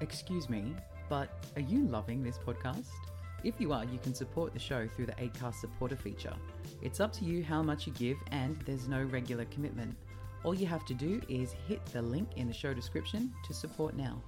Excuse 0.00 0.50
me, 0.50 0.74
but 1.08 1.30
are 1.56 1.62
you 1.62 1.86
loving 1.86 2.22
this 2.22 2.38
podcast? 2.38 2.90
If 3.44 3.60
you 3.60 3.72
are, 3.72 3.84
you 3.84 3.98
can 3.98 4.14
support 4.14 4.52
the 4.52 4.58
show 4.58 4.86
through 4.94 5.06
the 5.06 5.12
ACAST 5.12 5.54
supporter 5.54 5.96
feature. 5.96 6.34
It's 6.82 7.00
up 7.00 7.12
to 7.14 7.24
you 7.24 7.42
how 7.42 7.62
much 7.62 7.86
you 7.86 7.92
give, 7.94 8.18
and 8.30 8.60
there's 8.66 8.88
no 8.88 9.04
regular 9.04 9.46
commitment. 9.46 9.96
All 10.44 10.54
you 10.54 10.66
have 10.66 10.84
to 10.86 10.94
do 10.94 11.22
is 11.28 11.54
hit 11.66 11.84
the 11.86 12.02
link 12.02 12.28
in 12.36 12.46
the 12.46 12.52
show 12.52 12.74
description 12.74 13.32
to 13.46 13.54
support 13.54 13.96
now. 13.96 14.22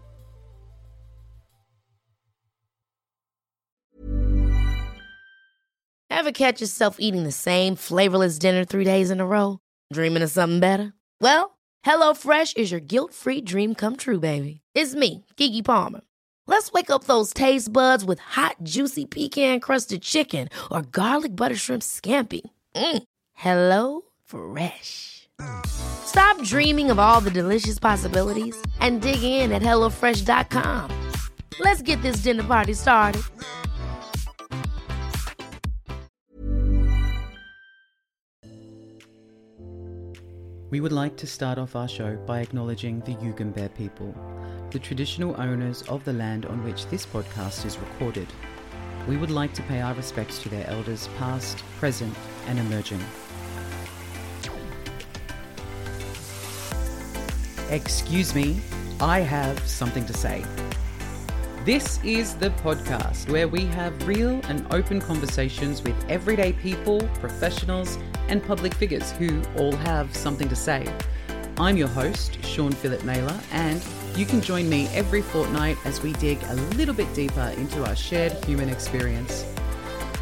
Ever 6.10 6.32
catch 6.32 6.60
yourself 6.60 6.96
eating 6.98 7.24
the 7.24 7.32
same 7.32 7.76
flavorless 7.76 8.38
dinner 8.38 8.64
three 8.64 8.84
days 8.84 9.10
in 9.10 9.20
a 9.20 9.26
row? 9.26 9.60
Dreaming 9.92 10.22
of 10.22 10.30
something 10.30 10.60
better? 10.60 10.94
Well, 11.20 11.58
HelloFresh 11.84 12.56
is 12.56 12.70
your 12.70 12.80
guilt 12.80 13.14
free 13.14 13.40
dream 13.40 13.74
come 13.74 13.96
true, 13.96 14.18
baby. 14.18 14.62
It's 14.80 14.94
me, 14.94 15.24
Keke 15.36 15.64
Palmer. 15.64 16.02
Let's 16.46 16.70
wake 16.70 16.88
up 16.88 17.02
those 17.02 17.34
taste 17.34 17.72
buds 17.72 18.04
with 18.04 18.20
hot, 18.20 18.54
juicy 18.62 19.06
pecan 19.06 19.58
crusted 19.58 20.02
chicken 20.02 20.48
or 20.70 20.82
garlic 20.82 21.34
butter 21.34 21.56
shrimp 21.56 21.82
scampi. 21.82 22.42
Mm. 22.76 23.02
Hello 23.34 24.02
Fresh. 24.24 25.28
Stop 25.66 26.40
dreaming 26.44 26.92
of 26.92 27.00
all 27.00 27.20
the 27.20 27.32
delicious 27.32 27.80
possibilities 27.80 28.56
and 28.78 29.02
dig 29.02 29.20
in 29.20 29.50
at 29.50 29.62
HelloFresh.com. 29.62 30.92
Let's 31.58 31.82
get 31.82 32.00
this 32.02 32.22
dinner 32.22 32.44
party 32.44 32.74
started. 32.74 33.22
We 40.70 40.80
would 40.80 40.92
like 40.92 41.16
to 41.16 41.26
start 41.26 41.56
off 41.56 41.74
our 41.74 41.88
show 41.88 42.16
by 42.26 42.40
acknowledging 42.40 43.00
the 43.00 43.14
Yugambeh 43.14 43.74
people, 43.74 44.14
the 44.70 44.78
traditional 44.78 45.40
owners 45.40 45.82
of 45.82 46.04
the 46.04 46.12
land 46.12 46.44
on 46.46 46.62
which 46.62 46.86
this 46.86 47.06
podcast 47.06 47.64
is 47.64 47.78
recorded. 47.78 48.28
We 49.06 49.16
would 49.16 49.30
like 49.30 49.54
to 49.54 49.62
pay 49.62 49.80
our 49.80 49.94
respects 49.94 50.42
to 50.42 50.48
their 50.48 50.66
elders 50.66 51.08
past, 51.18 51.58
present, 51.78 52.14
and 52.46 52.58
emerging. 52.58 53.02
Excuse 57.70 58.34
me, 58.34 58.60
I 59.00 59.20
have 59.20 59.58
something 59.66 60.04
to 60.06 60.12
say. 60.12 60.44
This 61.64 62.02
is 62.02 62.34
the 62.34 62.50
podcast 62.50 63.30
where 63.30 63.48
we 63.48 63.66
have 63.66 64.06
real 64.06 64.40
and 64.48 64.66
open 64.72 65.00
conversations 65.00 65.82
with 65.82 65.94
everyday 66.08 66.52
people, 66.52 67.00
professionals, 67.20 67.98
and 68.28 68.42
public 68.42 68.74
figures 68.74 69.12
who 69.12 69.42
all 69.56 69.72
have 69.76 70.14
something 70.16 70.48
to 70.48 70.56
say. 70.56 70.86
I'm 71.58 71.76
your 71.76 71.88
host, 71.88 72.42
Sean 72.44 72.72
Phillip 72.72 73.04
Naylor, 73.04 73.38
and 73.52 73.82
you 74.18 74.26
can 74.26 74.40
join 74.40 74.68
me 74.68 74.88
every 74.88 75.22
fortnight 75.22 75.78
as 75.84 76.02
we 76.02 76.12
dig 76.14 76.42
a 76.48 76.54
little 76.74 76.92
bit 76.92 77.06
deeper 77.14 77.54
into 77.56 77.86
our 77.86 77.94
shared 77.94 78.32
human 78.44 78.68
experience. 78.68 79.46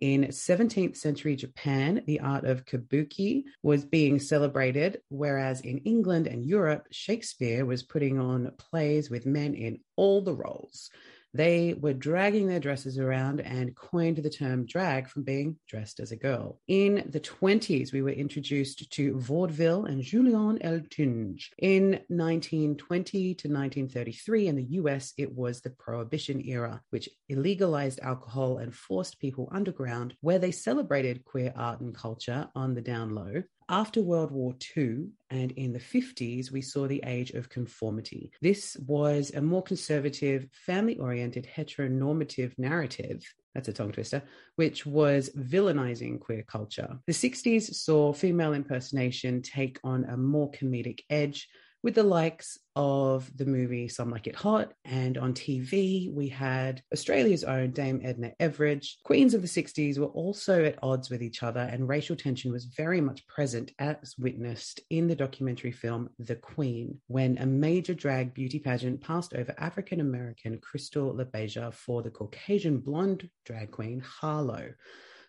In 0.00 0.28
17th 0.28 0.96
century 0.96 1.36
Japan, 1.36 2.02
the 2.06 2.20
art 2.20 2.44
of 2.44 2.64
kabuki 2.64 3.44
was 3.62 3.84
being 3.84 4.18
celebrated, 4.18 5.02
whereas 5.10 5.60
in 5.60 5.76
England 5.78 6.26
and 6.26 6.42
Europe, 6.42 6.86
Shakespeare 6.90 7.66
was 7.66 7.82
putting 7.82 8.18
on 8.18 8.50
plays 8.56 9.10
with 9.10 9.26
men 9.26 9.52
in 9.54 9.80
all 9.96 10.22
the 10.22 10.34
roles. 10.34 10.88
They 11.32 11.74
were 11.74 11.92
dragging 11.92 12.48
their 12.48 12.60
dresses 12.60 12.98
around 12.98 13.40
and 13.40 13.76
coined 13.76 14.18
the 14.18 14.30
term 14.30 14.66
drag 14.66 15.08
from 15.08 15.22
being 15.22 15.56
dressed 15.68 16.00
as 16.00 16.12
a 16.12 16.16
girl. 16.16 16.60
In 16.66 17.08
the 17.10 17.20
20s, 17.20 17.92
we 17.92 18.02
were 18.02 18.10
introduced 18.10 18.90
to 18.90 19.18
vaudeville 19.18 19.84
and 19.84 20.02
Julian 20.02 20.58
Eltinge. 20.58 21.44
In 21.58 22.00
1920 22.08 23.34
to 23.34 23.48
1933, 23.48 24.48
in 24.48 24.56
the 24.56 24.66
US, 24.80 25.12
it 25.16 25.32
was 25.32 25.60
the 25.60 25.70
Prohibition 25.70 26.44
era, 26.46 26.80
which 26.90 27.08
illegalized 27.30 28.00
alcohol 28.00 28.58
and 28.58 28.74
forced 28.74 29.20
people 29.20 29.48
underground, 29.52 30.14
where 30.20 30.38
they 30.38 30.50
celebrated 30.50 31.24
queer 31.24 31.52
art 31.56 31.80
and 31.80 31.94
culture 31.94 32.48
on 32.54 32.74
the 32.74 32.82
down 32.82 33.14
low 33.14 33.42
after 33.70 34.02
World 34.02 34.32
War 34.32 34.54
II 34.76 35.06
and 35.30 35.52
in 35.52 35.72
the 35.72 35.78
50s, 35.78 36.50
we 36.50 36.60
saw 36.60 36.88
the 36.88 37.02
age 37.06 37.30
of 37.30 37.48
conformity. 37.48 38.32
This 38.42 38.76
was 38.86 39.30
a 39.34 39.40
more 39.40 39.62
conservative, 39.62 40.48
family 40.52 40.98
oriented, 40.98 41.46
heteronormative 41.56 42.52
narrative. 42.58 43.22
That's 43.54 43.68
a 43.68 43.72
tongue 43.72 43.92
twister, 43.92 44.22
which 44.56 44.86
was 44.86 45.30
villainizing 45.30 46.20
queer 46.20 46.42
culture. 46.42 46.98
The 47.06 47.12
60s 47.12 47.74
saw 47.74 48.12
female 48.12 48.54
impersonation 48.54 49.40
take 49.40 49.78
on 49.84 50.04
a 50.04 50.16
more 50.16 50.50
comedic 50.50 51.00
edge 51.08 51.48
with 51.82 51.94
the 51.94 52.02
likes 52.02 52.58
of 52.76 53.30
the 53.36 53.46
movie 53.46 53.88
Some 53.88 54.10
Like 54.10 54.26
It 54.26 54.36
Hot. 54.36 54.72
And 54.84 55.16
on 55.18 55.34
TV, 55.34 56.12
we 56.12 56.28
had 56.28 56.82
Australia's 56.92 57.44
own 57.44 57.70
Dame 57.70 58.00
Edna 58.04 58.32
Everage. 58.40 58.96
Queens 59.02 59.34
of 59.34 59.42
the 59.42 59.48
60s 59.48 59.98
were 59.98 60.06
also 60.06 60.64
at 60.64 60.78
odds 60.82 61.10
with 61.10 61.22
each 61.22 61.42
other, 61.42 61.60
and 61.60 61.88
racial 61.88 62.16
tension 62.16 62.52
was 62.52 62.66
very 62.66 63.00
much 63.00 63.26
present, 63.26 63.72
as 63.78 64.14
witnessed 64.18 64.80
in 64.90 65.08
the 65.08 65.16
documentary 65.16 65.72
film 65.72 66.10
The 66.18 66.36
Queen, 66.36 67.00
when 67.06 67.38
a 67.38 67.46
major 67.46 67.94
drag 67.94 68.34
beauty 68.34 68.58
pageant 68.58 69.00
passed 69.00 69.34
over 69.34 69.54
African 69.58 70.00
American 70.00 70.58
Crystal 70.58 71.14
LaBeija 71.14 71.72
for 71.72 72.02
the 72.02 72.10
Caucasian 72.10 72.78
blonde 72.78 73.28
drag 73.44 73.70
queen 73.70 74.00
Harlow. 74.00 74.70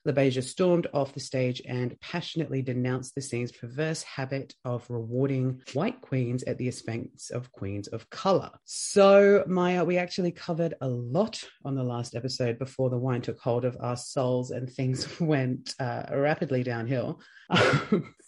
LaBeija 0.08 0.44
stormed 0.44 0.88
off 0.94 1.14
the 1.14 1.20
stage 1.20 1.62
and 1.68 2.00
passionately 2.00 2.62
denounced 2.62 3.14
the 3.16 3.22
scene's 3.22 3.52
perverse 3.52 4.04
habit 4.04 4.54
of 4.66 4.90
rewarding 4.90 5.62
white 5.74 6.02
queens 6.02 6.44
at 6.44 6.58
the 6.58 6.68
expense 6.68 7.30
of 7.30 7.52
queens 7.52 7.88
of 7.88 8.10
color. 8.10 8.50
So, 8.66 9.44
Maya, 9.48 9.84
we 9.84 9.98
actually 9.98 10.32
covered 10.32 10.74
a 10.82 10.88
lot 10.88 11.44
on 11.64 11.76
the 11.76 11.84
last 11.84 12.16
episode 12.16 12.58
before 12.58 12.90
the 12.90 12.98
wine 12.98 13.22
took 13.22 13.40
hold 13.40 13.66
of 13.66 13.78
our 13.80 13.98
souls 13.98 14.52
and 14.52 14.70
things 14.70 15.08
went 15.20 15.76
uh, 15.80 16.04
rapidly 16.12 16.64
downhill. 16.64 17.22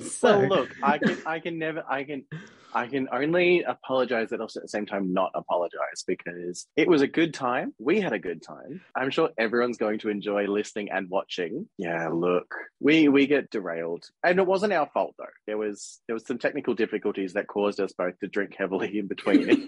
So, 0.00 0.38
Well, 0.38 0.48
look, 0.48 0.70
I 0.82 0.98
can, 0.98 1.18
I 1.26 1.38
can 1.40 1.58
never, 1.58 1.84
I 1.88 2.04
can, 2.04 2.24
I 2.72 2.86
can 2.86 3.08
only 3.12 3.62
apologize, 3.62 4.28
but 4.30 4.40
also 4.40 4.60
at 4.60 4.64
the 4.64 4.68
same 4.68 4.86
time 4.86 5.12
not 5.12 5.32
apologize 5.34 6.04
because 6.06 6.66
it 6.76 6.88
was 6.88 7.02
a 7.02 7.06
good 7.06 7.34
time. 7.34 7.74
We 7.78 8.00
had 8.00 8.12
a 8.12 8.18
good 8.18 8.42
time. 8.42 8.80
I'm 8.94 9.10
sure 9.10 9.30
everyone's 9.38 9.76
going 9.76 9.98
to 10.00 10.08
enjoy 10.08 10.46
listening 10.46 10.90
and 10.90 11.08
watching. 11.10 11.68
Yeah, 11.78 12.08
look, 12.08 12.54
we 12.80 13.08
we 13.08 13.26
get 13.26 13.50
derailed, 13.50 14.04
and 14.24 14.38
it 14.38 14.46
wasn't 14.46 14.72
our 14.72 14.88
fault 14.92 15.14
though. 15.18 15.24
There 15.46 15.58
was 15.58 16.00
there 16.06 16.14
was 16.14 16.26
some 16.26 16.38
technical 16.38 16.74
difficulties 16.74 17.34
that 17.34 17.46
caused 17.46 17.80
us 17.80 17.92
both 17.92 18.18
to 18.20 18.28
drink 18.28 18.54
heavily 18.56 18.98
in 18.98 19.08
between. 19.08 19.66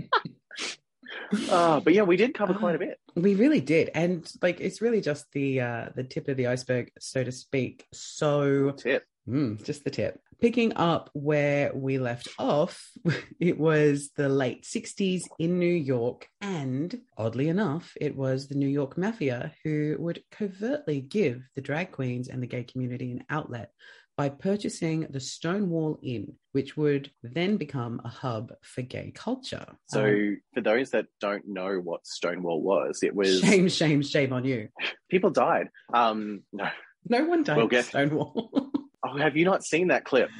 uh, 1.50 1.81
but 1.81 1.93
yeah, 1.94 2.02
we 2.02 2.17
did 2.17 2.34
cover 2.34 2.55
quite 2.55 2.75
a 2.75 2.79
bit. 2.79 2.99
we 3.14 3.34
really 3.34 3.61
did, 3.61 3.90
and 3.94 4.29
like 4.40 4.61
it's 4.61 4.81
really 4.81 5.00
just 5.00 5.31
the 5.32 5.61
uh, 5.61 5.87
the 5.94 6.05
tip 6.05 6.29
of 6.29 6.37
the 6.37 6.46
iceberg, 6.46 6.90
so 6.99 7.25
to 7.25 7.32
speak. 7.32 7.87
So 7.93 8.73
Tip. 8.73 9.05
Mm, 9.29 9.64
just 9.64 9.84
the 9.84 9.90
tip. 9.90 10.20
Picking 10.40 10.76
up 10.76 11.08
where 11.12 11.70
we 11.73 11.99
left 11.99 12.29
off, 12.38 12.90
it 13.40 13.56
was 13.56 14.11
the 14.17 14.29
late 14.29 14.64
60s 14.64 15.20
in 15.38 15.61
New 15.61 15.67
York. 15.73 16.29
And 16.40 17.00
oddly 17.17 17.49
enough, 17.49 17.93
it 18.00 18.17
was 18.17 18.49
the 18.49 18.56
New 18.56 18.67
York 18.67 18.99
Mafia 18.99 19.52
who 19.62 19.94
would 20.00 20.25
covertly 20.32 21.00
give 21.00 21.43
the 21.55 21.61
drag 21.61 21.93
queens 21.93 22.26
and 22.26 22.43
the 22.43 22.49
gay 22.49 22.64
community 22.64 23.12
an 23.12 23.25
outlet 23.31 23.70
by 24.22 24.28
purchasing 24.28 25.04
the 25.10 25.19
Stonewall 25.19 25.98
Inn, 26.00 26.34
which 26.52 26.76
would 26.76 27.10
then 27.24 27.56
become 27.56 28.00
a 28.04 28.08
hub 28.08 28.52
for 28.62 28.82
gay 28.82 29.10
culture. 29.12 29.66
So, 29.86 30.04
Um, 30.04 30.40
for 30.54 30.60
those 30.60 30.90
that 30.90 31.06
don't 31.20 31.42
know 31.48 31.80
what 31.80 32.06
Stonewall 32.06 32.62
was, 32.62 33.00
it 33.02 33.16
was 33.16 33.40
shame, 33.44 33.69
shame, 33.69 34.00
shame 34.00 34.32
on 34.32 34.44
you. 34.44 34.69
people 35.10 35.30
died. 35.30 35.70
Um, 35.92 36.42
no. 36.52 36.69
No 37.08 37.24
one 37.24 37.42
died 37.42 37.56
We'll 37.56 37.66
at 37.66 37.70
get- 37.72 37.84
Stonewall. 37.86 38.70
Oh, 39.04 39.19
have 39.19 39.36
you 39.36 39.44
not 39.44 39.64
seen 39.64 39.88
that 39.88 40.04
clip? 40.04 40.30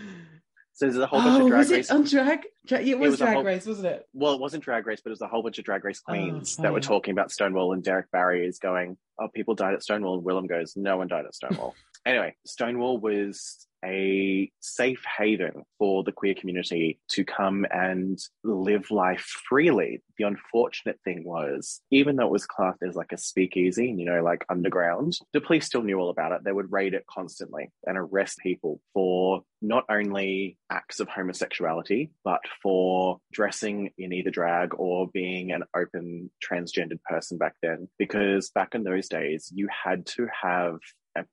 So 0.75 0.87
there's 0.87 0.97
a 0.97 1.05
whole 1.09 1.19
bunch 1.21 1.41
oh, 1.41 1.45
of 1.47 1.49
drag 1.51 1.59
was 1.59 1.71
race. 1.73 1.91
it 1.91 1.93
on 1.93 2.05
drag? 2.05 2.39
Dra- 2.65 2.79
it 2.81 2.97
was, 2.97 3.11
was 3.11 3.21
a 3.21 3.25
drag 3.25 3.35
whole- 3.35 3.43
race, 3.45 3.67
wasn't 3.67 3.87
it? 3.89 4.07
well, 4.15 4.35
it 4.35 4.41
wasn't 4.41 4.63
drag 4.63 4.87
race, 4.87 5.01
but 5.03 5.11
it 5.11 5.15
was 5.19 5.21
a 5.21 5.27
whole 5.27 5.43
bunch 5.43 5.59
of 5.59 5.65
drag 5.65 5.83
race 5.85 5.99
queens 5.99 6.55
Oh, 6.57 6.63
that 6.63 6.73
were 6.73 6.79
talking 6.81 7.11
about 7.11 7.33
Stonewall, 7.33 7.73
and 7.73 7.83
Derrick 7.83 8.09
Barry 8.13 8.47
is 8.47 8.61
going, 8.61 8.97
"Oh, 9.21 9.27
people 9.35 9.57
died 9.57 9.75
at 9.75 9.83
Stonewall." 9.83 10.15
And 10.19 10.25
Willam 10.25 10.49
goes, 10.49 10.75
"No 10.77 10.97
one 10.97 11.09
died 11.09 11.25
at 11.27 11.35
Stonewall." 11.35 11.75
anyway, 12.07 12.35
Stonewall 12.47 12.99
was 12.99 13.67
a 13.85 14.51
safe 14.61 15.03
haven 15.19 15.65
for 15.79 16.05
the 16.05 16.13
queer 16.13 16.35
community 16.35 17.01
to 17.09 17.25
come 17.25 17.67
and 17.71 18.19
live 18.45 18.91
life 18.91 19.21
freely. 19.49 20.03
The 20.19 20.25
unfortunate 20.25 21.01
thing 21.05 21.25
was, 21.25 21.81
even 21.91 22.17
though 22.17 22.27
it 22.27 22.33
was 22.33 22.47
classed 22.47 22.83
as 22.87 22.95
like 22.95 23.13
a 23.13 23.19
speakeasy, 23.19 23.89
you 23.97 24.05
know, 24.05 24.23
like 24.23 24.45
underground, 24.49 25.19
the 25.33 25.41
police 25.41 25.67
still 25.67 25.83
knew 25.83 25.99
all 25.99 26.11
about 26.11 26.33
it. 26.33 26.45
They 26.45 26.53
would 26.53 26.71
raid 26.71 26.95
it 26.95 27.07
constantly 27.11 27.71
and 27.87 27.99
arrest 27.99 28.39
people 28.39 28.81
for 28.95 29.43
not 29.61 29.85
only 29.89 30.59
acts 30.71 31.01
of 31.01 31.09
homosexuality, 31.09 32.11
but 32.25 32.41
for 32.63 33.19
dressing 33.33 33.91
in 33.99 34.13
either 34.13 34.31
drag 34.31 34.75
or 34.75 35.09
being 35.13 35.53
an 35.53 35.65
open 35.77 36.31
transgendered 36.45 37.03
person 37.05 37.39
back 37.39 37.55
then. 37.63 37.89
Because 37.99 38.51
back 38.51 38.75
in 38.75 38.85
those 38.85 39.09
days, 39.09 39.51
you 39.53 39.69
had 39.85 40.07
to 40.07 40.29
have 40.43 40.77
a 41.17 41.25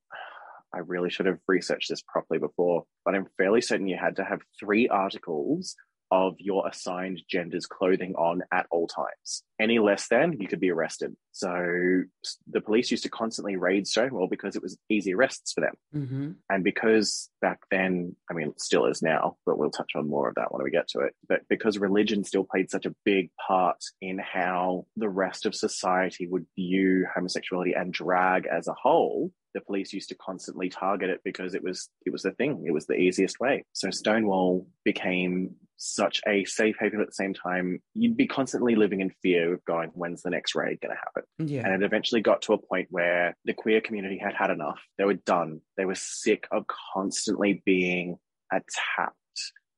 I 0.74 0.80
really 0.80 1.10
should 1.10 1.26
have 1.26 1.40
researched 1.48 1.90
this 1.90 2.02
properly 2.02 2.40
before, 2.40 2.86
but 3.06 3.16
I'm 3.16 3.28
fairly 3.38 3.62
certain 3.62 3.88
you 3.88 3.98
had 3.98 4.18
to 4.18 4.24
have 4.24 4.42
three 4.60 4.88
articles 4.88 5.76
of 6.12 6.36
your 6.40 6.68
assigned 6.68 7.22
gender's 7.32 7.66
clothing 7.66 8.16
on 8.16 8.42
at 8.52 8.66
all 8.72 8.88
times. 8.88 9.44
Any 9.60 9.80
less 9.80 10.08
than, 10.08 10.40
you 10.40 10.48
could 10.48 10.60
be 10.60 10.72
arrested. 10.72 11.16
So 11.32 12.04
the 12.50 12.62
police 12.62 12.90
used 12.90 13.04
to 13.04 13.10
constantly 13.10 13.58
raid 13.58 13.86
Stonewall 13.86 14.28
because 14.28 14.56
it 14.56 14.64
was 14.64 14.78
easy 14.90 15.14
arrests 15.14 15.54
for 15.54 15.62
them. 15.62 15.74
Mm-hmm. 15.96 16.32
And 16.50 16.64
because 16.64 17.30
back 17.42 17.60
then, 17.70 18.16
I 18.30 18.34
mean, 18.34 18.54
still 18.58 18.86
is 18.88 19.02
now, 19.02 19.38
but 19.46 19.60
we'll 19.60 19.70
touch 19.70 19.92
on 19.96 20.10
more 20.10 20.30
of 20.30 20.36
that 20.36 20.52
when 20.52 20.64
we 20.64 20.72
get 20.72 20.88
to 20.90 21.02
it. 21.02 21.14
But 21.28 21.42
because 21.48 21.78
religion 21.78 22.24
still 22.24 22.44
played 22.44 22.72
such 22.72 22.86
a 22.86 22.96
big 23.06 23.30
part 23.48 23.84
in 24.02 24.18
how 24.18 24.88
the 24.98 25.10
rest 25.10 25.46
of 25.46 25.54
society 25.54 26.28
would 26.28 26.46
view 26.56 27.06
homosexuality 27.14 27.74
and 27.74 27.94
drag 27.94 28.48
as 28.48 28.68
a 28.68 28.74
whole, 28.74 29.32
the 29.54 29.62
police 29.62 29.94
used 29.94 30.10
to 30.10 30.16
constantly 30.16 30.70
target 30.70 31.10
it 31.10 31.22
because 31.24 31.54
it 31.54 31.64
was 31.64 31.90
it 32.06 32.12
was 32.12 32.24
the 32.24 32.32
thing. 32.32 32.64
It 32.68 32.72
was 32.72 32.86
the 32.86 32.96
easiest 32.96 33.40
way. 33.40 33.64
So 33.74 33.90
Stonewall 33.92 34.68
became 34.84 35.56
such 35.80 36.22
a 36.28 36.44
safe 36.46 36.76
haven 36.80 37.00
at 37.00 37.08
the 37.08 37.14
same 37.14 37.34
time. 37.34 37.82
You'd 37.94 38.18
be 38.18 38.28
constantly 38.28 38.76
living 38.76 39.00
in 39.00 39.12
fear 39.24 39.54
of 39.54 39.64
going, 39.64 39.90
when's 39.94 40.22
the 40.22 40.30
next 40.30 40.54
raid 40.54 40.80
going 40.82 40.94
to 40.94 41.00
happen? 41.00 41.24
Yeah. 41.40 41.66
And 41.66 41.82
it 41.82 41.86
eventually 41.86 42.22
got 42.22 42.42
to 42.44 42.54
a 42.54 42.58
point 42.58 42.88
where 42.92 43.36
the 43.46 43.54
queer 43.54 43.80
community 43.80 44.18
had 44.18 44.34
had 44.34 44.52
enough. 44.52 44.80
They 44.98 45.06
were 45.06 45.14
done. 45.14 45.62
They 45.78 45.86
were 45.86 45.96
sick 45.96 46.48
of 46.52 46.66
constantly 46.94 47.64
being 47.66 48.18
attacked 48.52 49.16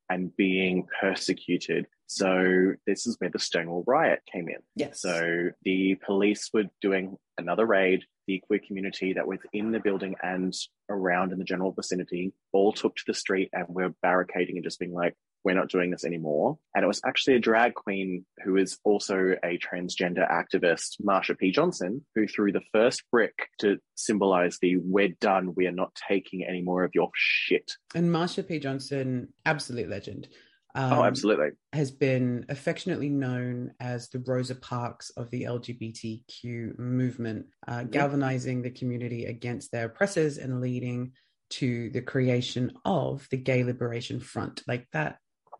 and 0.09 0.35
being 0.35 0.87
persecuted. 0.99 1.85
So 2.11 2.73
this 2.85 3.07
is 3.07 3.15
where 3.19 3.29
the 3.29 3.39
Stonewall 3.39 3.83
riot 3.87 4.19
came 4.31 4.49
in. 4.49 4.57
yes. 4.75 5.01
So 5.01 5.49
the 5.63 5.95
police 6.05 6.49
were 6.53 6.65
doing 6.81 7.17
another 7.37 7.65
raid. 7.65 8.03
The 8.27 8.41
queer 8.45 8.59
community 8.65 9.13
that 9.13 9.27
was 9.27 9.39
in 9.53 9.71
the 9.71 9.79
building 9.79 10.15
and 10.21 10.53
around 10.89 11.31
in 11.31 11.39
the 11.39 11.45
general 11.45 11.71
vicinity 11.71 12.33
all 12.51 12.73
took 12.73 12.95
to 12.97 13.03
the 13.07 13.13
street 13.13 13.49
and 13.53 13.65
were 13.69 13.93
barricading 14.01 14.57
and 14.57 14.63
just 14.63 14.79
being 14.79 14.93
like, 14.93 15.15
we're 15.43 15.55
not 15.55 15.69
doing 15.69 15.89
this 15.89 16.05
anymore. 16.05 16.59
And 16.75 16.83
it 16.83 16.87
was 16.87 17.01
actually 17.05 17.37
a 17.37 17.39
drag 17.39 17.73
queen 17.73 18.25
who 18.43 18.57
is 18.57 18.77
also 18.83 19.35
a 19.43 19.57
transgender 19.57 20.29
activist, 20.29 21.01
Marsha 21.01 21.37
P. 21.37 21.51
Johnson, 21.51 22.05
who 22.13 22.27
threw 22.27 22.51
the 22.51 22.61
first 22.71 23.03
brick 23.09 23.33
to 23.59 23.77
symbolize 23.95 24.59
the 24.61 24.77
we're 24.77 25.15
done, 25.19 25.53
we 25.55 25.65
are 25.65 25.71
not 25.71 25.95
taking 26.07 26.45
any 26.47 26.61
more 26.61 26.83
of 26.83 26.91
your 26.93 27.09
shit. 27.15 27.71
And 27.95 28.11
Marsha 28.11 28.47
P. 28.47 28.59
Johnson, 28.59 29.29
absolute 29.45 29.89
legend. 29.89 30.27
Um, 30.75 30.93
oh, 30.93 31.03
absolutely. 31.03 31.49
Has 31.73 31.91
been 31.91 32.45
affectionately 32.49 33.09
known 33.09 33.73
as 33.79 34.09
the 34.09 34.19
Rosa 34.19 34.55
Parks 34.55 35.09
of 35.11 35.29
the 35.29 35.43
LGBTQ 35.43 36.79
movement, 36.79 37.47
uh, 37.67 37.83
galvanizing 37.83 38.61
the 38.61 38.71
community 38.71 39.25
against 39.25 39.71
their 39.71 39.85
oppressors 39.85 40.37
and 40.37 40.61
leading 40.61 41.11
to 41.51 41.89
the 41.89 42.01
creation 42.01 42.71
of 42.85 43.27
the 43.31 43.37
Gay 43.37 43.63
Liberation 43.63 44.19
Front. 44.19 44.63
Like 44.67 44.87
that 44.93 45.17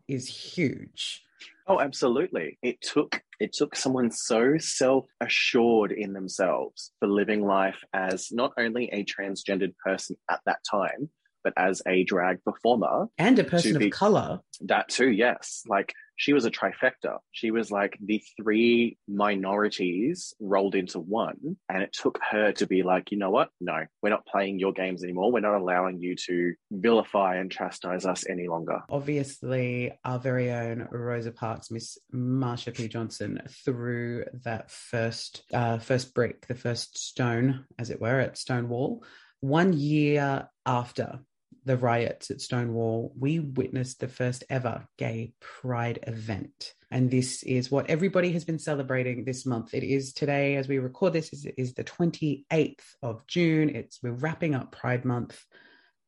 is 0.08 0.26
huge. 0.26 1.22
Oh, 1.66 1.80
absolutely. 1.80 2.58
It 2.62 2.80
took 2.80 3.22
it 3.38 3.52
took 3.52 3.74
someone 3.74 4.10
so 4.10 4.56
self-assured 4.58 5.92
in 5.92 6.12
themselves 6.12 6.92
for 6.98 7.08
living 7.08 7.44
life 7.44 7.82
as 7.92 8.28
not 8.30 8.52
only 8.56 8.88
a 8.92 9.04
transgendered 9.04 9.74
person 9.84 10.16
at 10.30 10.40
that 10.46 10.58
time, 10.68 11.10
but 11.42 11.52
as 11.56 11.82
a 11.86 12.04
drag 12.04 12.42
performer. 12.44 13.06
And 13.18 13.38
a 13.38 13.44
person 13.44 13.78
To 13.78 13.84
of 13.84 13.92
color. 13.92 14.40
That 14.62 14.88
too, 14.88 15.10
yes. 15.10 15.62
Like 15.66 15.92
she 16.16 16.32
was 16.32 16.44
a 16.44 16.50
trifecta. 16.50 17.18
She 17.32 17.50
was 17.50 17.70
like 17.70 17.98
the 18.00 18.22
three 18.36 18.96
minorities 19.08 20.34
rolled 20.38 20.74
into 20.74 21.00
one. 21.00 21.56
And 21.68 21.82
it 21.82 21.92
took 21.92 22.20
her 22.30 22.52
to 22.52 22.66
be 22.66 22.82
like, 22.82 23.10
you 23.10 23.18
know 23.18 23.30
what? 23.30 23.48
No, 23.60 23.86
we're 24.02 24.10
not 24.10 24.26
playing 24.26 24.58
your 24.60 24.72
games 24.72 25.02
anymore. 25.02 25.32
We're 25.32 25.40
not 25.40 25.60
allowing 25.60 26.00
you 26.00 26.14
to 26.26 26.54
vilify 26.70 27.36
and 27.36 27.50
chastise 27.50 28.06
us 28.06 28.24
any 28.28 28.46
longer. 28.46 28.82
Obviously, 28.88 29.98
our 30.04 30.18
very 30.18 30.52
own 30.52 30.86
Rosa 30.90 31.32
Parks, 31.32 31.70
Miss 31.72 31.98
Marsha 32.14 32.72
P. 32.72 32.88
Johnson, 32.88 33.42
threw 33.64 34.24
that 34.44 34.70
first 34.70 35.42
uh, 35.52 35.78
first 35.78 36.14
brick, 36.14 36.46
the 36.46 36.54
first 36.54 36.98
stone, 36.98 37.64
as 37.78 37.90
it 37.90 38.00
were, 38.00 38.20
at 38.20 38.38
Stonewall. 38.38 39.04
One 39.40 39.72
year 39.72 40.48
after 40.64 41.18
the 41.64 41.76
riots 41.76 42.30
at 42.30 42.40
Stonewall, 42.40 43.12
we 43.18 43.38
witnessed 43.38 44.00
the 44.00 44.08
first 44.08 44.44
ever 44.50 44.86
gay 44.98 45.32
pride 45.40 46.00
event. 46.06 46.74
And 46.90 47.10
this 47.10 47.42
is 47.42 47.70
what 47.70 47.88
everybody 47.88 48.32
has 48.32 48.44
been 48.44 48.58
celebrating 48.58 49.24
this 49.24 49.46
month. 49.46 49.72
It 49.72 49.84
is 49.84 50.12
today, 50.12 50.56
as 50.56 50.68
we 50.68 50.78
record 50.78 51.12
this, 51.12 51.32
is, 51.32 51.46
is 51.56 51.74
the 51.74 51.84
28th 51.84 52.82
of 53.02 53.26
June. 53.26 53.70
It's 53.70 54.00
we're 54.02 54.12
wrapping 54.12 54.54
up 54.54 54.72
Pride 54.72 55.04
Month. 55.04 55.42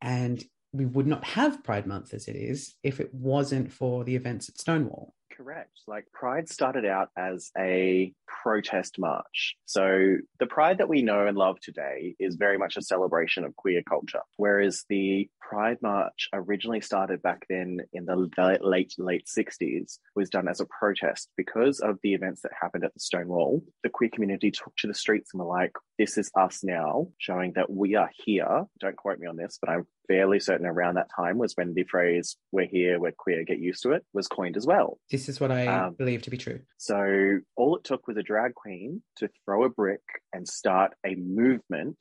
And 0.03 0.43
we 0.73 0.85
would 0.85 1.07
not 1.07 1.25
have 1.25 1.63
Pride 1.63 1.87
Month 1.87 2.13
as 2.13 2.27
it 2.29 2.37
is 2.37 2.75
if 2.83 3.01
it 3.01 3.15
wasn't 3.15 3.73
for 3.73 4.05
the 4.05 4.17
events 4.17 4.49
at 4.49 4.59
Stonewall. 4.59 5.15
Correct. 5.37 5.81
Like 5.89 6.07
Pride 6.13 6.49
started 6.49 6.85
out 6.85 7.09
as 7.17 7.51
a 7.59 8.13
protest 8.27 8.97
march. 8.99 9.57
So 9.65 10.17
the 10.39 10.47
Pride 10.47 10.79
that 10.79 10.89
we 10.89 11.03
know 11.03 11.27
and 11.27 11.37
love 11.37 11.59
today 11.61 12.15
is 12.19 12.37
very 12.37 12.57
much 12.57 12.77
a 12.77 12.83
celebration 12.83 13.45
of 13.45 13.57
queer 13.57 13.83
culture. 13.89 14.21
Whereas 14.37 14.85
the 14.89 15.29
Pride 15.41 15.79
March 15.83 16.29
originally 16.33 16.81
started 16.81 17.21
back 17.23 17.47
then 17.49 17.79
in 17.93 18.07
the 18.07 18.29
late, 18.63 18.95
late 18.99 19.27
60s 19.27 19.99
was 20.15 20.31
done 20.31 20.49
as 20.49 20.61
a 20.61 20.67
protest 20.67 21.29
because 21.37 21.81
of 21.81 21.99
the 22.03 22.15
events 22.15 22.43
that 22.43 22.53
happened 22.59 22.85
at 22.85 22.95
the 22.95 23.01
Stonewall. 23.01 23.63
The 23.83 23.91
queer 23.91 24.11
community 24.11 24.51
took 24.51 24.75
to 24.79 24.87
the 24.87 24.95
streets 24.95 25.31
and 25.33 25.41
were 25.41 25.49
like, 25.49 25.73
this 25.99 26.17
is 26.17 26.31
us 26.39 26.63
now, 26.63 27.09
showing 27.19 27.53
that 27.57 27.71
we 27.71 27.95
are 27.95 28.11
here. 28.25 28.65
Don't 28.81 28.97
quote 28.97 29.19
me 29.19 29.27
on 29.27 29.37
this, 29.37 29.59
but 29.61 29.71
I'm 29.71 29.87
fairly 30.09 30.41
certain 30.41 30.67
around 30.67 30.95
that 30.97 31.09
time 31.15 31.39
was 31.39 31.55
when 31.55 31.75
the 31.75 31.85
phrase, 31.85 32.37
we're 32.53 32.67
here, 32.67 32.99
we're 33.01 33.13
queer, 33.13 33.45
get 33.45 33.59
used 33.59 33.83
to 33.83 33.93
it, 33.93 34.05
was 34.13 34.29
coined 34.29 34.57
as 34.57 34.67
well. 34.67 34.99
This 35.11 35.29
is 35.29 35.41
what 35.41 35.51
I 35.51 35.67
Um, 35.67 35.95
believe 35.95 36.23
to 36.23 36.31
be 36.31 36.37
true. 36.37 36.61
So 36.79 37.41
all 37.57 37.77
it 37.77 37.85
took 37.85 38.07
was 38.07 38.17
a 38.17 38.23
drag 38.23 38.55
queen 38.55 39.03
to 39.17 39.29
throw 39.45 39.65
a 39.65 39.69
brick 39.69 40.03
and 40.33 40.47
start 40.47 40.93
a 41.07 41.15
movement 41.15 41.97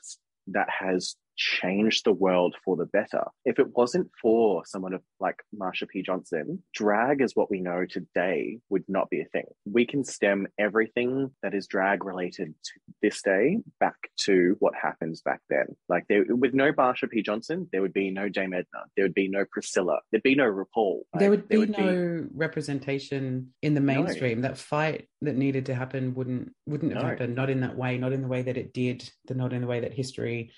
that 0.48 0.68
has 0.70 1.16
changed 1.36 2.06
the 2.06 2.14
world 2.14 2.56
for 2.64 2.76
the 2.76 2.86
better. 2.86 3.24
If 3.46 3.60
it 3.60 3.76
wasn't 3.76 4.10
for 4.22 4.66
someone 4.66 5.00
like 5.20 5.38
Marsha 5.56 5.88
P. 5.88 6.02
Johnson, 6.02 6.64
drag 6.74 7.22
as 7.22 7.36
what 7.36 7.50
we 7.50 7.60
know 7.60 7.86
today 7.86 8.60
would 8.70 8.84
not 8.88 9.10
be 9.10 9.22
a 9.22 9.26
thing. 9.26 9.46
We 9.66 9.86
can 9.86 10.04
stem 10.04 10.48
everything 10.60 11.32
that 11.42 11.54
is 11.54 11.68
drag 11.68 12.04
related 12.04 12.54
to 12.64 12.72
this 13.02 13.22
day 13.22 13.60
back 13.80 13.96
to 14.26 14.56
what 14.60 14.74
happens 14.76 15.22
back 15.22 15.42
then. 15.50 15.76
Like 15.90 16.06
there, 16.08 16.26
with 16.30 16.54
no 16.54 16.72
Marsha 16.72 17.10
P. 17.10 17.22
Johnson, 17.22 17.68
there 17.72 17.82
would 17.82 17.94
be 17.94 18.12
no 18.12 18.30
Dame 18.30 18.54
Edna, 18.54 18.86
there 18.96 19.06
would 19.06 19.14
be 19.14 19.28
no 19.28 19.46
Priscilla, 19.52 20.00
there'd 20.12 20.24
be 20.24 20.36
no 20.36 20.52
RuPaul. 20.52 21.02
Like, 21.14 21.20
there 21.20 21.30
would 21.30 21.48
be 21.48 21.56
there 21.56 21.60
would 21.60 21.78
no 21.78 22.22
be... 22.24 22.28
representation 22.34 23.54
in 23.62 23.74
the 23.74 23.82
mainstream. 23.82 24.42
No. 24.42 24.50
That 24.50 24.58
fight 24.58 25.08
that 25.22 25.36
needed 25.36 25.68
to 25.68 25.76
happen 25.76 26.14
wouldn't 26.14 26.52
wouldn't 26.66 26.94
have 26.94 27.04
no. 27.04 27.10
happened. 27.10 27.36
Not 27.36 27.50
in 27.50 27.62
that 27.62 27.78
way. 27.78 27.98
Not 27.98 28.14
in 28.14 28.22
the 28.22 28.28
way 28.28 28.42
that 28.44 28.58
it 28.58 28.74
did. 28.74 29.10
The 29.28 29.36
not 29.36 29.54
in 29.54 29.62
the 29.62 29.68
way 29.68 29.82
that 29.82 29.94
history 29.94 30.52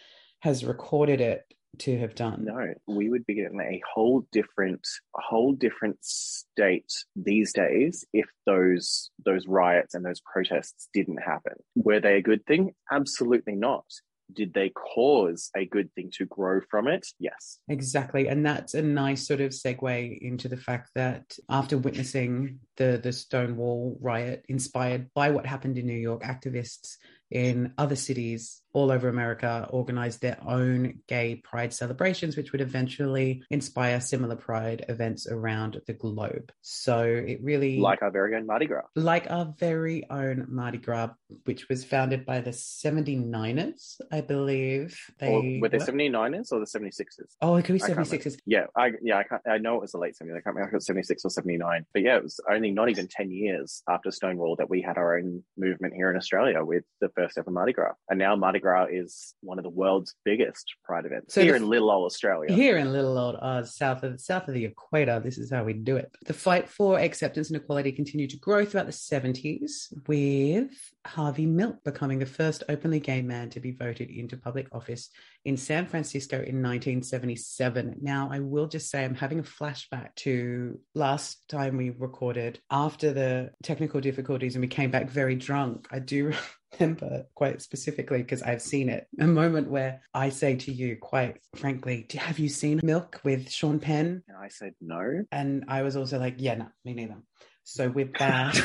has 0.46 0.64
recorded 0.64 1.22
it 1.22 1.44
to 1.80 1.98
have 1.98 2.14
done. 2.14 2.46
No, 2.46 2.74
we 2.88 3.10
would 3.10 3.26
be 3.26 3.40
in 3.40 3.60
a 3.60 3.82
whole 3.92 4.28
different, 4.32 4.88
a 5.18 5.22
whole 5.22 5.54
different 5.54 5.98
state 6.02 6.94
these 7.16 7.52
days 7.52 8.06
if 8.14 8.28
those 8.46 9.10
those 9.26 9.48
riots 9.48 9.96
and 9.96 10.06
those 10.06 10.22
protests 10.22 10.88
didn't 10.94 11.18
happen. 11.18 11.54
Were 11.74 12.00
they 12.00 12.18
a 12.18 12.22
good 12.22 12.46
thing? 12.46 12.76
Absolutely 12.92 13.56
not 13.56 13.86
did 14.34 14.54
they 14.54 14.70
cause 14.70 15.52
a 15.56 15.66
good 15.66 15.94
thing 15.94 16.10
to 16.18 16.26
grow 16.26 16.60
from 16.70 16.88
it? 16.88 17.08
Yes. 17.20 17.60
Exactly. 17.70 18.28
And 18.28 18.46
that's 18.46 18.74
a 18.74 18.82
nice 18.82 19.28
sort 19.28 19.42
of 19.42 19.52
segue 19.52 20.18
into 20.20 20.48
the 20.48 20.58
fact 20.58 20.92
that 20.96 21.38
after 21.50 21.78
witnessing 21.78 22.60
the 22.78 23.00
the 23.02 23.12
Stonewall 23.12 23.98
riot 24.02 24.46
inspired 24.50 25.14
by 25.14 25.30
what 25.30 25.46
happened 25.46 25.78
in 25.78 25.86
New 25.86 25.94
York, 25.94 26.24
activists 26.24 26.96
in 27.32 27.74
other 27.78 27.96
cities 27.96 28.62
all 28.76 28.92
over 28.92 29.08
America 29.08 29.68
organized 29.70 30.22
their 30.22 30.38
own 30.46 31.00
gay 31.08 31.36
pride 31.36 31.74
celebrations, 31.74 32.36
which 32.36 32.52
would 32.52 32.60
eventually 32.60 33.42
inspire 33.50 34.02
similar 34.02 34.36
pride 34.36 34.86
events 34.90 35.28
around 35.28 35.82
the 35.88 35.94
globe. 35.94 36.52
So 36.62 37.04
it 37.04 37.40
really. 37.42 37.80
Like 37.80 38.02
our 38.02 38.12
very 38.12 38.36
own 38.36 38.46
Mardi 38.46 38.66
Gras. 38.66 38.84
Like 38.96 39.32
our 39.32 39.54
very 39.58 40.08
own 40.10 40.48
Mardi 40.50 40.78
Gras, 40.78 41.12
which 41.46 41.70
was 41.70 41.86
founded 41.86 42.26
by 42.26 42.42
the 42.42 42.52
79ers, 42.52 44.02
I 44.12 44.20
believe. 44.20 45.00
They 45.20 45.32
or 45.32 45.42
were 45.62 45.70
they 45.70 45.78
79ers 45.78 46.52
or 46.52 46.60
the 46.60 46.66
76ers? 46.66 47.36
Oh, 47.42 47.56
it 47.56 47.64
could 47.64 47.74
be 47.74 47.80
76ers. 47.80 48.38
Yeah, 48.46 48.66
I 48.76 48.92
yeah, 49.02 49.20
I, 49.20 49.24
can't, 49.24 49.42
I 49.50 49.58
know 49.58 49.76
it 49.76 49.82
was 49.82 49.94
the 49.94 50.00
late 50.00 50.16
70s. 50.22 50.32
I 50.32 50.42
can't 50.42 50.48
remember 50.48 50.68
if 50.68 50.74
it 50.74 50.78
was 50.78 50.86
76 50.86 51.24
or 51.24 51.30
79. 51.30 51.86
But 51.94 52.04
yeah, 52.04 52.18
it 52.18 52.24
was 52.24 52.42
only 52.52 52.72
not 52.72 52.90
even 52.90 53.08
10 53.08 53.32
years 53.32 53.84
after 53.88 54.12
Stonewall 54.12 54.58
that 54.58 54.70
we 54.70 54.82
had 54.82 54.98
our 54.98 55.18
own 55.18 55.44
movement 55.58 55.94
here 55.94 56.12
in 56.12 56.18
Australia 56.18 56.64
with 56.66 56.84
the 57.00 57.10
first 57.16 57.38
ever 57.38 57.52
Mardi 57.52 57.72
Gras. 57.72 57.94
And 58.10 58.20
now 58.20 58.36
Mardi 58.36 58.60
Gras 58.66 58.88
is 58.90 59.36
one 59.42 59.60
of 59.60 59.64
the 59.64 59.70
world's 59.70 60.16
biggest 60.24 60.74
pride 60.84 61.06
events 61.06 61.36
so 61.36 61.42
here 61.42 61.52
the, 61.52 61.58
in 61.58 61.70
little 61.70 61.92
old 61.92 62.08
Australia. 62.08 62.52
Here 62.52 62.78
in 62.78 62.92
little 62.92 63.16
old 63.16 63.36
Oz, 63.36 63.76
south 63.76 64.02
of 64.02 64.20
south 64.20 64.48
of 64.48 64.56
the 64.56 64.66
equator, 64.66 65.20
this 65.20 65.38
is 65.38 65.52
how 65.52 65.64
we 65.64 65.74
do 65.74 65.98
it. 65.98 66.12
The 66.26 66.34
fight 66.34 66.68
for 66.68 66.98
acceptance 66.98 67.52
and 67.52 67.58
equality 67.58 67.92
continued 67.92 68.32
to 68.32 68.38
grow 68.38 68.66
throughout 68.66 68.88
the 68.88 68.92
70s 68.92 69.94
with 70.08 70.72
Harvey 71.06 71.46
Milk 71.46 71.84
becoming 71.84 72.20
the 72.20 72.26
first 72.26 72.64
openly 72.68 73.00
gay 73.00 73.22
man 73.22 73.50
to 73.52 73.60
be 73.60 73.72
voted 73.72 74.10
into 74.10 74.38
public 74.38 74.68
office 74.72 75.10
in 75.44 75.58
San 75.58 75.86
Francisco 75.86 76.38
in 76.38 76.62
1977. 76.64 77.98
Now, 78.02 78.30
I 78.32 78.40
will 78.40 78.68
just 78.68 78.90
say 78.90 79.06
I'm 79.06 79.16
having 79.16 79.40
a 79.40 79.44
flashback 79.44 80.16
to 80.18 80.80
last 80.96 81.48
time 81.48 81.78
we 81.78 81.92
recorded 81.92 82.60
after 82.72 83.14
the 83.14 83.52
technical 83.64 84.02
difficulties 84.02 84.56
and 84.56 84.62
we 84.62 84.68
came 84.68 84.92
back 84.92 85.10
very 85.10 85.36
drunk. 85.36 85.88
I 85.92 86.00
do 86.00 86.34
remember 86.80 87.26
quite 87.36 87.62
specifically 87.62 88.20
because 88.20 88.42
I've 88.42 88.62
seen 88.62 88.90
it 88.90 89.08
a 89.20 89.28
moment 89.28 89.70
where 89.70 90.02
I 90.14 90.30
say 90.30 90.56
to 90.56 90.72
you, 90.72 90.98
quite 91.00 91.38
frankly, 91.56 92.08
have 92.16 92.40
you 92.40 92.50
seen 92.50 92.80
Milk 92.84 93.22
with 93.24 93.52
Sean 93.52 93.80
Penn? 93.80 94.24
And 94.28 94.38
I 94.38 94.50
said 94.50 94.74
no. 94.82 95.24
And 95.32 95.66
I 95.68 95.84
was 95.84 95.96
also 95.96 96.20
like, 96.20 96.36
yeah, 96.40 96.56
no, 96.56 96.68
me 96.84 96.94
neither. 96.94 97.18
So 97.64 97.90
with 97.90 98.14
that. 98.20 98.56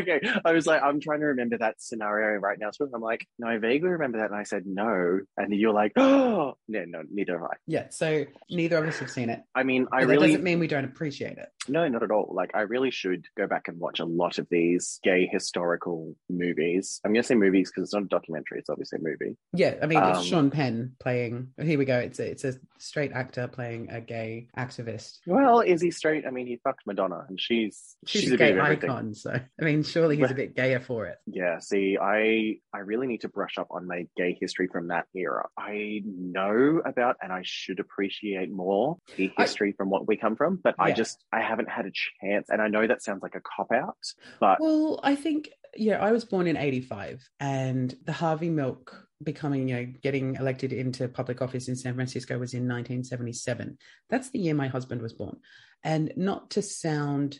Okay. 0.00 0.20
I 0.44 0.52
was 0.52 0.66
like, 0.66 0.82
I'm 0.82 1.00
trying 1.00 1.20
to 1.20 1.26
remember 1.26 1.58
that 1.58 1.80
scenario 1.80 2.38
right 2.38 2.58
now. 2.58 2.70
So 2.72 2.88
I'm 2.92 3.00
like, 3.00 3.26
no, 3.38 3.48
I 3.48 3.58
vaguely 3.58 3.90
remember 3.90 4.18
that. 4.18 4.30
And 4.30 4.38
I 4.38 4.42
said 4.44 4.64
no. 4.66 5.20
And 5.36 5.54
you're 5.54 5.72
like, 5.72 5.92
oh, 5.96 6.54
no, 6.68 6.84
no, 6.86 7.02
neither 7.12 7.38
have 7.38 7.44
I. 7.44 7.56
Yeah. 7.66 7.86
So 7.90 8.24
neither 8.50 8.78
of 8.78 8.86
us 8.86 8.98
have 8.98 9.10
seen 9.10 9.30
it. 9.30 9.42
I 9.54 9.62
mean, 9.62 9.86
I 9.92 10.00
but 10.00 10.08
really. 10.08 10.16
That 10.18 10.26
doesn't 10.32 10.44
mean 10.44 10.60
we 10.60 10.66
don't 10.66 10.84
appreciate 10.84 11.38
it. 11.38 11.48
No, 11.68 11.86
not 11.88 12.02
at 12.02 12.10
all. 12.10 12.32
Like, 12.34 12.50
I 12.54 12.62
really 12.62 12.90
should 12.90 13.26
go 13.36 13.46
back 13.46 13.68
and 13.68 13.78
watch 13.78 14.00
a 14.00 14.04
lot 14.04 14.38
of 14.38 14.46
these 14.50 14.98
gay 15.02 15.28
historical 15.30 16.14
movies. 16.28 17.00
I'm 17.04 17.12
going 17.12 17.22
to 17.22 17.26
say 17.26 17.34
movies 17.34 17.70
because 17.70 17.88
it's 17.88 17.94
not 17.94 18.04
a 18.04 18.06
documentary. 18.06 18.58
It's 18.58 18.70
obviously 18.70 18.98
a 18.98 19.02
movie. 19.02 19.36
Yeah. 19.52 19.76
I 19.82 19.86
mean, 19.86 19.98
um, 19.98 20.12
it's 20.12 20.24
Sean 20.24 20.50
Penn 20.50 20.96
playing. 21.00 21.48
Here 21.60 21.78
we 21.78 21.84
go. 21.84 21.98
It's 21.98 22.18
a, 22.18 22.30
it's 22.30 22.44
a 22.44 22.54
straight 22.78 23.12
actor 23.12 23.46
playing 23.46 23.90
a 23.90 24.00
gay 24.00 24.48
activist. 24.56 25.18
Well, 25.26 25.60
is 25.60 25.80
he 25.80 25.90
straight? 25.90 26.26
I 26.26 26.30
mean, 26.30 26.46
he 26.46 26.60
fucked 26.64 26.86
Madonna 26.86 27.24
and 27.28 27.40
she's, 27.40 27.96
she's, 28.06 28.22
she's 28.22 28.30
a, 28.32 28.34
a 28.34 28.38
gay 28.38 28.58
icon. 28.58 29.14
So, 29.14 29.32
I 29.32 29.64
mean, 29.64 29.82
surely 29.90 30.16
he's 30.16 30.30
a 30.30 30.34
bit 30.34 30.54
gayer 30.54 30.80
for 30.80 31.06
it. 31.06 31.18
Yeah, 31.26 31.58
see, 31.58 31.98
I 32.00 32.56
I 32.74 32.80
really 32.80 33.06
need 33.06 33.22
to 33.22 33.28
brush 33.28 33.58
up 33.58 33.68
on 33.70 33.86
my 33.86 34.06
gay 34.16 34.36
history 34.40 34.68
from 34.70 34.88
that 34.88 35.06
era. 35.14 35.48
I 35.58 36.02
know 36.04 36.80
about 36.84 37.16
and 37.22 37.32
I 37.32 37.42
should 37.44 37.80
appreciate 37.80 38.50
more 38.50 38.98
the 39.16 39.30
history 39.36 39.70
I, 39.70 39.76
from 39.76 39.90
what 39.90 40.06
we 40.06 40.16
come 40.16 40.36
from, 40.36 40.60
but 40.62 40.74
yeah. 40.78 40.84
I 40.84 40.92
just 40.92 41.22
I 41.32 41.40
haven't 41.40 41.68
had 41.68 41.86
a 41.86 41.92
chance. 42.22 42.48
And 42.50 42.60
I 42.62 42.68
know 42.68 42.86
that 42.86 43.02
sounds 43.02 43.22
like 43.22 43.34
a 43.34 43.40
cop 43.40 43.72
out, 43.72 43.96
but 44.40 44.58
well, 44.60 45.00
I 45.02 45.16
think 45.16 45.50
yeah, 45.76 46.02
I 46.02 46.12
was 46.12 46.24
born 46.24 46.46
in 46.46 46.56
'85, 46.56 47.28
and 47.38 47.94
the 48.04 48.12
Harvey 48.12 48.50
Milk 48.50 49.06
becoming, 49.22 49.68
you 49.68 49.76
know, 49.76 49.92
getting 50.02 50.36
elected 50.36 50.72
into 50.72 51.06
public 51.08 51.42
office 51.42 51.68
in 51.68 51.76
San 51.76 51.94
Francisco 51.94 52.38
was 52.38 52.54
in 52.54 52.62
1977. 52.62 53.76
That's 54.08 54.30
the 54.30 54.38
year 54.38 54.54
my 54.54 54.68
husband 54.68 55.02
was 55.02 55.12
born. 55.12 55.36
And 55.84 56.12
not 56.16 56.50
to 56.50 56.62
sound 56.62 57.36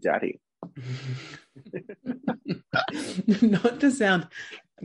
daddy 0.00 0.40
not 3.42 3.80
to 3.80 3.90
sound 3.90 4.28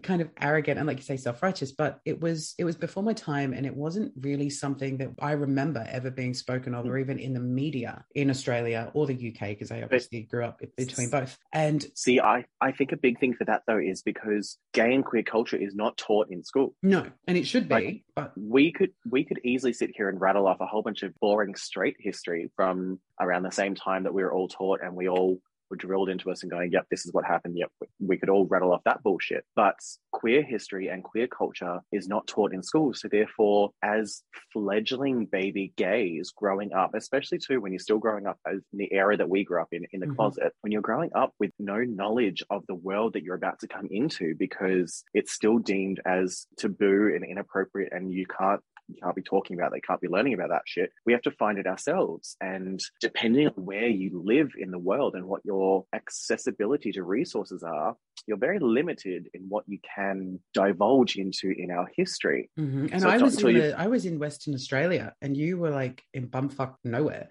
kind 0.03 0.21
of 0.21 0.29
arrogant 0.39 0.77
and 0.77 0.87
like 0.87 0.97
you 0.97 1.03
say 1.03 1.17
self-righteous 1.17 1.71
but 1.71 1.99
it 2.05 2.21
was 2.21 2.53
it 2.57 2.63
was 2.63 2.75
before 2.75 3.03
my 3.03 3.11
time 3.11 3.53
and 3.53 3.65
it 3.65 3.75
wasn't 3.75 4.13
really 4.21 4.49
something 4.49 4.97
that 4.97 5.09
i 5.19 5.31
remember 5.31 5.85
ever 5.89 6.11
being 6.11 6.33
spoken 6.33 6.73
of 6.75 6.85
or 6.85 6.97
even 6.97 7.17
in 7.19 7.33
the 7.33 7.39
media 7.39 8.03
in 8.15 8.29
australia 8.29 8.91
or 8.93 9.07
the 9.07 9.13
uk 9.29 9.39
because 9.39 9.71
i 9.71 9.81
obviously 9.81 10.21
grew 10.21 10.45
up 10.45 10.61
between 10.77 11.09
both. 11.09 11.37
And 11.51 11.85
see 11.95 12.19
i 12.19 12.45
i 12.61 12.71
think 12.71 12.91
a 12.91 12.97
big 12.97 13.19
thing 13.19 13.33
for 13.33 13.45
that 13.45 13.63
though 13.67 13.79
is 13.79 14.01
because 14.01 14.57
gay 14.73 14.93
and 14.93 15.03
queer 15.03 15.23
culture 15.23 15.57
is 15.57 15.75
not 15.75 15.97
taught 15.97 16.27
in 16.29 16.43
school. 16.43 16.75
No 16.83 17.07
and 17.27 17.37
it 17.37 17.47
should 17.47 17.67
be 17.67 17.75
like, 17.75 18.03
but 18.15 18.33
we 18.37 18.71
could 18.71 18.91
we 19.09 19.23
could 19.23 19.39
easily 19.43 19.73
sit 19.73 19.91
here 19.95 20.09
and 20.09 20.21
rattle 20.21 20.47
off 20.47 20.61
a 20.61 20.65
whole 20.65 20.81
bunch 20.81 21.03
of 21.03 21.13
boring 21.19 21.55
straight 21.55 21.95
history 21.99 22.49
from 22.55 22.99
around 23.19 23.43
the 23.43 23.51
same 23.51 23.75
time 23.75 24.03
that 24.03 24.13
we 24.13 24.23
were 24.23 24.31
all 24.31 24.47
taught 24.47 24.81
and 24.83 24.95
we 24.95 25.09
all 25.09 25.39
were 25.69 25.77
drilled 25.77 26.09
into 26.09 26.31
us 26.31 26.43
and 26.43 26.51
going, 26.51 26.71
yep, 26.71 26.85
this 26.89 27.05
is 27.05 27.13
what 27.13 27.25
happened. 27.25 27.57
Yep, 27.57 27.71
we 27.99 28.17
could 28.17 28.29
all 28.29 28.45
rattle 28.45 28.73
off 28.73 28.83
that 28.85 29.03
bullshit. 29.03 29.45
But 29.55 29.75
queer 30.11 30.41
history 30.43 30.87
and 30.87 31.03
queer 31.03 31.27
culture 31.27 31.79
is 31.91 32.07
not 32.07 32.27
taught 32.27 32.53
in 32.53 32.63
school. 32.63 32.93
So 32.93 33.07
therefore, 33.07 33.71
as 33.83 34.23
fledgling 34.53 35.25
baby 35.25 35.73
gays 35.77 36.31
growing 36.35 36.73
up, 36.73 36.93
especially 36.95 37.39
too 37.39 37.61
when 37.61 37.71
you're 37.71 37.79
still 37.79 37.99
growing 37.99 38.27
up 38.27 38.37
as 38.47 38.61
in 38.73 38.79
the 38.79 38.93
era 38.93 39.17
that 39.17 39.29
we 39.29 39.43
grew 39.43 39.61
up 39.61 39.69
in, 39.71 39.85
in 39.91 39.99
the 39.99 40.07
mm-hmm. 40.07 40.15
closet, 40.15 40.53
when 40.61 40.71
you're 40.71 40.81
growing 40.81 41.11
up 41.15 41.33
with 41.39 41.51
no 41.59 41.79
knowledge 41.83 42.43
of 42.49 42.63
the 42.67 42.75
world 42.75 43.13
that 43.13 43.23
you're 43.23 43.35
about 43.35 43.59
to 43.59 43.67
come 43.67 43.87
into 43.91 44.35
because 44.35 45.03
it's 45.13 45.31
still 45.31 45.57
deemed 45.57 45.99
as 46.05 46.47
taboo 46.57 47.11
and 47.15 47.23
inappropriate 47.23 47.93
and 47.93 48.11
you 48.13 48.25
can't 48.25 48.61
you 48.89 48.95
can't 49.01 49.15
be 49.15 49.21
talking 49.21 49.57
about, 49.57 49.71
they 49.71 49.79
can't 49.79 50.01
be 50.01 50.07
learning 50.07 50.33
about 50.33 50.49
that 50.49 50.63
shit. 50.65 50.91
We 51.05 51.13
have 51.13 51.21
to 51.23 51.31
find 51.31 51.57
it 51.57 51.67
ourselves. 51.67 52.35
And 52.41 52.79
depending 53.01 53.47
on 53.47 53.53
where 53.53 53.87
you 53.87 54.21
live 54.23 54.51
in 54.57 54.71
the 54.71 54.79
world 54.79 55.15
and 55.15 55.25
what 55.25 55.45
your 55.45 55.85
accessibility 55.93 56.91
to 56.93 57.03
resources 57.03 57.63
are, 57.63 57.95
you're 58.27 58.37
very 58.37 58.59
limited 58.59 59.29
in 59.33 59.43
what 59.49 59.63
you 59.67 59.79
can 59.95 60.39
divulge 60.53 61.15
into 61.15 61.51
in 61.57 61.71
our 61.71 61.87
history. 61.95 62.49
Mm-hmm. 62.59 62.87
And 62.91 63.01
so 63.01 63.09
I 63.09 63.17
was 63.17 63.41
in 63.41 63.53
the, 63.53 63.79
I 63.79 63.87
was 63.87 64.05
in 64.05 64.19
Western 64.19 64.53
Australia, 64.53 65.13
and 65.21 65.35
you 65.35 65.57
were 65.57 65.71
like 65.71 66.03
in 66.13 66.27
bumfuck 66.27 66.75
nowhere. 66.83 67.29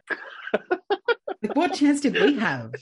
like, 1.42 1.54
what 1.54 1.74
chance 1.74 2.00
did 2.00 2.14
we 2.14 2.36
have? 2.38 2.72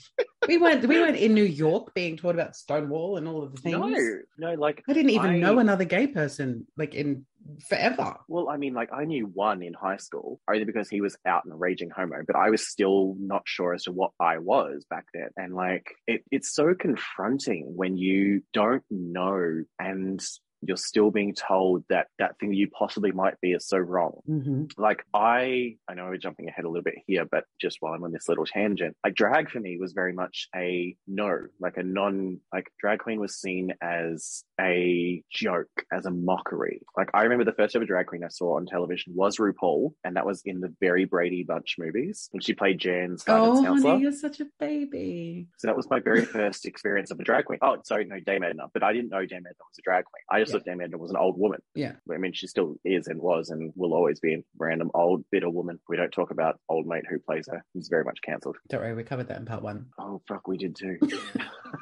We 0.47 0.57
weren't 0.57 0.85
we 0.87 0.99
weren't 0.99 1.17
in 1.17 1.33
New 1.33 1.43
York 1.43 1.93
being 1.93 2.17
taught 2.17 2.35
about 2.35 2.55
Stonewall 2.55 3.17
and 3.17 3.27
all 3.27 3.43
of 3.43 3.53
the 3.53 3.61
things. 3.61 3.77
No, 3.77 4.53
no, 4.53 4.59
like 4.59 4.83
I 4.87 4.93
didn't 4.93 5.11
even 5.11 5.31
I... 5.31 5.37
know 5.39 5.59
another 5.59 5.85
gay 5.85 6.07
person 6.07 6.65
like 6.77 6.95
in 6.95 7.25
forever. 7.67 8.17
Well, 8.27 8.49
I 8.49 8.57
mean, 8.57 8.73
like 8.73 8.89
I 8.93 9.05
knew 9.05 9.25
one 9.33 9.61
in 9.61 9.73
high 9.73 9.97
school 9.97 10.39
only 10.49 10.65
because 10.65 10.89
he 10.89 11.01
was 11.01 11.17
out 11.25 11.45
and 11.45 11.59
raging 11.59 11.89
homo, 11.89 12.23
but 12.25 12.35
I 12.35 12.49
was 12.49 12.67
still 12.67 13.15
not 13.19 13.43
sure 13.45 13.73
as 13.73 13.83
to 13.83 13.91
what 13.91 14.11
I 14.19 14.37
was 14.37 14.85
back 14.89 15.05
then. 15.13 15.29
And 15.37 15.55
like 15.55 15.95
it, 16.07 16.23
it's 16.31 16.53
so 16.53 16.73
confronting 16.73 17.73
when 17.75 17.97
you 17.97 18.41
don't 18.53 18.83
know 18.89 19.63
and 19.79 20.21
you're 20.61 20.77
still 20.77 21.11
being 21.11 21.33
told 21.35 21.83
that 21.89 22.07
that 22.19 22.37
thing 22.39 22.53
you 22.53 22.67
possibly 22.69 23.11
might 23.11 23.39
be 23.41 23.51
is 23.53 23.67
so 23.67 23.77
wrong. 23.77 24.13
hmm 24.25 24.63
Like 24.77 25.03
I, 25.13 25.77
I 25.87 25.93
know 25.93 26.05
we're 26.05 26.17
jumping 26.17 26.47
ahead 26.49 26.65
a 26.65 26.69
little 26.69 26.83
bit 26.83 26.95
here, 27.05 27.25
but 27.29 27.43
just 27.61 27.77
while 27.79 27.93
I'm 27.93 28.03
on 28.03 28.11
this 28.11 28.27
little 28.27 28.45
tangent, 28.45 28.95
like 29.03 29.13
drag 29.15 29.49
for 29.51 29.59
me 29.59 29.77
was 29.79 29.93
very 29.93 30.13
much 30.13 30.47
a 30.55 30.95
no, 31.07 31.39
like 31.59 31.77
a 31.77 31.83
non, 31.83 32.39
like 32.53 32.67
drag 32.79 32.99
queen 32.99 33.19
was 33.19 33.35
seen 33.35 33.73
as 33.81 34.43
a 34.59 35.21
joke, 35.31 35.69
as 35.91 36.05
a 36.05 36.11
mockery. 36.11 36.81
Like 36.97 37.09
I 37.13 37.23
remember 37.23 37.45
the 37.45 37.53
first 37.53 37.75
ever 37.75 37.85
drag 37.85 38.07
queen 38.07 38.23
I 38.23 38.29
saw 38.29 38.57
on 38.57 38.65
television 38.65 39.13
was 39.15 39.37
RuPaul, 39.37 39.93
and 40.03 40.15
that 40.15 40.25
was 40.25 40.41
in 40.45 40.59
the 40.59 40.73
very 40.79 41.05
Brady 41.05 41.43
Bunch 41.43 41.75
movies, 41.77 42.29
and 42.33 42.43
she 42.43 42.53
played 42.53 42.79
Jan's 42.79 43.23
guidance 43.23 43.59
Oh, 43.59 43.63
counselor. 43.63 43.91
honey, 43.91 44.01
you're 44.03 44.11
such 44.11 44.39
a 44.39 44.47
baby. 44.59 45.47
So 45.57 45.67
that 45.67 45.75
was 45.77 45.89
my 45.89 45.99
very 45.99 46.25
first 46.25 46.65
experience 46.65 47.11
of 47.11 47.19
a 47.19 47.23
drag 47.23 47.45
queen. 47.45 47.59
Oh, 47.61 47.77
sorry, 47.83 48.05
no, 48.05 48.19
Dame 48.19 48.43
Edna. 48.43 48.63
But 48.73 48.83
I 48.83 48.93
didn't 48.93 49.09
know 49.09 49.25
Dame 49.25 49.39
Edna 49.45 49.53
was 49.59 49.77
a 49.77 49.81
drag 49.83 50.05
queen. 50.05 50.23
I 50.29 50.39
just 50.43 50.53
Dame 50.63 50.81
Edna 50.81 50.97
was 50.97 51.11
an 51.11 51.17
old 51.17 51.37
woman. 51.37 51.59
Yeah. 51.75 51.93
I 52.13 52.17
mean, 52.17 52.33
she 52.33 52.47
still 52.47 52.75
is 52.83 53.07
and 53.07 53.21
was 53.21 53.49
and 53.49 53.71
will 53.75 53.93
always 53.93 54.19
be 54.19 54.35
a 54.35 54.43
random 54.57 54.91
old 54.93 55.23
bitter 55.31 55.49
woman. 55.49 55.79
We 55.87 55.97
don't 55.97 56.11
talk 56.11 56.31
about 56.31 56.59
old 56.69 56.87
mate 56.87 57.05
who 57.09 57.19
plays 57.19 57.47
her. 57.49 57.63
He's 57.73 57.87
very 57.87 58.03
much 58.03 58.19
cancelled. 58.21 58.57
Don't 58.69 58.81
worry, 58.81 58.93
we 58.93 59.03
covered 59.03 59.27
that 59.27 59.37
in 59.37 59.45
part 59.45 59.63
one. 59.63 59.87
Oh, 59.99 60.21
fuck, 60.27 60.47
we 60.47 60.57
did 60.57 60.75
too. 60.75 60.97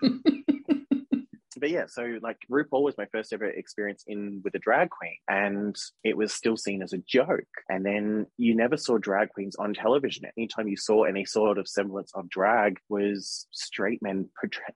but 1.66 1.72
yeah, 1.72 1.86
so 1.88 2.20
like 2.22 2.38
RuPaul 2.48 2.84
was 2.84 2.96
my 2.96 3.08
first 3.12 3.34
ever 3.34 3.48
experience 3.48 4.04
in 4.06 4.42
with 4.44 4.54
a 4.54 4.60
drag 4.60 4.92
queen, 4.92 5.18
and 5.28 5.76
it 6.04 6.16
was 6.16 6.32
still 6.32 6.58
seen 6.58 6.84
as 6.84 6.94
a 6.94 7.00
joke. 7.00 7.40
And 7.70 7.84
then 7.84 8.28
you 8.38 8.54
never 8.56 8.78
saw 8.78 9.00
drag 9.00 9.30
queens 9.30 9.56
on 9.56 9.74
television. 9.74 10.26
Anytime 10.38 10.68
you 10.68 10.78
saw 10.78 11.06
any 11.06 11.26
sort 11.26 11.58
of 11.58 11.68
semblance 11.68 12.12
of 12.14 12.30
drag 12.30 12.78
was 12.88 13.48
straight 13.50 14.00
men 14.04 14.30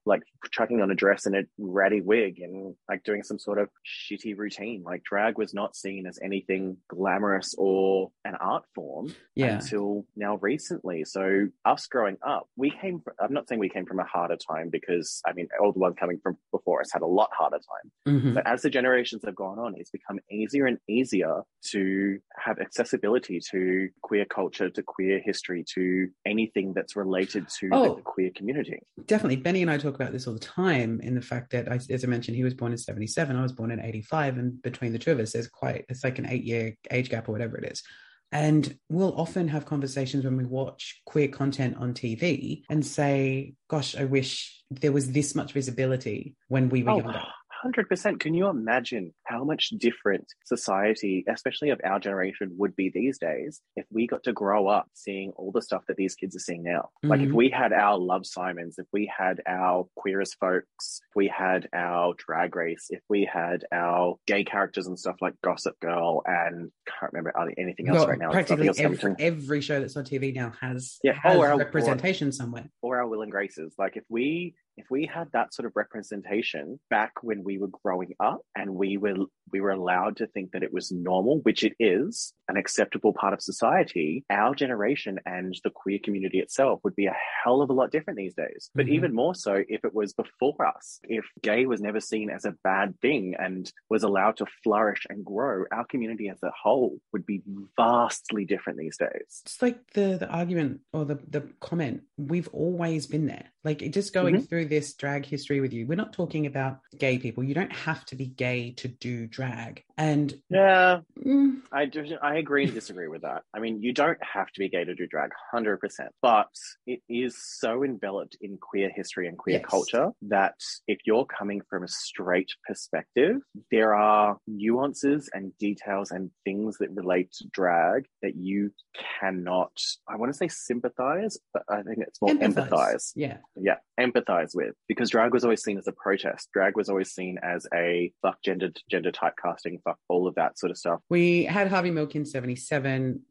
like 0.08 0.24
chucking 0.51 0.81
on 0.81 0.89
a 0.89 0.96
dress 0.96 1.27
and 1.27 1.36
a 1.36 1.43
ratty 1.60 2.01
wig 2.01 2.39
and 2.39 2.74
like 2.89 3.03
doing 3.03 3.22
some 3.22 3.38
sort 3.38 3.60
of 3.60 3.69
shitty 3.86 4.36
routine. 4.36 4.81
Like 4.84 5.03
drag 5.03 5.38
was 5.38 5.53
not 5.53 5.75
seen 5.75 6.08
as 6.08 6.17
anything 6.24 6.77
glamorous 6.88 7.53
or 7.55 8.10
an 8.25 8.34
art 8.34 8.63
form 8.74 9.13
Yeah. 9.36 9.60
until 9.60 10.08
now 10.15 10.38
recently. 10.38 11.05
So 11.05 11.50
us 11.65 11.86
growing 11.86 12.17
up, 12.25 12.48
we 12.55 12.72
came. 12.72 13.01
From, 13.01 13.13
I'm 13.19 13.34
not 13.34 13.48
saying 13.48 13.60
we 13.60 13.69
came 13.69 13.86
from 13.86 14.00
a 14.00 14.05
harder 14.05 14.38
time 14.38 14.69
because 14.72 15.22
I 15.24 15.34
mean 15.34 15.50
all 15.62 15.72
the 15.72 15.77
ones 15.77 15.96
coming 16.00 16.19
from 16.24 16.38
before 16.51 16.78
us 16.81 16.91
had 16.91 17.01
a 17.01 17.07
lot 17.07 17.29
harder 17.38 17.57
time. 17.57 17.91
Mhm. 18.21 18.33
But 18.33 18.48
as 18.48 18.62
the 18.62 18.69
generations 18.69 19.24
have 19.25 19.36
gone 19.36 19.59
on, 19.59 19.75
it's 19.77 19.91
become 19.91 20.19
easier 20.31 20.65
and 20.65 20.77
easier 20.88 21.41
to 21.71 22.19
have 22.38 22.59
accessibility 22.59 23.39
to 23.51 23.89
queer 24.01 24.25
culture, 24.25 24.69
to 24.69 24.83
queer 24.83 25.19
history, 25.19 25.63
to 25.75 26.07
anything 26.25 26.74
that's 26.74 26.95
related 26.95 27.48
to 27.59 27.69
Oh. 27.71 27.95
the 27.95 28.01
queer 28.01 28.31
community. 28.36 28.79
Definitely. 29.05 29.38
Benny 29.38 29.62
and 29.62 29.71
I 29.71 29.77
talk 29.77 29.95
about 29.95 30.12
this 30.12 30.27
all 30.27 30.33
the 30.33 30.39
time 30.39 31.00
in 31.01 31.15
the 31.15 31.21
fact 31.21 31.51
that, 31.51 31.71
I, 31.71 31.75
as 31.89 32.03
I 32.03 32.07
mentioned, 32.07 32.38
he 32.38 32.43
was 32.43 32.53
born 32.53 32.71
in 32.71 32.77
77, 32.77 33.36
I 33.36 33.41
was 33.41 33.51
born 33.53 33.71
in 33.71 33.79
85. 33.79 34.38
And 34.38 34.62
between 34.62 34.93
the 34.93 35.00
two 35.00 35.12
of 35.12 35.19
us, 35.19 35.33
there's 35.33 35.48
quite, 35.48 35.86
it's 35.89 36.03
like 36.03 36.19
an 36.19 36.27
eight 36.27 36.43
year 36.43 36.75
age 36.91 37.09
gap 37.09 37.27
or 37.29 37.31
whatever 37.31 37.57
it 37.57 37.71
is. 37.71 37.83
And 38.31 38.77
we'll 38.89 39.19
often 39.19 39.48
have 39.48 39.65
conversations 39.65 40.24
when 40.24 40.38
we 40.38 40.45
watch 40.45 41.01
queer 41.05 41.27
content 41.27 41.77
on 41.77 41.93
TV 41.93 42.62
and 42.69 42.86
say, 42.86 43.55
gosh, 43.67 43.95
I 43.95 44.05
wish 44.05 44.62
there 44.69 44.91
was 44.91 45.12
this 45.12 45.33
much 45.33 45.53
visibility 45.53 46.36
when 46.48 46.69
we 46.69 46.83
were 46.83 46.91
Oh, 46.91 46.98
younger. 47.00 47.24
100%. 47.65 48.19
Can 48.19 48.33
you 48.33 48.47
imagine 48.47 49.13
how 49.25 49.43
much 49.43 49.69
different 49.77 50.25
society, 50.45 51.23
especially 51.27 51.69
of 51.69 51.79
our 51.83 51.99
generation, 51.99 52.51
would 52.57 52.75
be 52.75 52.89
these 52.93 53.17
days 53.17 53.61
if 53.75 53.85
we 53.91 54.07
got 54.07 54.23
to 54.23 54.33
grow 54.33 54.67
up 54.67 54.87
seeing 54.93 55.31
all 55.35 55.51
the 55.51 55.61
stuff 55.61 55.83
that 55.87 55.97
these 55.97 56.15
kids 56.15 56.35
are 56.35 56.39
seeing 56.39 56.63
now? 56.63 56.89
Like 57.03 57.21
if 57.21 57.29
Mhm. 57.29 57.33
we 57.33 57.49
had 57.49 57.73
our 57.73 57.97
Love 57.97 58.25
Simons, 58.25 58.75
if 58.79 58.87
we 58.93 59.05
had 59.15 59.41
our 59.47 59.87
Queer 59.95 60.21
as 60.21 60.33
Folks, 60.35 61.01
if 61.09 61.15
we 61.15 61.27
had 61.27 61.67
our 61.73 62.13
Drag 62.17 62.55
Race, 62.55 62.87
if 62.89 63.01
we 63.09 63.25
had 63.31 63.65
our 63.71 64.17
gay 64.27 64.43
characters 64.43 64.87
and 64.87 64.97
stuff 64.97 65.17
like 65.21 65.33
Gossip 65.43 65.79
Girl 65.79 66.21
and 66.25 66.71
can't 66.87 67.11
remember 67.13 67.33
anything 67.57 67.89
else 67.89 67.99
Well, 67.99 68.07
right 68.07 68.19
now. 68.19 68.31
practically 68.31 68.69
every, 68.77 69.15
every 69.19 69.61
show 69.61 69.79
that's 69.79 69.97
on 69.97 70.05
TV 70.05 70.31
now 70.33 70.51
has, 70.61 70.99
Yeah. 71.03 71.13
has 71.21 71.35
Oh, 71.35 71.41
our- 71.41 71.57
representation 71.57 72.31
somewhere. 72.31 72.69
or 72.81 72.97
our 72.97 73.07
Will 73.07 73.21
and 73.21 73.31
Graces. 73.31 73.75
Like 73.77 73.97
if 73.97 74.03
we 74.09 74.55
if 74.79 74.86
we 74.89 75.05
had 75.05 75.27
that 75.33 75.53
sort 75.53 75.65
of 75.65 75.74
representation 75.75 76.79
back 76.89 77.12
when 77.21 77.43
we 77.43 77.57
were 77.57 77.67
growing 77.83 78.13
up 78.19 78.39
and 78.55 78.74
we 78.74 78.98
were 78.98 79.15
we 79.51 79.62
were 79.62 79.71
allowed 79.71 80.15
to 80.17 80.27
think 80.27 80.51
that 80.51 80.62
it 80.62 80.71
was 80.71 80.91
normal, 80.91 81.39
which 81.39 81.63
it 81.63 81.74
is, 81.79 82.33
an 82.50 82.55
acceptable 82.55 83.13
part 83.13 83.33
of 83.33 83.41
society, 83.41 84.24
our 84.29 84.53
generation 84.53 85.17
and 85.25 85.59
the 85.63 85.71
queer 85.71 85.98
community 86.03 86.38
itself 86.38 86.79
would 86.83 86.95
be 86.95 87.07
a 87.07 87.15
hell 87.43 87.63
of 87.63 87.69
a 87.71 87.74
lot 87.74 87.91
different 87.91 88.17
these 88.17 88.36
days. 88.36 88.69
But 88.75 88.86
Mhm. 88.86 88.91
even 88.91 89.13
more 89.15 89.33
so 89.33 89.63
if 89.67 89.83
it 89.83 89.93
was 89.93 90.13
before 90.13 90.65
us. 90.67 91.00
If 91.03 91.25
gay 91.41 91.65
was 91.65 91.81
never 91.81 92.00
seen 92.00 92.29
as 92.29 92.45
a 92.45 92.55
bad 92.63 93.00
thing 93.01 93.33
and 93.39 93.71
was 93.89 94.03
allowed 94.03 94.38
to 94.38 94.45
flourish 94.63 95.07
and 95.09 95.25
grow, 95.25 95.65
our 95.71 95.86
community 95.86 96.29
as 96.29 96.41
a 96.43 96.51
whole 96.51 97.00
would 97.12 97.25
be 97.25 97.41
vastly 97.75 98.45
different 98.45 98.77
these 98.77 98.98
days. 98.98 99.41
it's 99.45 99.62
like 99.62 99.79
the 99.93 100.17
the 100.19 100.29
argument 100.29 100.81
or 100.93 101.05
the 101.05 101.15
the 101.36 101.41
comment 101.59 102.03
we've 102.17 102.50
always 102.50 103.07
been 103.07 103.25
there 103.25 103.48
like 103.63 103.79
just 103.91 104.13
going 104.13 104.39
through 104.41 104.65
this 104.69 104.93
drag 104.93 105.25
history 105.25 105.59
with 105.59 105.73
you. 105.73 105.85
We're 105.88 105.95
not 105.95 106.13
talking 106.13 106.45
about 106.45 106.79
gay 106.98 107.17
people. 107.17 107.44
You 107.44 107.53
don't 107.53 107.74
have 107.74 108.05
to 108.05 108.15
be 108.15 108.27
gay 108.27 108.72
to 108.77 108.87
do 108.87 109.27
drag. 109.27 109.83
And 109.98 110.33
Yeah, 110.50 111.01
mm, 111.25 111.61
I 111.72 111.85
do, 111.85 112.05
I 112.22 112.35
agree 112.37 112.63
and 112.65 112.74
disagree 112.74 113.07
with 113.07 113.24
that. 113.24 113.44
I 113.53 113.59
mean, 113.59 113.81
you 113.81 113.94
don't 113.94 114.17
have 114.24 114.48
to 114.51 114.59
be 114.59 114.70
gay 114.70 114.85
to 114.85 114.96
do 114.96 115.07
drag, 115.07 115.31
hundred 115.51 115.77
percent, 115.79 116.11
but 116.22 116.48
it 116.87 117.01
is 117.09 117.35
so 117.37 117.83
enveloped 117.83 118.37
in 118.41 118.57
queer 118.57 118.89
history 118.96 119.27
and 119.27 119.37
queer 119.37 119.57
Yes. 119.57 119.65
culture 119.67 120.11
that 120.24 120.55
if 120.87 121.00
you're 121.05 121.25
coming 121.25 121.61
from 121.70 121.83
a 121.83 121.87
straight 121.87 122.51
perspective, 122.67 123.37
there 123.72 123.96
are 123.96 124.37
nuances 124.48 125.29
and 125.33 125.57
details 125.57 126.11
and 126.11 126.29
things 126.46 126.77
that 126.77 126.91
relate 126.91 127.31
to 127.33 127.48
drag 127.51 128.05
that 128.22 128.35
you 128.35 128.72
cannot. 129.20 129.72
I 130.07 130.15
want 130.15 130.31
to 130.31 130.37
say 130.37 130.48
sympathize, 130.48 131.37
but 131.53 131.63
I 131.70 131.81
think 131.81 132.00
it's 132.00 132.22
more 132.22 132.33
empathize. 132.35 133.11
Yeah. 133.15 133.37
Yeah, 133.55 133.77
empathize 134.00 134.55
with 134.61 134.75
because 134.91 135.09
drag 135.15 135.31
was 135.33 135.43
always 135.45 135.63
seen 135.63 135.77
as 135.81 135.87
a 135.87 135.95
protest. 136.05 136.43
Drag 136.53 136.74
was 136.75 136.87
always 136.89 137.09
seen 137.17 137.33
as 137.53 137.61
a 137.74 138.11
fuck 138.22 138.37
gender 138.48 138.69
gender 138.93 139.11
typecasting, 139.22 139.74
fuck 139.85 139.98
all 140.11 140.27
of 140.27 140.35
that 140.35 140.51
sort 140.61 140.72
of 140.74 140.77
stuff. 140.83 141.00
we 141.09 141.45
had 141.45 141.67
harvey 141.74 141.91
milk 142.00 142.11
in 142.15 142.25
77 142.25 143.22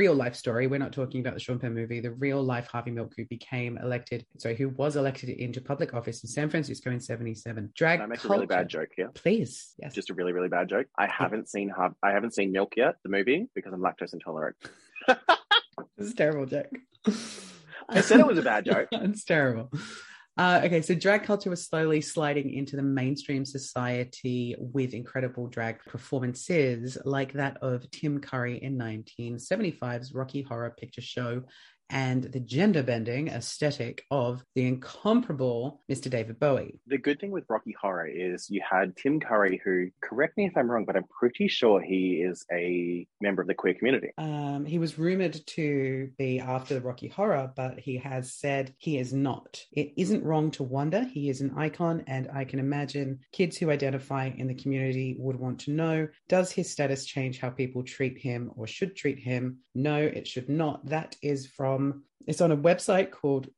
real 0.00 0.12
life 0.24 0.34
story 0.34 0.66
we're 0.66 0.84
not 0.86 0.92
talking 0.92 1.20
about 1.20 1.34
the 1.34 1.40
sean 1.46 1.56
penn 1.62 1.72
movie 1.72 2.00
the 2.00 2.10
real 2.26 2.42
life 2.42 2.66
harvey 2.66 2.90
milk 2.90 3.12
who 3.16 3.24
became 3.26 3.78
elected 3.78 4.26
sorry 4.36 4.56
who 4.56 4.68
was 4.70 4.96
elected 4.96 5.28
into 5.28 5.60
public 5.60 5.94
office 5.94 6.18
in 6.24 6.28
san 6.28 6.50
francisco 6.50 6.90
in 6.90 6.98
77 6.98 7.70
drag 7.76 8.00
Can 8.00 8.04
I 8.04 8.08
make 8.08 8.18
culture. 8.18 8.32
a 8.34 8.36
really 8.38 8.46
bad 8.46 8.68
joke 8.68 8.88
here? 8.96 9.10
please 9.14 9.74
yes 9.80 9.94
Just 9.94 10.10
a 10.10 10.14
really, 10.14 10.32
really 10.32 10.48
bad 10.58 10.68
joke. 10.68 10.88
I 10.98 11.06
haven't 11.06 11.46
seen 11.48 11.68
Har- 11.68 11.94
I 12.02 12.10
haven't 12.16 12.34
seen 12.34 12.50
Milk 12.50 12.72
yet, 12.76 12.94
the 13.04 13.08
movie, 13.16 13.40
because 13.54 13.72
I'm 13.72 13.80
lactose 13.88 14.12
intolerant. 14.18 14.56
this 15.06 15.16
is 16.08 16.12
a 16.12 16.16
terrible 16.16 16.46
joke 16.46 16.72
I 17.88 18.00
said 18.00 18.18
it 18.20 18.26
was 18.26 18.38
a 18.38 18.42
bad 18.42 18.64
joke. 18.64 18.88
it's 18.92 19.24
terrible. 19.24 19.70
Uh, 20.38 20.60
okay, 20.64 20.80
so 20.80 20.94
drag 20.94 21.24
culture 21.24 21.50
was 21.50 21.66
slowly 21.66 22.00
sliding 22.00 22.54
into 22.54 22.76
the 22.76 22.82
mainstream 22.82 23.44
society 23.44 24.54
with 24.56 24.94
incredible 24.94 25.48
drag 25.48 25.80
performances 25.80 26.96
like 27.04 27.32
that 27.32 27.56
of 27.60 27.90
Tim 27.90 28.20
Curry 28.20 28.62
in 28.62 28.78
1975's 28.78 30.14
Rocky 30.14 30.42
Horror 30.42 30.76
Picture 30.78 31.00
Show 31.00 31.42
and 31.90 32.24
the 32.24 32.40
gender 32.40 32.82
bending 32.82 33.28
aesthetic 33.28 34.04
of 34.10 34.44
the 34.54 34.66
incomparable 34.66 35.82
Mr. 35.90 36.10
David 36.10 36.38
Bowie. 36.38 36.80
The 36.86 36.98
good 36.98 37.20
thing 37.20 37.30
with 37.30 37.44
Rocky 37.48 37.74
Horror 37.80 38.08
is 38.08 38.48
you 38.50 38.62
had 38.68 38.96
Tim 38.96 39.20
Curry, 39.20 39.60
who, 39.64 39.88
correct 40.02 40.36
me 40.36 40.46
if 40.46 40.56
I'm 40.56 40.70
wrong, 40.70 40.84
but 40.84 40.96
I'm 40.96 41.06
pretty 41.18 41.48
sure 41.48 41.80
he 41.80 42.22
is 42.22 42.44
a 42.52 43.06
member 43.20 43.42
of 43.42 43.48
the 43.48 43.54
queer 43.54 43.74
community. 43.74 44.10
Um, 44.18 44.64
he 44.66 44.78
was 44.78 44.98
rumored 44.98 45.40
to 45.48 46.10
be 46.18 46.40
after 46.40 46.74
the 46.74 46.80
Rocky 46.80 47.08
Horror, 47.08 47.52
but 47.56 47.78
he 47.78 47.98
has 47.98 48.32
said 48.32 48.74
he 48.78 48.98
is 48.98 49.12
not. 49.12 49.64
It 49.72 49.92
isn't 49.96 50.24
wrong 50.24 50.50
to 50.52 50.62
wonder. 50.62 51.04
He 51.04 51.28
is 51.28 51.40
an 51.40 51.54
icon, 51.56 52.04
and 52.06 52.28
I 52.32 52.44
can 52.44 52.58
imagine 52.58 53.20
kids 53.32 53.56
who 53.56 53.70
identify 53.70 54.30
in 54.36 54.48
the 54.48 54.54
community 54.54 55.16
would 55.18 55.36
want 55.36 55.60
to 55.60 55.72
know 55.72 56.08
does 56.28 56.52
his 56.52 56.70
status 56.70 57.06
change 57.06 57.38
how 57.38 57.50
people 57.50 57.82
treat 57.82 58.18
him 58.18 58.50
or 58.56 58.66
should 58.66 58.96
treat 58.96 59.18
him? 59.18 59.58
No, 59.74 59.96
it 59.96 60.26
should 60.26 60.48
not. 60.48 60.84
That 60.86 61.16
is 61.22 61.46
from, 61.46 61.77
it's 62.26 62.40
on 62.40 62.52
a 62.52 62.56
website 62.56 63.10
called 63.10 63.48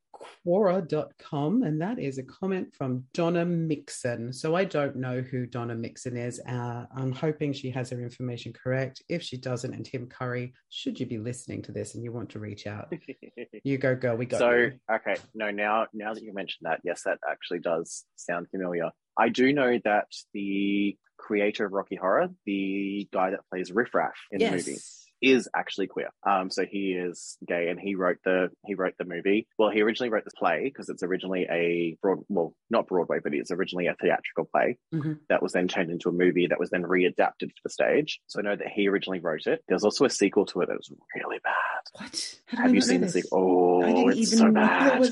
Quora.com, 0.47 1.63
and 1.63 1.81
that 1.81 1.99
is 1.99 2.19
a 2.19 2.23
comment 2.23 2.75
from 2.75 3.05
Donna 3.15 3.45
Mixon. 3.45 4.33
So 4.33 4.55
I 4.55 4.65
don't 4.65 4.97
know 4.97 5.21
who 5.21 5.47
Donna 5.47 5.75
Mixon 5.75 6.17
is. 6.17 6.41
Uh, 6.41 6.85
I'm 6.95 7.13
hoping 7.13 7.53
she 7.53 7.71
has 7.71 7.91
her 7.91 8.01
information 8.01 8.53
correct. 8.53 9.03
If 9.09 9.23
she 9.23 9.37
doesn't, 9.37 9.73
and 9.73 9.85
Tim 9.85 10.07
Curry, 10.07 10.53
should 10.69 10.99
you 11.01 11.07
be 11.07 11.19
listening 11.19 11.63
to 11.63 11.73
this 11.73 11.95
and 11.95 12.05
you 12.05 12.13
want 12.13 12.31
to 12.31 12.39
reach 12.39 12.67
out, 12.67 12.93
you 13.65 13.79
go, 13.79 13.95
girl. 13.95 14.17
We 14.17 14.27
got 14.27 14.39
so 14.39 14.51
you. 14.51 14.73
okay, 14.93 15.17
no, 15.35 15.51
now 15.51 15.87
now 15.93 16.15
that 16.15 16.23
you 16.23 16.33
mentioned 16.35 16.67
that, 16.69 16.81
yes, 16.85 17.03
that 17.05 17.19
actually 17.29 17.61
does 17.61 18.05
sound 18.17 18.49
familiar. 18.51 18.91
I 19.19 19.29
do 19.29 19.53
know 19.53 19.79
that 19.85 20.07
the 20.33 20.97
creator 21.19 21.67
of 21.67 21.73
Rocky 21.73 21.97
Horror, 21.97 22.29
the 22.47 23.09
guy 23.13 23.31
that 23.31 23.41
plays 23.51 23.71
Riff 23.73 23.95
Raff 23.95 24.17
in 24.31 24.39
the 24.39 24.51
movie, 24.51 24.73
Yes. 24.73 25.00
Is 25.23 25.49
actually 25.55 25.87
queer. 25.87 26.09
Um, 26.29 26.51
so 26.51 26.65
he 26.65 26.93
is 26.93 27.37
gay, 27.47 27.69
and 27.69 27.79
he 27.79 27.95
wrote 27.95 28.19
the 28.25 28.49
he 28.65 28.75
wrote 28.75 28.95
the 28.99 29.05
movie. 29.05 29.47
Well, 29.59 29.71
he 29.71 29.83
originally 29.83 30.11
wrote 30.11 30.25
the 30.25 30.31
play 30.37 30.63
because 30.65 30.89
it's 30.89 31.03
originally 31.03 31.47
a 31.51 31.97
broad, 32.03 32.21
well, 32.29 32.55
not 32.71 32.87
Broadway, 32.87 33.19
but 33.23 33.35
it's 33.35 33.51
originally 33.51 33.87
a 33.87 33.95
theatrical 34.01 34.47
play 34.51 34.79
Mm-hmm. 34.95 35.13
that 35.29 35.43
was 35.43 35.53
then 35.53 35.69
turned 35.69 35.91
into 35.91 36.09
a 36.09 36.13
movie 36.13 36.47
that 36.49 36.59
was 36.59 36.71
then 36.71 36.83
readapted 36.83 37.51
for 37.51 37.61
the 37.65 37.71
stage. 37.71 38.21
So 38.27 38.41
I 38.41 38.43
know 38.43 38.57
that 38.57 38.69
he 38.69 38.89
originally 38.89 39.21
wrote 39.21 39.47
it. 39.47 39.63
There's 39.69 39.85
also 39.85 40.05
a 40.05 40.11
sequel 40.11 40.47
to 40.47 40.61
it 40.63 40.69
that 40.69 40.77
was 40.77 40.91
really 41.15 41.39
bad. 41.45 41.55
What? 41.93 42.41
Have 42.47 42.75
you 42.75 42.81
seen 42.81 43.01
the 43.03 43.09
sequel? 43.09 43.39
Oh, 43.39 43.83
I 43.83 43.93
didn't 43.93 44.19
it's 44.19 44.39
so 44.39 44.51
bad. 44.51 45.03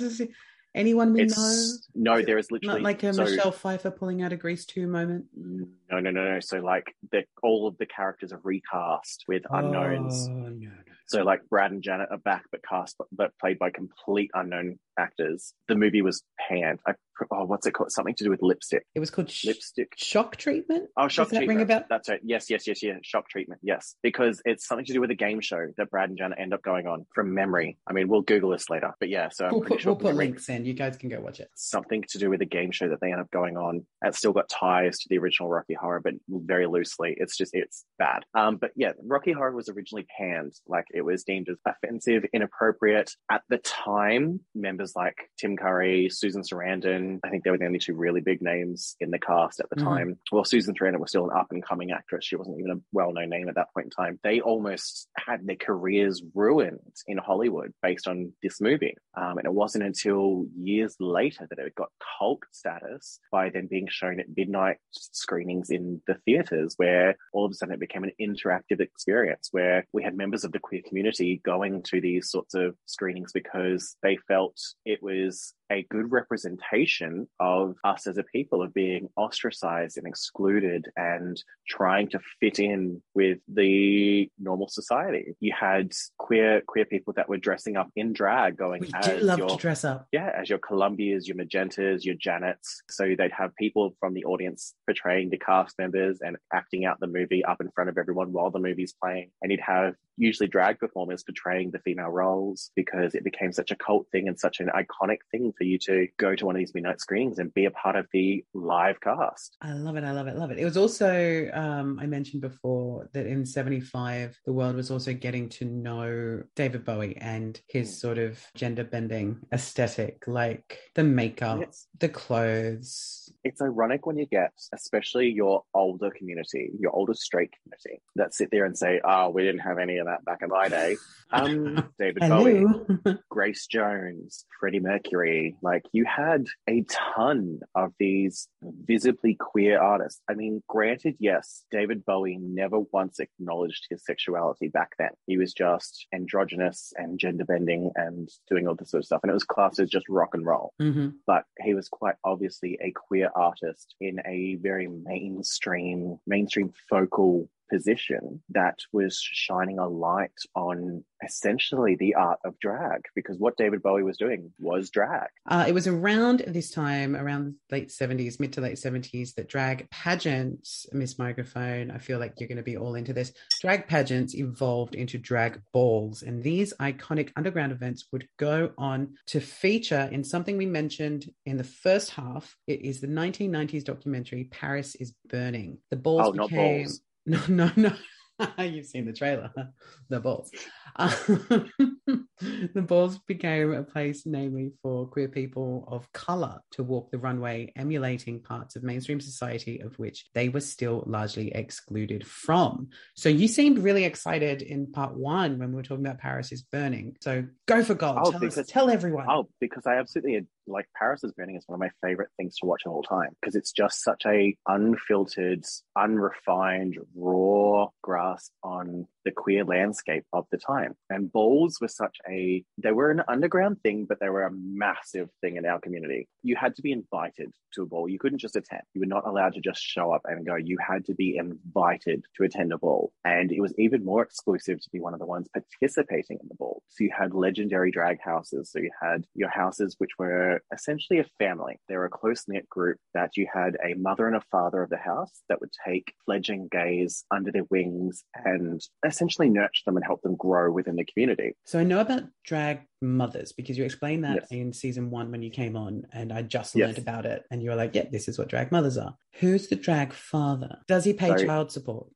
There 0.74 0.85
was 0.85 0.92
a 0.92 0.94
se- 0.94 1.00
anyone 1.04 1.12
we 1.12 1.24
know. 1.24 2.16
No, 2.16 2.22
there 2.24 2.38
is 2.38 2.50
literally 2.50 2.81
Not 2.81 2.83
like 2.85 3.02
a 3.02 3.12
so- 3.12 3.24
Michelle 3.24 3.52
Pfeiffer 3.52 3.90
pulling 3.90 4.22
out 4.22 4.33
a 4.33 4.37
Grease 4.37 4.64
2 4.66 4.87
moment. 4.87 5.26
No, 5.35 5.66
no, 6.00 6.11
no, 6.11 6.24
no. 6.35 6.40
So 6.40 6.59
like 6.59 6.94
the 7.11 7.24
all 7.42 7.66
of 7.66 7.76
the 7.78 7.87
characters 7.87 8.33
are 8.33 8.40
recast 8.42 9.24
with 9.28 9.42
unknowns. 9.50 10.28
Oh, 10.28 10.33
no, 10.33 10.48
no. 10.48 10.70
So 11.07 11.22
like 11.22 11.40
Brad 11.48 11.72
and 11.72 11.83
Janet 11.83 12.09
are 12.11 12.18
back, 12.18 12.44
but 12.50 12.61
cast 12.68 12.96
but 13.12 13.33
played 13.38 13.59
by 13.59 13.70
complete 13.70 14.31
unknown 14.35 14.78
actors. 14.98 15.52
The 15.68 15.74
movie 15.74 16.02
was 16.02 16.22
panned. 16.48 16.80
I, 16.87 16.92
oh, 17.30 17.44
what's 17.44 17.66
it 17.66 17.72
called? 17.72 17.90
Something 17.92 18.14
to 18.16 18.24
do 18.24 18.30
with 18.30 18.42
lipstick. 18.42 18.84
It 18.94 19.00
was 19.00 19.11
called 19.11 19.30
sh- 19.30 19.46
Lipstick. 19.46 19.92
Shock 19.96 20.37
Treatment? 20.37 20.88
Oh, 20.96 21.08
shock 21.08 21.26
Does 21.26 21.30
that 21.32 21.37
treatment. 21.38 21.58
ring 21.58 21.62
a 21.62 21.66
bell? 21.66 21.84
That's 21.88 22.08
right. 22.08 22.20
Yes, 22.24 22.50
yes, 22.50 22.66
yes, 22.66 22.82
yes. 22.82 22.98
Shock 23.02 23.28
treatment. 23.28 23.61
Yes, 23.62 23.96
because 24.02 24.40
it's 24.44 24.66
something 24.66 24.84
to 24.87 24.92
do 24.92 25.00
with 25.00 25.11
a 25.11 25.14
game 25.16 25.40
show 25.40 25.68
that 25.76 25.90
Brad 25.90 26.08
and 26.11 26.18
Janet 26.18 26.38
end 26.40 26.52
up 26.54 26.62
going 26.62 26.87
on 26.87 27.06
from 27.14 27.34
memory. 27.34 27.78
I 27.87 27.92
mean, 27.92 28.08
we'll 28.08 28.22
Google 28.22 28.50
this 28.50 28.68
later, 28.70 28.92
but 29.00 29.08
yeah. 29.08 29.28
So 29.30 29.46
I'm 29.46 29.52
We'll 29.52 29.62
put, 29.62 29.80
sure 29.80 29.92
we'll 29.92 30.00
put 30.00 30.14
links 30.14 30.48
in. 30.48 30.64
You 30.64 30.74
guys 30.74 30.96
can 30.96 31.08
go 31.08 31.20
watch 31.20 31.40
it. 31.40 31.48
something 31.54 32.04
to 32.11 32.18
do 32.18 32.30
with 32.30 32.40
a 32.42 32.46
game 32.46 32.70
show 32.70 32.88
that 32.88 33.00
they 33.00 33.11
end 33.12 33.20
up 33.20 33.30
going 33.30 33.56
on. 33.56 33.87
It's 34.04 34.18
still 34.18 34.32
got 34.32 34.48
ties 34.48 34.98
to 35.00 35.08
the 35.08 35.18
original 35.18 35.48
Rocky 35.48 35.74
Horror, 35.74 36.00
but 36.00 36.14
very 36.28 36.66
loosely. 36.66 37.14
It's 37.16 37.37
just 37.37 37.50
it's 37.54 37.84
bad. 37.98 38.24
Um, 38.34 38.56
but 38.56 38.70
yeah, 38.76 38.92
Rocky 39.02 39.32
Horror 39.32 39.52
was 39.52 39.68
originally 39.68 40.06
panned, 40.16 40.52
like 40.66 40.84
it 40.92 41.02
was 41.02 41.24
deemed 41.24 41.48
as 41.48 41.56
offensive, 41.66 42.24
inappropriate 42.32 43.12
at 43.30 43.42
the 43.48 43.58
time. 43.58 44.40
Members 44.54 44.88
like 44.96 45.16
Tim 45.38 45.57
Curry, 45.57 46.09
Susan 46.11 46.42
Sarandon, 46.42 47.20
I 47.24 47.31
think 47.31 47.44
they 47.44 47.51
were 47.51 47.59
the 47.59 47.66
only 47.66 47.79
two 47.79 47.94
really 47.94 48.20
big 48.20 48.42
names 48.42 48.96
in 49.01 49.11
the 49.11 49.18
cast 49.18 49.61
at 49.61 49.68
the 49.70 49.77
Mhm. 49.77 49.85
time. 49.85 50.18
Well, 50.33 50.44
Susan 50.44 50.74
Sarandon 50.74 51.01
was 51.01 51.11
still 51.11 51.29
an 51.31 51.37
up 51.37 51.48
and 51.53 51.62
coming 51.64 51.90
actress; 51.90 52.24
she 52.24 52.37
wasn't 52.37 52.59
even 52.59 52.72
a 52.72 52.81
well 52.92 53.12
known 53.12 53.29
name 53.31 53.48
at 53.48 53.55
that 53.57 53.72
point 53.74 53.87
in 53.87 53.90
time. 53.90 54.18
They 54.22 54.40
almost 54.40 55.09
had 55.16 55.46
their 55.46 55.57
careers 55.57 56.22
ruined 56.35 56.94
in 57.07 57.18
Hollywood 57.18 57.72
based 57.83 58.09
on 58.09 58.33
this 58.42 58.61
movie, 58.61 58.96
um, 59.14 59.38
and 59.38 59.46
it 59.46 59.53
wasn't 59.53 59.85
until 59.85 60.46
years 60.57 60.96
later 61.01 61.46
that 61.48 61.59
it 61.59 61.74
got 61.74 61.90
cult 62.18 62.42
status 62.53 63.20
by 63.31 63.51
then 63.51 63.66
being 63.66 63.87
shown 63.88 64.20
at 64.20 64.27
midnight 64.37 64.79
screenings 64.90 65.70
in 65.70 66.03
the 66.07 66.14
theaters, 66.24 66.74
where 66.77 67.16
all 67.33 67.44
of 67.44 67.51
a 67.51 67.55
sudden 67.55 67.74
it 67.74 67.81
became 67.81 68.05
an 68.05 68.12
interactive 68.20 68.81
experience 68.81 69.48
where 69.53 69.87
we 69.92 70.03
had 70.03 70.16
members 70.16 70.44
of 70.44 70.53
the 70.53 70.59
queer 70.59 70.83
community 70.87 71.40
going 71.44 71.83
to 71.83 72.01
these 72.01 72.31
sorts 72.31 72.55
of 72.55 72.77
screenings 72.87 73.33
because 73.33 73.96
they 74.03 74.16
felt 74.29 74.57
it 74.85 75.03
was 75.03 75.55
a 75.70 75.87
good 75.90 76.11
representation 76.11 77.28
of 77.40 77.76
us 77.85 78.07
as 78.07 78.18
a 78.18 78.22
people 78.22 78.62
of 78.62 78.72
being 78.72 79.09
ostracized 79.16 79.96
and 79.96 80.07
excluded 80.07 80.87
and 80.96 81.42
trying 81.68 82.09
to 82.09 82.20
fit 82.40 82.59
in 82.59 83.02
with 83.14 83.38
the 83.48 84.31
normal 84.38 84.68
society. 84.68 85.35
You 85.40 85.52
had 85.59 85.92
queer 86.18 86.62
queer 86.66 86.85
people 86.85 87.12
that 87.14 87.28
were 87.28 87.37
dressing 87.37 87.76
up 87.76 87.90
in 87.96 88.12
drag 88.12 88.57
going 88.57 88.83
We 88.83 88.90
as 88.94 89.07
do 89.07 89.18
love 89.18 89.38
your 89.38 89.48
to 89.50 89.57
dress 89.57 89.85
up. 89.85 90.09
yeah, 90.12 90.31
as 90.37 90.48
your 90.48 90.59
Columbias, 90.59 91.26
your 91.26 91.37
Magentas, 91.37 92.04
your 92.04 92.16
Janets. 92.16 92.83
So 92.90 93.14
they'd 93.16 93.33
have 93.33 93.54
people 93.57 93.94
from 94.00 94.14
the 94.14 94.24
audience 94.24 94.74
portraying 94.87 95.31
the 95.31 95.38
cast 95.38 95.78
members 95.78 96.20
and 96.20 96.37
acting 96.52 96.85
out 96.85 97.00
the 97.00 97.07
movie 97.07 97.44
up 97.44 97.61
in 97.61 97.70
front 97.70 97.90
of 97.90 97.98
everyone 97.98 98.33
while 98.33 98.50
the 98.50 98.59
movie's 98.59 98.94
playing. 99.02 99.31
And 99.42 99.50
you'd 99.50 99.61
have 99.61 99.94
usually 100.16 100.48
drag 100.48 100.78
performers 100.78 101.22
portraying 101.22 101.70
the 101.70 101.78
female 101.78 102.09
roles 102.09 102.70
because 102.74 103.14
it 103.14 103.24
became 103.24 103.52
such 103.52 103.70
a 103.70 103.76
cult 103.76 104.07
thing 104.11 104.28
and 104.28 104.38
such 104.38 104.61
an 104.61 104.68
iconic 104.74 105.18
thing 105.31 105.52
for 105.59 105.64
you 105.64 105.79
to 105.81 106.07
go 106.18 106.35
to 106.35 106.47
one 106.47 106.55
of 106.55 106.59
these 106.61 106.73
midnight 106.73 107.01
screenings 107.01 107.38
and 107.38 107.53
be 107.53 107.64
a 107.66 107.71
part 107.73 107.97
of 107.97 108.07
the 108.12 108.44
live 108.55 109.01
cast. 109.01 109.57
I 109.61 109.73
love 109.73 109.97
it. 109.97 110.05
I 110.05 110.12
love 110.12 110.29
it. 110.29 110.37
Love 110.37 110.51
it. 110.53 110.59
It 110.59 110.64
was 110.64 110.77
also, 110.77 111.51
um, 111.53 111.99
I 112.01 112.07
mentioned 112.07 112.40
before 112.40 113.11
that 113.12 113.27
in 113.27 113.44
75, 113.44 114.38
the 114.47 114.53
world 114.53 114.77
was 114.77 114.90
also 114.90 115.12
getting 115.12 115.49
to 115.51 115.64
know 115.64 116.42
David 116.55 116.85
Bowie 116.85 117.16
and 117.16 117.61
his 117.68 118.01
sort 118.01 118.18
of 118.18 118.38
gender 118.55 118.85
bending 118.85 119.38
aesthetic, 119.53 120.25
like 120.29 120.79
the 120.94 121.05
makeup, 121.05 121.59
Yes. 121.61 121.87
the 121.99 122.09
clothes. 122.09 123.31
It's 123.48 123.62
ironic 123.62 124.06
when 124.06 124.18
you 124.18 124.26
get, 124.26 124.52
especially 124.74 125.30
your 125.30 125.62
older 125.74 126.11
community, 126.11 126.70
your 126.78 126.94
older 126.94 127.14
straight 127.14 127.50
community, 127.62 128.02
that 128.16 128.34
sit 128.34 128.50
there 128.50 128.64
and 128.64 128.76
say, 128.76 129.00
oh, 129.04 129.30
we 129.30 129.42
didn't 129.42 129.61
have 129.61 129.78
any 129.78 129.96
of 129.98 130.06
that 130.06 130.24
back 130.24 130.42
in 130.42 130.50
my 130.50 130.68
day. 130.68 130.96
Um, 131.30 131.88
David 131.98 132.20
Bowie. 132.20 132.64
Grace 133.30 133.66
Jones, 133.66 134.44
Freddie 134.61 134.80
Mercury. 134.80 135.56
Like 135.62 135.84
you 135.92 136.04
had 136.04 136.46
a 136.68 136.84
ton 136.88 137.61
of 137.74 137.92
these 137.98 138.48
visibly 138.62 139.34
queer 139.34 139.80
artists. 139.80 140.20
I 140.28 140.34
mean, 140.34 140.62
granted, 140.68 141.16
yes, 141.18 141.64
David 141.70 142.04
Bowie 142.04 142.38
never 142.40 142.80
once 142.92 143.18
acknowledged 143.18 143.87
his 143.88 144.04
sexuality 144.04 144.68
back 144.68 144.92
then. 144.98 145.11
He 145.26 145.38
was 145.38 145.52
just 145.52 146.06
androgynous 146.12 146.92
and 146.96 147.18
gender 147.18 147.44
bending 147.44 147.92
and 147.96 148.28
doing 148.48 148.68
all 148.68 148.74
this 148.74 148.90
sort 148.90 149.02
of 149.02 149.06
stuff. 149.06 149.20
And 149.22 149.30
it 149.30 149.34
was 149.34 149.44
classed 149.44 149.78
as 149.80 149.88
just 149.88 150.08
rock 150.08 150.34
and 150.34 150.44
roll. 150.44 150.74
Mhm. 150.80 151.14
But 151.26 151.44
he 151.61 151.74
was 151.74 151.88
quite 151.88 152.16
obviously 152.24 152.78
a 152.82 152.90
queer 152.90 153.30
artist 153.38 153.94
in 154.01 154.20
a 154.27 154.57
very 154.57 154.88
mainstream, 154.88 156.18
mainstream 156.27 156.72
focal 156.88 157.48
position 157.70 158.42
that 158.50 158.78
was 158.92 159.18
shining 159.20 159.78
a 159.78 159.88
light 159.88 160.31
on 160.54 161.04
essentially 161.24 161.96
the 161.96 162.14
art 162.14 162.38
of 162.44 162.59
drag 162.61 163.02
because 163.14 163.38
what 163.38 163.57
David 163.57 163.83
Bowie 163.83 164.02
was 164.04 164.16
doing 164.16 164.52
was 164.59 164.90
drag. 164.90 165.28
Uh, 165.48 165.64
it 165.66 165.72
was 165.72 165.87
around 165.88 166.44
this 166.46 166.70
time, 166.70 167.16
around 167.16 167.54
late 167.70 167.88
70s, 167.88 168.38
mid 168.38 168.52
to 168.52 168.61
late 168.61 168.76
70s, 168.76 169.35
that 169.35 169.48
drag 169.48 169.88
pageants, 169.90 170.87
Miss 170.92 171.18
Microphone, 171.18 171.90
I 171.90 171.98
feel 171.98 172.18
like 172.18 172.35
you're 172.38 172.48
going 172.48 172.57
to 172.57 172.62
be 172.62 172.76
all 172.76 172.94
into 172.94 173.12
this. 173.12 173.33
Drag 173.61 173.87
pageants 173.88 174.35
evolved 174.35 174.94
into 174.94 175.18
drag 175.18 175.61
balls, 175.72 176.22
and 176.22 176.42
these 176.42 176.72
iconic 176.81 177.31
underground 177.37 177.72
events 177.72 178.07
would 178.12 178.28
go 178.38 178.70
on 178.78 179.14
to 179.26 179.40
feature 179.40 180.09
in 180.12 180.22
something 180.22 180.57
we 180.57 180.66
mentioned 180.66 181.26
in 181.46 181.57
the 181.57 181.64
first 181.64 182.11
half. 182.11 182.57
It 182.66 182.83
is 182.83 183.00
the 183.00 183.07
1990s 183.09 183.85
documentary 183.85 184.44
Paris 184.44 184.94
is 184.94 185.12
Burning. 185.28 185.78
The 185.90 185.96
balls 185.96 186.28
Oh, 186.38 186.46
became. 186.46 186.85
balls. 186.85 187.00
No, 187.29 187.41
no, 187.49 187.71
no. 187.77 187.93
You've 188.59 188.87
seen 188.87 189.05
the 189.05 189.12
trailer, 189.12 189.51
the 190.09 190.21
balls. 190.21 190.51
Um, 190.97 191.11
the 192.41 192.85
balls 192.87 193.19
became 193.19 193.75
a 193.75 193.83
place, 193.83 194.25
namely 194.25 194.73
for 194.81 195.07
queer 195.09 195.29
people 195.29 195.85
of 195.88 196.11
color 196.12 196.61
to 196.73 196.83
walk 196.83 197.11
the 197.11 197.19
runway, 197.19 197.73
emulating 197.77 198.41
parts 198.41 198.77
of 198.77 198.83
mainstream 198.83 199.21
society 199.21 199.81
of 199.81 199.99
which 199.99 200.27
they 200.35 200.49
were 200.49 200.61
still 200.61 201.05
largely 201.07 201.53
excluded 201.53 202.27
from. 202.27 202.88
So 203.14 203.29
you 203.29 203.49
seemed 203.49 203.79
really 203.79 204.05
excited 204.05 204.62
in 204.62 204.91
part 204.93 205.14
one 205.14 205.59
when 205.59 205.71
we 205.71 205.77
were 205.77 205.83
talking 205.83 206.07
about 206.07 206.19
Paris 206.19 206.53
is 206.53 206.62
burning. 206.62 207.17
So 207.21 207.45
go 207.67 207.83
for 207.83 207.95
gold. 207.95 208.21
Oh, 208.23 208.31
tell, 208.31 208.45
us, 208.45 208.59
tell 208.69 208.88
everyone. 208.88 209.27
Oh, 209.29 209.49
because 209.61 209.87
I 209.87 209.97
absolutely 209.97 210.47
like 210.68 210.88
Paris 210.96 211.24
is 211.24 211.33
Burning 211.33 211.57
is 211.57 211.64
one 211.66 211.76
of 211.76 211.81
my 211.81 211.90
favorite 212.07 212.31
things 212.37 212.57
to 212.57 212.66
watch 212.66 212.83
of 212.87 212.92
all 212.92 213.02
time 213.02 213.35
because 213.40 213.54
it's 213.54 213.72
just 213.72 214.02
such 214.02 214.24
a 214.26 214.57
unfiltered, 214.66 215.64
unrefined, 215.96 216.98
raw 217.14 217.88
grasp 218.02 218.52
on 218.62 219.07
the 219.24 219.33
queer 219.33 219.64
landscape 219.64 220.24
of 220.33 220.46
the 220.50 220.59
time. 220.59 220.94
And 221.11 221.31
balls 221.31 221.78
were 221.81 221.88
such 221.88 222.16
a 222.28 222.64
they 222.78 222.92
were 222.92 223.11
an 223.11 223.22
underground 223.28 223.83
thing, 223.83 224.07
but 224.09 224.20
they 224.20 224.28
were 224.28 224.44
a 224.44 224.52
massive 224.52 225.28
thing 225.40 225.57
in 225.57 225.66
our 225.66 225.81
community. 225.81 226.28
You 226.42 226.57
had 226.57 226.76
to 226.76 226.83
be 226.83 226.92
invited 226.92 227.52
to 227.74 227.83
a 227.83 227.87
ball. 227.87 228.09
You 228.09 228.18
couldn't 228.18 228.38
just 228.38 228.57
attend. 228.57 228.83
You 228.94 229.00
were 229.00 229.07
not 229.07 229.26
allowed 229.26 229.54
to 229.54 229.61
just 229.61 229.83
show 229.83 230.12
up 230.12 230.22
and 230.24 230.46
go. 230.46 230.57
You 230.57 230.78
had 230.81 231.04
to 231.07 231.14
be 231.14 231.37
invited 231.37 232.24
to 232.37 232.44
attend 232.44 232.72
a 232.72 232.78
ball. 232.78 233.12
And 233.24 233.52
it 233.52 233.61
was 233.61 233.74
even 233.78 234.04
more 234.04 234.22
exclusive 234.22 234.81
to 234.81 234.90
be 234.90 235.00
one 235.00 235.14
of 235.14 235.20
the 235.20 235.26
ones 235.26 235.48
participating 235.52 236.38
in 236.40 236.48
the 236.48 236.54
ball. 236.54 236.83
So 236.88 237.04
you 237.04 237.11
had 237.16 237.35
legendary 237.35 237.90
drag 237.90 238.20
houses. 238.20 238.70
So 238.70 238.78
you 238.78 238.90
had 239.00 239.26
your 239.35 239.50
houses, 239.50 239.96
which 239.98 240.18
were 240.18 240.58
essentially 240.73 241.18
a 241.18 241.27
family. 241.38 241.79
They 241.88 241.97
were 241.97 242.05
a 242.07 242.11
close 242.11 242.44
knit 242.49 242.68
group 242.68 242.99
that 243.14 243.37
you 243.37 243.47
had 243.53 243.77
a 243.85 243.94
mother 243.94 244.27
and 244.27 244.37
a 244.37 244.42
father 244.51 244.83
of 244.83 244.90
the 244.90 244.97
house 244.97 245.40
that 245.49 245.61
would 245.61 245.71
take 245.87 246.12
fledgling 246.25 246.68
gays 246.71 247.25
under 247.31 247.51
their 247.53 247.64
wings 247.71 248.25
and 248.44 248.81
essentially 249.07 249.49
nurture 249.49 249.83
them 249.87 249.97
and 249.97 250.05
help 250.05 250.23
them 250.23 250.37
grow 250.37 250.71
within 250.71 250.97
the 250.97 251.05
community. 251.05 251.55
So 251.64 251.79
I 251.79 251.85
know 251.85 252.01
about 252.01 252.23
drag 252.44 252.81
mothers 253.01 253.53
because 253.53 253.79
you 253.79 253.85
explained 253.85 254.25
that 254.25 254.35
Yes. 254.37 254.47
in 254.51 254.73
season 254.73 255.11
one 255.11 255.31
when 255.31 255.42
you 255.42 255.51
came 255.51 255.77
on, 255.77 256.07
and 256.12 256.33
I 256.33 256.42
just 256.42 256.75
Yes. 256.75 256.87
learned 256.87 256.99
about 256.99 257.27
it. 257.27 257.44
And 257.51 257.62
you 257.62 257.71
were 257.71 257.77
like, 257.77 257.94
"Yeah, 257.94 258.09
this 258.11 258.29
is 258.29 258.38
what 258.38 258.49
drag 258.49 258.73
mothers 258.73 258.99
are." 258.99 259.16
Who's 259.40 259.68
the 259.68 259.77
drag 259.77 260.12
father? 260.12 260.79
Does 260.88 261.05
he 261.05 261.12
pay 261.12 261.29
So- 261.37 261.47
child 261.47 261.71
support? 261.71 262.09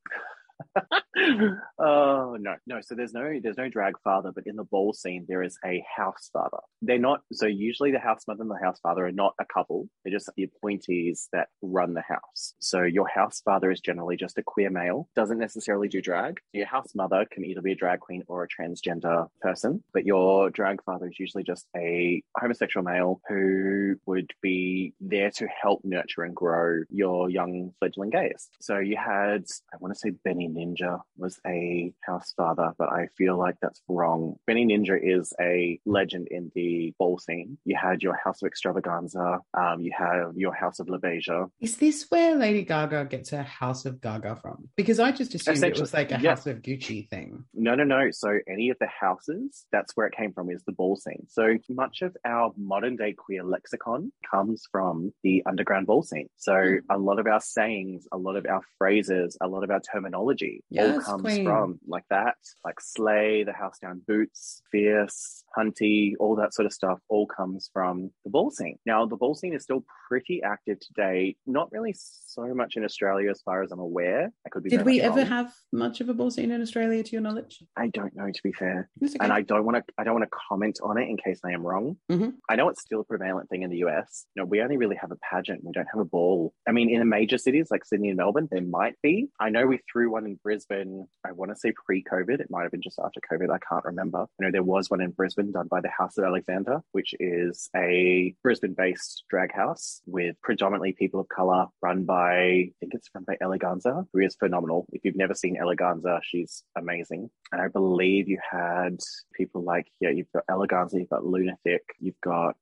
oh 1.79 2.37
no, 2.41 2.55
no. 2.67 2.81
So 2.81 2.95
there's 2.95 3.13
no 3.13 3.39
there's 3.43 3.57
no 3.57 3.69
drag 3.69 3.95
father, 4.03 4.33
but 4.35 4.47
in 4.47 4.57
the 4.57 4.65
ball 4.65 4.93
scene 4.93 5.27
there 5.29 5.43
is 5.43 5.59
a 5.65 5.85
house 5.97 6.31
father. 6.33 6.59
They're 6.81 6.99
not 6.99 7.21
so 7.33 7.47
usually 7.47 7.93
the 7.93 7.99
house 7.99 8.25
mother 8.27 8.43
and 8.43 8.51
the 8.51 8.63
house 8.63 8.81
father 8.81 9.07
are 9.07 9.13
not 9.13 9.35
a 9.39 9.45
couple. 9.45 9.89
They're 10.05 10.13
just 10.13 10.31
the 10.37 10.45
appointees 10.45 11.29
that 11.33 11.49
run 11.61 11.95
the 11.95 12.03
house. 12.03 12.55
So 12.61 12.83
your 12.83 13.09
house 13.09 13.43
father 13.45 13.71
is 13.71 13.81
generally 13.81 14.17
just 14.17 14.39
a 14.39 14.43
queer 14.43 14.71
male, 14.71 15.09
doesn't 15.15 15.39
necessarily 15.39 15.89
do 15.89 16.01
drag. 16.01 16.41
Your 16.53 16.67
house 16.67 16.95
mother 16.95 17.27
can 17.31 17.45
either 17.45 17.61
be 17.61 17.73
a 17.73 17.77
drag 17.77 18.01
queen 18.01 18.23
or 18.27 18.45
a 18.45 18.49
transgender 18.49 19.29
person, 19.41 19.83
but 19.93 20.07
your 20.07 20.51
drag 20.51 20.83
father 20.85 21.07
is 21.07 21.19
usually 21.19 21.45
just 21.45 21.67
a 21.77 22.23
homosexual 22.37 22.85
male 22.85 23.21
who 23.29 23.97
would 24.07 24.31
be 24.41 24.95
there 25.01 25.31
to 25.31 25.47
help 25.47 25.81
nurture 25.85 26.23
and 26.23 26.35
grow 26.35 26.83
your 26.91 27.31
young 27.31 27.73
fledgling 27.79 28.11
gays. 28.11 28.49
So 28.61 28.79
you 28.79 28.97
had, 28.97 29.45
I 29.73 29.77
want 29.79 29.95
to 29.95 29.99
say 29.99 30.11
Benny 30.25 30.49
Ninja 30.53 31.01
was 31.17 31.39
a 31.47 31.93
house 32.03 32.33
father, 32.37 32.73
but 32.79 32.89
I 32.91 33.09
feel 33.19 33.39
like 33.39 33.57
that's 33.61 33.81
wrong. 33.89 34.37
Benny 34.47 34.67
Ninja 34.67 34.99
is 35.01 35.33
a 35.41 35.79
legend 35.85 36.29
in 36.31 36.51
the 36.55 36.95
ball 36.99 37.19
scene. 37.19 37.59
You 37.65 37.77
had 37.81 38.03
your 38.03 38.17
House 38.23 38.43
of 38.43 38.51
Xtravaganza, 38.51 39.41
um, 39.55 39.81
you 39.81 39.93
have 39.97 40.37
your 40.37 40.55
House 40.55 40.79
of 40.81 40.87
LaBeija. 40.87 41.51
Is 41.61 41.77
this 41.77 42.07
where 42.09 42.37
Lady 42.37 42.63
Gaga 42.65 43.07
gets 43.07 43.31
her 43.31 43.43
House 43.43 43.85
of 43.85 44.01
Gaga 44.01 44.37
from? 44.37 44.69
Because 44.77 44.99
I 45.01 45.13
just 45.13 45.35
assumed 45.35 45.63
it 45.63 45.79
was 45.81 45.95
like 45.95 46.11
a 46.13 46.21
yeah. 46.21 46.31
House 46.31 46.47
of 46.47 46.63
Gucci 46.63 47.09
thing. 47.09 47.45
No, 47.55 47.75
no, 47.75 47.85
no. 47.85 48.11
So 48.11 48.39
any 48.49 48.71
of 48.71 48.79
the 48.81 48.89
houses, 48.89 49.67
that's 49.73 49.93
where 49.95 50.07
it 50.07 50.15
came 50.17 50.33
from, 50.33 50.51
is 50.51 50.63
the 50.65 50.73
ball 50.73 50.97
scene. 50.97 51.27
So 51.29 51.57
much 51.69 52.03
of 52.03 52.17
our 52.27 52.53
modern 52.57 52.97
day 52.97 53.13
queer 53.13 53.45
lexicon 53.45 54.13
comes 54.29 54.65
from 54.71 55.13
the 55.23 55.43
underground 55.47 55.87
ball 55.87 56.03
scene. 56.03 56.29
So 56.37 56.53
Mm. 56.53 56.81
a 56.91 56.99
lot 56.99 57.19
of 57.19 57.27
our 57.27 57.41
sayings, 57.41 58.07
a 58.13 58.17
lot 58.19 58.37
of 58.37 58.47
our 58.47 58.63
phrases, 58.79 59.37
a 59.41 59.49
lot 59.49 59.65
of 59.65 59.71
our 59.71 59.81
terminology 59.81 60.32
all 60.41 60.49
Yes, 60.71 61.05
comes 61.05 61.23
queen. 61.23 61.45
from 61.45 61.79
like 61.87 62.05
that, 62.11 62.37
like 62.65 62.81
slay, 62.81 63.43
the 63.45 63.53
house 63.53 63.79
down 63.79 64.01
boots, 64.07 64.63
fierce, 64.71 65.45
hunty, 65.59 66.15
all 66.19 66.37
that 66.37 66.55
sort 66.55 66.67
of 66.67 66.73
stuff 66.73 66.99
all 67.09 67.27
comes 67.27 67.69
from 67.73 68.11
the 68.25 68.31
ball 68.31 68.51
scene. 68.51 68.79
Now 68.87 69.05
the 69.07 69.17
ball 69.17 69.35
scene 69.35 69.53
is 69.55 69.63
still 69.63 69.85
pretty 70.09 70.43
active 70.43 70.79
today, 70.81 71.37
not 71.47 71.71
really 71.73 71.95
so 71.97 72.55
much 72.55 72.77
in 72.77 72.85
Australia 72.85 73.31
as 73.31 73.43
far 73.43 73.63
as 73.63 73.73
I'm 73.73 73.79
aware. 73.81 74.31
I 74.47 74.49
could 74.51 74.63
be 74.63 74.71
Did 74.71 74.85
we 74.85 74.99
much 74.99 75.07
ever 75.11 75.25
have 75.25 75.53
much 75.73 76.01
of 76.01 76.09
a 76.09 76.15
ball 76.15 76.31
scene 76.31 76.51
in 76.51 76.61
Australia, 76.61 77.03
to 77.03 77.13
your 77.13 77.21
knowledge? 77.21 77.63
I 77.77 77.89
don't 77.89 78.15
know 78.17 78.27
to 78.31 78.41
be 78.43 78.53
fair. 78.53 78.89
Okay. 79.03 79.15
And 79.21 79.33
I 79.33 79.43
don't 79.43 79.65
want 79.65 79.77
to 79.77 79.83
I 79.99 80.05
don't 80.05 80.15
want 80.15 80.25
to 80.25 80.39
comment 80.49 80.79
on 80.83 80.99
it 80.99 81.09
in 81.09 81.17
case 81.17 81.41
I 81.45 81.51
am 81.53 81.63
wrong. 81.67 81.97
Mhm. 82.11 82.35
I 82.49 82.57
know 82.57 82.69
it's 82.69 82.81
still 82.83 83.01
a 83.01 83.05
prevalent 83.05 83.49
thing 83.51 83.63
in 83.63 83.71
the 83.71 83.79
US. 83.79 84.27
You 84.35 84.43
know, 84.43 84.47
we 84.47 84.61
only 84.63 84.77
really 84.77 84.97
have 84.97 85.11
a 85.11 85.17
pageant. 85.17 85.65
We 85.65 85.73
don't 85.73 85.89
have 85.93 86.01
a 86.01 86.05
ball. 86.05 86.53
I 86.69 86.73
mean, 86.73 86.89
in 86.91 86.99
the 86.99 87.05
major 87.05 87.39
cities 87.39 87.69
like 87.71 87.85
Sydney 87.85 88.09
and 88.09 88.17
Melbourne, 88.17 88.49
there 88.51 88.63
might 88.63 88.95
be. 89.03 89.29
I 89.41 89.51
know 89.51 89.67
we 89.67 89.79
threw 89.91 90.11
one 90.11 90.22
in 90.27 90.39
Brisbane. 90.43 91.07
I 91.27 91.33
want 91.33 91.51
to 91.51 91.57
say 91.57 91.73
pre-COVID. 91.85 92.41
It 92.41 92.51
might 92.51 92.63
have 92.63 92.73
been 92.73 92.83
just 92.83 92.99
after 92.99 93.21
COVID. 93.31 93.51
I 93.51 93.59
can't 93.59 93.85
remember. 93.85 94.23
I 94.23 94.27
know 94.45 94.51
there 94.51 94.63
was 94.63 94.91
one 94.91 95.01
in 95.01 95.11
Brisbane 95.11 95.53
done 95.53 95.69
by 95.69 95.81
the 95.81 95.91
House 95.91 96.19
of 96.19 96.25
Alexander, 96.25 96.83
which 96.93 97.15
is 97.21 97.69
a 97.77 98.35
Brisbane-based 98.43 99.25
drag 99.29 99.53
house 99.53 100.01
with 100.07 100.37
predominantly 100.43 100.93
people 100.93 101.21
of 101.21 101.29
color, 101.29 101.67
run 101.81 102.05
by 102.05 102.33
I 102.33 102.73
think 102.81 102.95
it's 102.95 103.11
run 103.15 103.25
by 103.25 103.37
Eleganza, 103.43 104.07
who 104.13 104.21
is 104.21 104.37
phenomenal. 104.37 104.87
If 104.93 105.05
you've 105.05 105.17
never 105.17 105.35
seen 105.35 105.59
Eleganza, 105.61 106.21
she's 106.23 106.65
amazing. 106.77 107.31
And 107.53 107.61
I 107.61 107.69
believe 107.69 108.29
you 108.29 108.39
had 108.51 108.99
people 109.35 109.63
like 109.63 109.87
yeah, 110.01 110.11
you've 110.11 110.33
got 110.33 110.45
Eleganza, 110.51 110.95
you've 110.95 111.11
got 111.11 111.27
Lunatic, 111.27 111.83
you've 112.01 112.21
got 112.23 112.57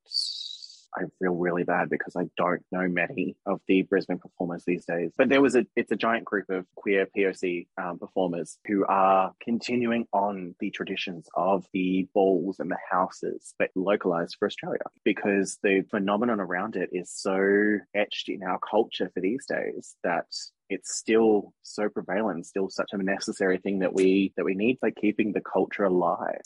I 0.95 1.03
feel 1.19 1.33
really 1.35 1.63
bad 1.63 1.89
because 1.89 2.15
I 2.15 2.29
don't 2.37 2.63
know 2.71 2.87
many 2.87 3.35
of 3.45 3.61
the 3.67 3.83
Brisbane 3.83 4.19
performers 4.19 4.63
these 4.65 4.85
days. 4.85 5.11
But 5.17 5.29
there 5.29 5.41
was 5.41 5.55
a, 5.55 5.65
it's 5.75 5.91
a 5.91 5.95
giant 5.95 6.25
group 6.25 6.49
of 6.49 6.65
queer 6.75 7.07
POC 7.15 7.67
um, 7.81 7.99
performers 7.99 8.57
who 8.67 8.85
are 8.85 9.31
continuing 9.41 10.05
on 10.13 10.55
the 10.59 10.69
traditions 10.71 11.27
of 11.35 11.65
the 11.73 12.07
balls 12.13 12.59
and 12.59 12.69
the 12.69 12.77
houses, 12.89 13.53
but 13.57 13.69
localized 13.75 14.35
for 14.37 14.47
Australia 14.47 14.81
because 15.03 15.57
the 15.63 15.83
phenomenon 15.89 16.39
around 16.39 16.75
it 16.75 16.89
is 16.91 17.11
so 17.11 17.77
etched 17.95 18.29
in 18.29 18.43
our 18.43 18.59
culture 18.59 19.09
for 19.13 19.21
these 19.21 19.45
days 19.47 19.95
that 20.03 20.25
it's 20.69 20.95
still 20.95 21.53
so 21.63 21.89
prevalent, 21.89 22.45
still 22.45 22.69
such 22.69 22.89
a 22.93 22.97
necessary 22.97 23.57
thing 23.57 23.79
that 23.79 23.93
we 23.93 24.33
that 24.37 24.45
we 24.45 24.55
need, 24.55 24.79
like 24.81 24.95
keeping 24.95 25.33
the 25.33 25.41
culture 25.41 25.83
alive. 25.83 26.41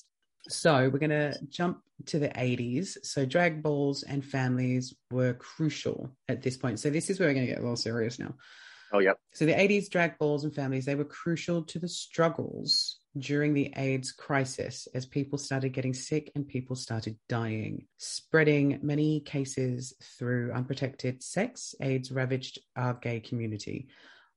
So 0.47 0.89
we're 0.89 0.99
going 0.99 1.09
to 1.09 1.33
jump 1.49 1.81
to 2.07 2.19
the 2.19 2.29
80s. 2.29 2.97
So 3.03 3.25
drag 3.25 3.63
balls 3.63 4.03
and 4.03 4.23
families 4.23 4.93
were 5.11 5.33
crucial 5.33 6.11
at 6.27 6.41
this 6.41 6.57
point. 6.57 6.79
So 6.79 6.89
this 6.89 7.09
is 7.09 7.19
where 7.19 7.29
we're 7.29 7.35
going 7.35 7.47
to 7.47 7.51
get 7.51 7.59
a 7.59 7.61
little 7.61 7.75
serious 7.75 8.19
now. 8.19 8.35
Oh, 8.91 8.99
yep. 8.99 9.17
So 9.33 9.45
the 9.45 9.53
80s 9.53 9.89
drag 9.89 10.17
balls 10.17 10.43
and 10.43 10.53
families, 10.53 10.85
they 10.85 10.95
were 10.95 11.05
crucial 11.05 11.63
to 11.63 11.79
the 11.79 11.87
struggles 11.87 12.99
during 13.17 13.53
the 13.53 13.73
AIDS 13.75 14.11
crisis 14.11 14.87
as 14.93 15.05
people 15.05 15.37
started 15.37 15.69
getting 15.69 15.93
sick 15.93 16.31
and 16.35 16.47
people 16.47 16.75
started 16.75 17.17
dying, 17.27 17.87
spreading 17.97 18.79
many 18.83 19.21
cases 19.21 19.93
through 20.17 20.51
unprotected 20.53 21.23
sex. 21.23 21.75
AIDS 21.81 22.11
ravaged 22.11 22.59
our 22.75 22.93
gay 22.93 23.19
community. 23.19 23.87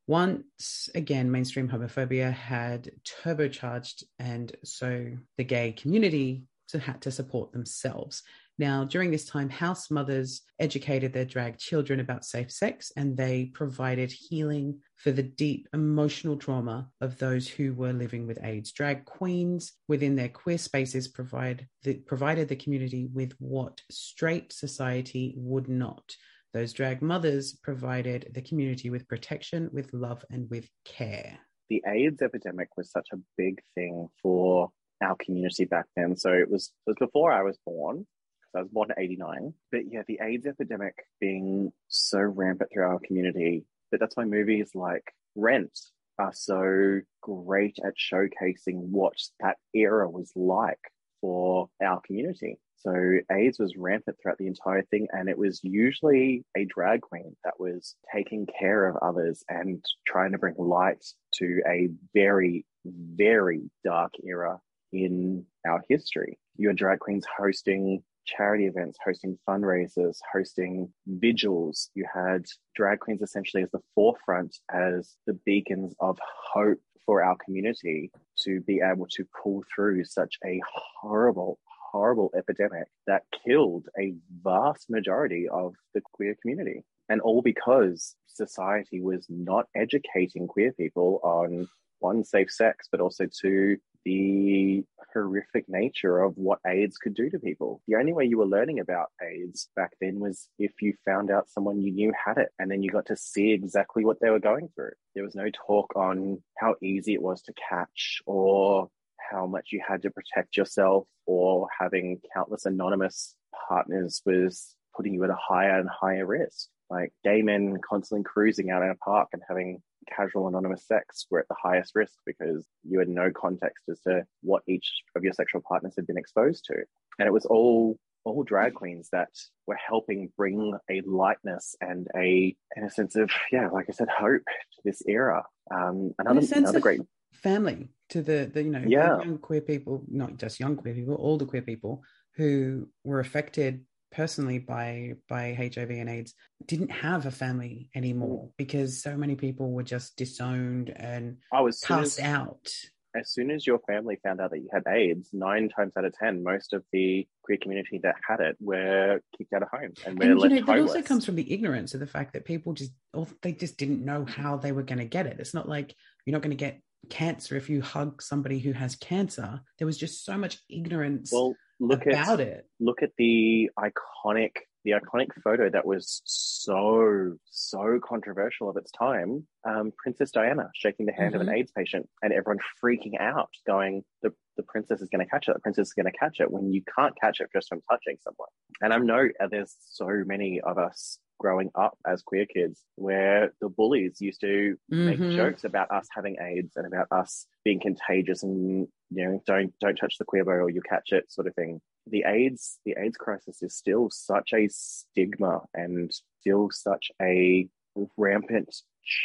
Once 0.09 0.89
again, 0.95 1.31
mainstream 1.31 1.69
homophobia 1.69 2.33
had 2.33 2.91
turbocharged, 3.05 4.03
and 4.19 4.57
so 4.65 5.07
the 5.37 5.45
gay 5.45 5.71
community 5.71 6.45
had 6.73 7.03
to 7.03 7.11
support 7.11 7.53
themselves. 7.53 8.23
Now, 8.59 8.85
during 8.85 9.11
this 9.11 9.27
time, 9.27 9.51
house 9.51 9.91
mothers 9.91 10.43
educated 10.59 11.13
their 11.13 11.27
drag 11.27 11.59
children 11.59 12.01
about 12.01 12.25
safe 12.25 12.51
sex 12.51 12.91
and 12.97 13.17
they 13.17 13.51
provided 13.55 14.11
healing 14.11 14.81
for 14.97 15.13
the 15.13 15.23
deep 15.23 15.69
emotional 15.73 16.37
trauma 16.37 16.89
of 17.03 17.19
those 17.19 17.47
who 17.47 17.75
were 17.75 17.93
living 17.93 18.27
with 18.27 18.43
AIDS. 18.43 18.73
Drag 18.73 19.05
queens 19.05 19.75
within 19.89 20.17
their 20.17 20.29
queer 20.31 20.59
spaces 20.59 21.07
provide 21.07 21.69
the, 21.83 21.95
provided 21.95 22.49
the 22.49 22.57
community 22.57 23.09
with 23.13 23.33
what 23.39 23.81
straight 23.91 24.53
society 24.53 25.35
would 25.37 25.69
not. 25.69 26.17
Those 26.55 26.73
drag 26.73 27.03
mothers 27.03 27.55
provided 27.63 28.31
the 28.33 28.43
community 28.43 28.91
with 28.91 29.07
protection, 29.07 29.69
with 29.73 29.93
love, 29.93 30.25
and 30.31 30.49
with 30.51 30.69
care. 30.85 31.39
The 31.69 31.83
AIDS 31.87 32.23
epidemic 32.23 32.69
was 32.77 32.91
such 32.91 33.09
a 33.13 33.19
big 33.37 33.61
thing 33.75 34.09
for 34.23 34.71
our 35.03 35.17
community 35.17 35.67
back 35.67 35.87
then. 35.95 36.17
So 36.17 36.33
it 36.33 36.51
was 36.51 36.73
it 36.87 36.91
was 36.91 36.97
before 36.99 37.33
I 37.33 37.43
was 37.43 37.59
born. 37.67 38.07
Because 38.41 38.61
I 38.61 38.63
was 38.63 38.71
born 38.71 38.91
in 38.97 39.03
89. 39.03 39.53
But 39.71 39.83
yeah, 39.91 40.03
the 40.09 40.21
AIDS 40.23 40.47
epidemic 40.47 40.95
being 41.21 41.71
so 41.89 42.21
rampant 42.21 42.71
through 42.73 42.87
our 42.87 43.01
community. 43.01 43.65
But 43.91 44.01
that's 44.01 44.17
why 44.17 44.25
movies 44.25 44.71
like 44.75 45.05
Rent 45.35 45.79
are 46.19 46.33
so 46.33 47.01
great 47.21 47.79
at 47.85 47.95
showcasing 47.97 48.89
what 48.89 49.15
that 49.41 49.57
era 49.75 50.09
was 50.09 50.33
like 50.35 50.81
for 51.21 51.69
our 51.83 52.01
community. 52.01 52.59
So 52.81 53.19
AIDS 53.33 53.59
was 53.59 53.77
rampant 53.77 54.17
throughout 54.21 54.39
the 54.39 54.47
entire 54.47 54.83
thing, 54.83 55.09
and 55.13 55.29
it 55.29 55.37
was 55.37 55.61
usually 55.65 56.45
a 56.57 56.65
drag 56.65 57.01
queen 57.01 57.37
that 57.45 57.59
was 57.59 57.97
taking 58.15 58.47
care 58.47 58.89
of 58.89 58.97
others 59.03 59.43
and 59.49 59.85
trying 60.07 60.33
to 60.33 60.39
bring 60.39 60.55
light 60.57 61.05
to 61.35 61.61
a 61.67 61.89
very, 62.15 62.65
very 62.85 63.71
dark 63.85 64.13
era 64.25 64.61
in 64.93 65.45
our 65.67 65.83
history. 65.89 66.39
You 66.57 66.69
had 66.69 66.77
drag 66.77 67.01
queens 67.01 67.27
hosting 67.37 68.03
charity 68.27 68.67
events, 68.67 68.99
hosting 69.05 69.39
fundraisers, 69.49 70.19
hosting 70.33 70.93
vigils. 71.07 71.91
You 71.95 72.07
had 72.13 72.45
drag 72.77 73.01
queens 73.01 73.23
essentially 73.23 73.63
as 73.63 73.71
the 73.71 73.83
forefront, 73.95 74.57
as 74.73 75.17
the 75.27 75.35
beacons 75.45 75.95
of 75.99 76.19
hope 76.53 76.79
for 77.05 77.23
our 77.25 77.37
community 77.45 78.13
to 78.43 78.61
be 78.61 78.81
able 78.85 79.07
to 79.07 79.27
pull 79.43 79.65
through 79.75 80.05
such 80.05 80.37
a 80.45 80.61
horrible, 81.01 81.59
horrible 81.91 82.31
epidemic 82.37 82.89
that 83.07 83.23
killed 83.45 83.89
a 83.99 84.15
vast 84.43 84.91
majority 84.91 85.49
of 85.49 85.75
the 85.95 86.01
queer 86.01 86.37
community. 86.41 86.85
And 87.09 87.21
all 87.21 87.43
because 87.43 88.15
society 88.27 89.01
was 89.01 89.27
not 89.29 89.67
educating 89.75 90.47
queer 90.47 90.73
people 90.73 91.21
on 91.23 91.69
one, 92.01 92.25
safe 92.25 92.51
sex, 92.51 92.89
but 92.91 93.01
also 93.01 93.27
two, 93.27 93.79
the 94.05 94.85
horrific 95.13 95.65
nature 95.69 96.21
of 96.21 96.35
what 96.37 96.61
AIDS 96.67 96.97
could 96.99 97.15
do 97.15 97.29
to 97.31 97.39
people. 97.39 97.83
The 97.89 97.97
only 97.97 98.13
way 98.13 98.25
you 98.25 98.39
were 98.39 98.47
learning 98.47 98.79
about 98.81 99.09
AIDS 99.23 99.69
back 99.75 99.93
then 100.01 100.21
was 100.21 100.49
if 100.59 100.73
you 100.81 100.95
found 101.05 101.31
out 101.31 101.51
someone 101.51 101.81
you 101.81 101.93
knew 101.93 102.13
had 102.13 102.39
it, 102.39 102.51
and 102.59 102.71
then 102.71 102.83
you 102.83 102.91
got 102.91 103.07
to 103.07 103.17
see 103.17 103.53
exactly 103.53 104.05
what 104.05 104.21
they 104.21 104.31
were 104.31 104.39
going 104.39 104.69
through. 104.75 104.93
There 105.15 105.25
was 105.25 105.35
no 105.35 105.49
talk 105.67 105.95
on 105.97 106.43
how 106.57 106.77
easy 106.83 107.15
it 107.15 107.23
was 107.23 107.43
to 107.43 107.53
catch 107.69 108.23
or 108.27 108.89
how 109.31 109.47
much 109.47 109.69
you 109.73 109.83
had 109.87 110.03
to 110.03 110.11
protect 110.11 110.57
yourself 110.57 111.07
or 111.27 111.69
having 111.79 112.21
countless 112.35 112.67
anonymous 112.67 113.35
partners 113.69 114.23
was 114.25 114.75
putting 114.97 115.15
you 115.15 115.25
at 115.25 115.31
a 115.31 115.37
higher 115.37 115.79
and 115.79 115.89
higher 115.89 116.27
risk. 116.27 116.69
Like 116.91 117.13
gay 117.23 117.43
men 117.43 117.79
constantly 117.87 118.25
cruising 118.25 118.71
out 118.71 118.83
in 118.83 118.91
a 118.91 118.95
park 118.97 119.29
and 119.33 119.43
having 119.47 119.83
casual 120.15 120.49
anonymous 120.49 120.87
sex 120.87 121.27
were 121.31 121.41
at 121.41 121.49
the 121.49 121.57
highest 121.63 121.95
risk 121.95 122.15
because 122.25 122.67
you 122.83 122.99
had 122.99 123.09
no 123.09 123.31
context 123.31 123.85
as 123.91 124.01
to 124.01 124.25
what 124.43 124.63
each 124.67 124.91
of 125.15 125.23
your 125.23 125.35
sexual 125.35 125.63
partners 125.67 125.95
had 125.97 126.07
been 126.07 126.17
exposed 126.17 126.65
to. 126.67 126.75
And 127.19 127.27
it 127.27 127.33
was 127.33 127.45
all 127.45 127.99
all 128.25 128.43
drag 128.43 128.75
queens 128.75 129.09
that 129.13 129.29
were 129.67 129.77
helping 129.77 130.31
bring 130.37 130.75
a 130.91 131.01
lightness 131.03 131.77
and 131.81 132.09
a 132.17 132.55
and 132.75 132.87
a 132.87 132.91
sense 132.91 133.17
of 133.17 133.31
yeah, 133.53 133.69
like 133.69 133.87
I 133.89 133.93
said, 133.93 134.09
hope 134.09 134.43
to 134.45 134.81
this 134.85 135.03
era. 135.07 135.45
Um, 135.71 136.15
another 136.19 136.47
another 136.55 136.81
great 136.81 137.01
family 137.33 137.91
to 138.11 138.23
the 138.23 138.51
the 138.53 138.63
you 138.63 138.71
know 138.71 138.85
yeah. 138.87 139.19
young 139.19 139.39
queer 139.39 139.61
people, 139.61 140.05
not 140.09 140.37
just 140.37 140.61
young 140.61 140.77
queer 140.77 140.95
people, 140.95 141.15
all 141.15 141.39
the 141.39 141.47
queer 141.47 141.63
people 141.63 142.03
who 142.37 142.89
were 143.05 143.21
affected 143.21 143.85
personally 144.11 144.59
by 144.59 145.15
by 145.29 145.53
HIV 145.55 145.91
and 145.91 146.09
AIDS 146.09 146.35
didn't 146.67 146.91
have 146.91 147.27
a 147.27 147.31
family 147.31 147.91
anymore 147.95 148.47
mm. 148.47 148.51
because 148.57 149.03
so 149.03 149.17
many 149.17 149.35
people 149.35 149.71
were 149.71 149.83
just 149.83 150.17
disowned 150.17 150.91
and 150.97 151.37
I 151.53 151.61
was 151.61 151.81
cast 151.81 152.21
out 152.21 152.71
as 153.15 153.31
soon 153.31 153.51
as 153.51 153.67
your 153.67 153.79
family 153.81 154.19
found 154.23 154.41
out 154.41 154.51
that 154.51 154.59
you 154.59 154.69
had 154.73 154.85
AIDS, 154.87 155.31
nine 155.33 155.69
times 155.69 155.93
out 155.97 156.05
of 156.05 156.13
ten, 156.13 156.43
most 156.43 156.73
of 156.73 156.85
the 156.93 157.27
queer 157.43 157.59
community 157.61 157.99
that 158.03 158.17
had 158.27 158.41
it 158.41 158.57
were 158.61 159.21
kicked 159.37 159.53
out 159.53 159.63
of 159.63 159.69
home 159.71 159.93
and 160.07 160.19
were 160.19 160.25
and, 160.25 160.39
left 160.39 160.55
you 160.55 160.61
know, 160.61 160.67
That 160.67 160.81
also 160.81 161.03
comes 161.03 161.25
from 161.25 161.37
the 161.37 161.53
ignorance 161.53 161.95
of 161.95 162.01
the 162.01 162.07
fact 162.07 162.35
that 162.35 162.45
people 162.45 162.75
just, 162.75 162.93
or 163.15 163.27
they 163.43 163.53
just 163.53 163.79
didn't 163.79 164.05
know 164.05 164.25
how 164.25 164.57
they 164.57 164.73
were 164.73 164.83
going 164.83 164.99
to 164.99 165.05
get 165.05 165.27
it. 165.27 165.41
It's 165.41 165.55
not 165.55 165.69
like 165.69 165.95
you're 166.25 166.33
not 166.33 166.43
going 166.43 166.51
to 166.51 166.57
get 166.57 166.81
cancer 167.11 167.57
if 167.57 167.69
you 167.69 167.83
hug 167.83 168.23
somebody 168.23 168.59
who 168.59 168.73
has 168.73 168.97
cancer. 168.97 169.61
There 169.79 169.87
was 169.87 169.99
just 169.99 170.25
so 170.25 170.37
much 170.37 170.59
ignorance 170.69 171.31
well, 171.33 171.55
look 171.81 172.07
about 172.07 172.41
at, 172.41 172.47
it. 172.47 172.67
Look 172.81 173.03
at 173.03 173.11
the 173.17 173.71
iconic 173.79 174.53
the 174.85 174.93
iconic 174.93 175.29
photo 175.43 175.69
that 175.69 175.85
was 175.85 176.23
so 176.25 177.35
so 177.51 177.99
controversial 178.03 178.71
of 178.71 178.77
its 178.77 178.91
time 178.93 179.47
um, 179.69 179.93
princess 179.99 180.31
diana 180.31 180.71
shaking 180.75 181.05
the 181.05 181.13
hand 181.13 181.33
mm-hmm. 181.33 181.37
of 181.37 181.41
an 181.43 181.49
mm-hmm. 181.49 181.57
aids 181.57 181.73
patient 181.77 182.09
and 182.23 182.33
everyone 182.33 182.59
freaking 182.83 183.21
out 183.21 183.51
going 183.67 184.03
the, 184.23 184.31
the 184.57 184.63
princess 184.63 185.01
is 185.01 185.09
going 185.09 185.25
to 185.25 185.31
catch 185.31 185.49
it 185.49 185.55
the 185.55 185.61
princess 185.61 185.89
is 185.89 185.93
going 185.93 186.07
to 186.07 186.19
catch 186.19 186.41
it 186.41 186.51
when 186.51 186.73
you 186.73 186.83
can't 186.97 187.15
catch 187.21 187.41
it 187.41 187.49
just 187.53 187.69
from 187.69 187.81
touching 187.91 188.17
someone 188.23 188.49
and 188.81 188.93
i 188.93 188.99
know 188.99 189.29
uh, 189.43 189.49
there's 189.51 189.77
so 189.91 190.09
many 190.25 190.61
of 190.61 190.79
us 190.79 191.19
growing 191.39 191.71
up 191.75 191.97
as 192.07 192.23
queer 192.23 192.47
kids 192.47 192.83
where 192.97 193.53
the 193.61 193.69
bullies 193.69 194.21
used 194.21 194.41
to 194.41 194.77
mm-hmm. 194.93 195.07
make 195.07 195.37
jokes 195.37 195.65
about 195.65 195.91
us 195.91 196.09
having 196.15 196.37
AIDS 196.41 196.77
and 196.77 196.87
about 196.87 197.07
us 197.11 197.47
being 197.65 197.81
contagious 197.81 198.43
and 198.43 198.89
you 199.11 199.25
know 199.25 199.43
don't 199.47 199.73
don't 199.81 199.97
touch 199.97 200.19
the 200.19 200.25
queer 200.25 200.45
boy 200.45 200.53
or 200.53 200.71
you 200.71 200.83
catch 200.83 201.13
it 201.13 201.31
sort 201.31 201.47
of 201.47 201.55
thing. 201.55 201.81
The 202.07 202.25
AIDS 202.27 202.79
the 202.85 202.97
AIDS 202.99 203.17
crisis 203.17 203.63
is 203.63 203.77
still 203.77 204.11
such 204.11 204.51
a 204.55 204.69
stigma 204.69 205.61
and 205.75 206.13
still 206.41 206.71
such 206.71 207.11
a 207.21 207.69
rampant 208.17 208.75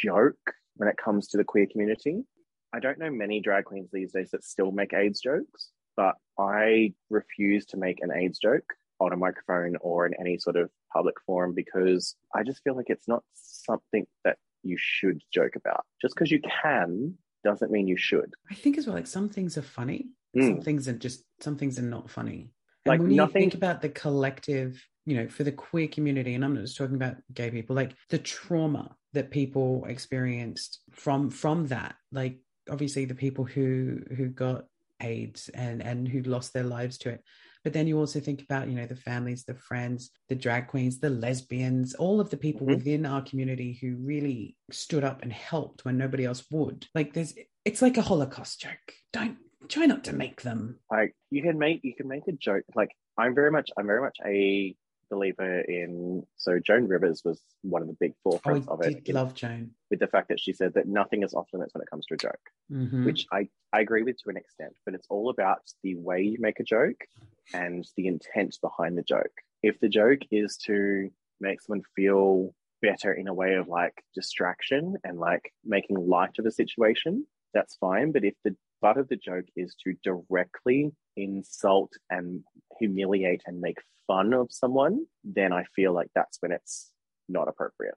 joke 0.02 0.54
when 0.76 0.88
it 0.88 0.96
comes 0.96 1.28
to 1.28 1.36
the 1.36 1.44
queer 1.44 1.66
community. 1.70 2.24
I 2.72 2.80
don't 2.80 2.98
know 2.98 3.10
many 3.10 3.40
drag 3.40 3.66
queens 3.66 3.90
these 3.92 4.12
days 4.12 4.30
that 4.32 4.42
still 4.42 4.72
make 4.72 4.92
AIDS 4.92 5.20
jokes, 5.20 5.70
but 5.96 6.16
I 6.38 6.92
refuse 7.08 7.66
to 7.66 7.76
make 7.76 8.00
an 8.02 8.10
AIDS 8.12 8.38
joke 8.38 8.64
on 9.00 9.12
a 9.12 9.16
microphone 9.16 9.76
or 9.80 10.06
in 10.06 10.14
any 10.18 10.38
sort 10.38 10.56
of 10.56 10.70
public 10.92 11.16
forum 11.26 11.54
because 11.54 12.14
I 12.34 12.42
just 12.42 12.62
feel 12.62 12.76
like 12.76 12.90
it's 12.90 13.08
not 13.08 13.22
something 13.34 14.06
that 14.24 14.38
you 14.62 14.76
should 14.78 15.22
joke 15.32 15.56
about. 15.56 15.84
Just 16.00 16.14
because 16.14 16.30
you 16.30 16.40
can 16.62 17.14
doesn't 17.44 17.70
mean 17.70 17.86
you 17.86 17.96
should. 17.96 18.32
I 18.50 18.54
think 18.54 18.78
as 18.78 18.86
well, 18.86 18.96
like 18.96 19.06
some 19.06 19.28
things 19.28 19.58
are 19.58 19.62
funny, 19.62 20.08
mm. 20.36 20.46
some 20.48 20.60
things 20.62 20.88
are 20.88 20.94
just 20.94 21.22
some 21.40 21.56
things 21.56 21.78
are 21.78 21.82
not 21.82 22.10
funny. 22.10 22.50
And 22.86 22.92
like 22.92 23.00
when 23.00 23.14
nothing... 23.14 23.34
you 23.34 23.40
think 23.40 23.54
about 23.54 23.82
the 23.82 23.88
collective, 23.90 24.82
you 25.04 25.16
know, 25.16 25.28
for 25.28 25.44
the 25.44 25.52
queer 25.52 25.88
community, 25.88 26.34
and 26.34 26.44
I'm 26.44 26.54
not 26.54 26.62
just 26.62 26.76
talking 26.76 26.96
about 26.96 27.16
gay 27.32 27.50
people, 27.50 27.76
like 27.76 27.94
the 28.08 28.18
trauma 28.18 28.96
that 29.12 29.30
people 29.30 29.84
experienced 29.86 30.80
from 30.92 31.30
from 31.30 31.66
that, 31.68 31.96
like 32.10 32.38
obviously 32.70 33.04
the 33.04 33.14
people 33.14 33.44
who 33.44 34.00
who 34.16 34.28
got 34.28 34.64
AIDS 35.00 35.50
and 35.50 35.82
and 35.82 36.08
who 36.08 36.22
lost 36.22 36.52
their 36.52 36.64
lives 36.64 36.98
to 36.98 37.10
it 37.10 37.22
but 37.64 37.72
then 37.72 37.86
you 37.86 37.98
also 37.98 38.20
think 38.20 38.42
about, 38.42 38.68
you 38.68 38.76
know, 38.76 38.86
the 38.86 38.94
families, 38.94 39.44
the 39.44 39.54
friends, 39.54 40.10
the 40.28 40.34
drag 40.34 40.68
queens, 40.68 41.00
the 41.00 41.10
lesbians, 41.10 41.94
all 41.94 42.20
of 42.20 42.30
the 42.30 42.36
people 42.36 42.66
mm-hmm. 42.66 42.76
within 42.76 43.06
our 43.06 43.22
community 43.22 43.78
who 43.80 43.96
really 43.96 44.56
stood 44.70 45.02
up 45.02 45.22
and 45.22 45.32
helped 45.32 45.84
when 45.84 45.96
nobody 45.96 46.24
else 46.26 46.44
would. 46.50 46.86
Like 46.94 47.14
there's 47.14 47.34
it's 47.64 47.82
like 47.82 47.96
a 47.96 48.02
Holocaust 48.02 48.60
joke. 48.60 48.92
Don't 49.12 49.38
try 49.68 49.86
not 49.86 50.04
to 50.04 50.12
make 50.12 50.42
them. 50.42 50.78
Like 50.90 51.16
you 51.30 51.42
can 51.42 51.58
make 51.58 51.80
you 51.82 51.94
can 51.94 52.06
make 52.06 52.28
a 52.28 52.32
joke. 52.32 52.64
Like 52.74 52.90
I'm 53.16 53.34
very 53.34 53.50
much 53.50 53.70
I'm 53.78 53.86
very 53.86 54.02
much 54.02 54.18
a 54.24 54.76
believer 55.14 55.60
in 55.60 56.24
so 56.36 56.58
Joan 56.58 56.88
Rivers 56.88 57.22
was 57.24 57.40
one 57.62 57.82
of 57.82 57.88
the 57.88 57.96
big 57.98 58.14
forefronts 58.26 58.66
oh, 58.68 58.74
of 58.74 58.82
it. 58.82 59.02
I 59.08 59.12
love 59.12 59.34
Joan 59.34 59.70
with 59.90 60.00
the 60.00 60.06
fact 60.06 60.28
that 60.28 60.40
she 60.40 60.52
said 60.52 60.74
that 60.74 60.88
nothing 60.88 61.22
is 61.22 61.34
off 61.34 61.48
limits 61.52 61.74
when 61.74 61.82
it 61.82 61.90
comes 61.90 62.06
to 62.06 62.14
a 62.14 62.18
joke, 62.18 62.44
mm-hmm. 62.70 63.04
which 63.04 63.26
I 63.32 63.48
I 63.72 63.80
agree 63.80 64.02
with 64.02 64.16
to 64.22 64.30
an 64.30 64.36
extent. 64.36 64.74
But 64.84 64.94
it's 64.94 65.06
all 65.10 65.30
about 65.30 65.62
the 65.82 65.96
way 65.96 66.22
you 66.22 66.38
make 66.40 66.60
a 66.60 66.64
joke 66.64 67.04
and 67.52 67.86
the 67.96 68.06
intent 68.06 68.56
behind 68.60 68.98
the 68.98 69.02
joke. 69.02 69.32
If 69.62 69.80
the 69.80 69.88
joke 69.88 70.20
is 70.30 70.56
to 70.66 71.10
make 71.40 71.60
someone 71.60 71.82
feel 71.96 72.54
better 72.82 73.12
in 73.12 73.28
a 73.28 73.34
way 73.34 73.54
of 73.54 73.68
like 73.68 74.04
distraction 74.14 74.96
and 75.04 75.18
like 75.18 75.52
making 75.64 75.96
light 75.96 76.38
of 76.38 76.46
a 76.46 76.50
situation, 76.50 77.26
that's 77.54 77.76
fine. 77.76 78.12
But 78.12 78.24
if 78.24 78.34
the 78.44 78.56
butt 78.84 78.98
of 78.98 79.08
the 79.08 79.16
joke 79.16 79.46
is 79.56 79.74
to 79.82 79.94
directly 80.04 80.92
insult 81.16 81.90
and 82.10 82.44
humiliate 82.78 83.40
and 83.46 83.58
make 83.58 83.78
fun 84.06 84.34
of 84.34 84.48
someone, 84.50 85.06
then 85.24 85.54
I 85.54 85.64
feel 85.74 85.94
like 85.94 86.08
that's 86.14 86.36
when 86.42 86.52
it's 86.52 86.92
not 87.26 87.48
appropriate. 87.48 87.94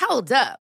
Hold 0.00 0.32
up. 0.32 0.63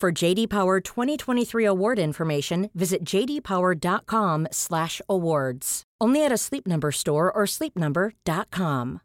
For 0.00 0.10
JD 0.10 0.48
Power 0.48 0.80
2023 0.80 1.66
award 1.66 1.98
information, 1.98 2.70
visit 2.74 3.04
jdpower.com/awards. 3.04 5.82
Only 6.00 6.24
at 6.24 6.32
a 6.32 6.38
Sleep 6.38 6.66
Number 6.66 6.90
store 6.90 7.30
or 7.30 7.44
sleepnumber.com. 7.44 9.02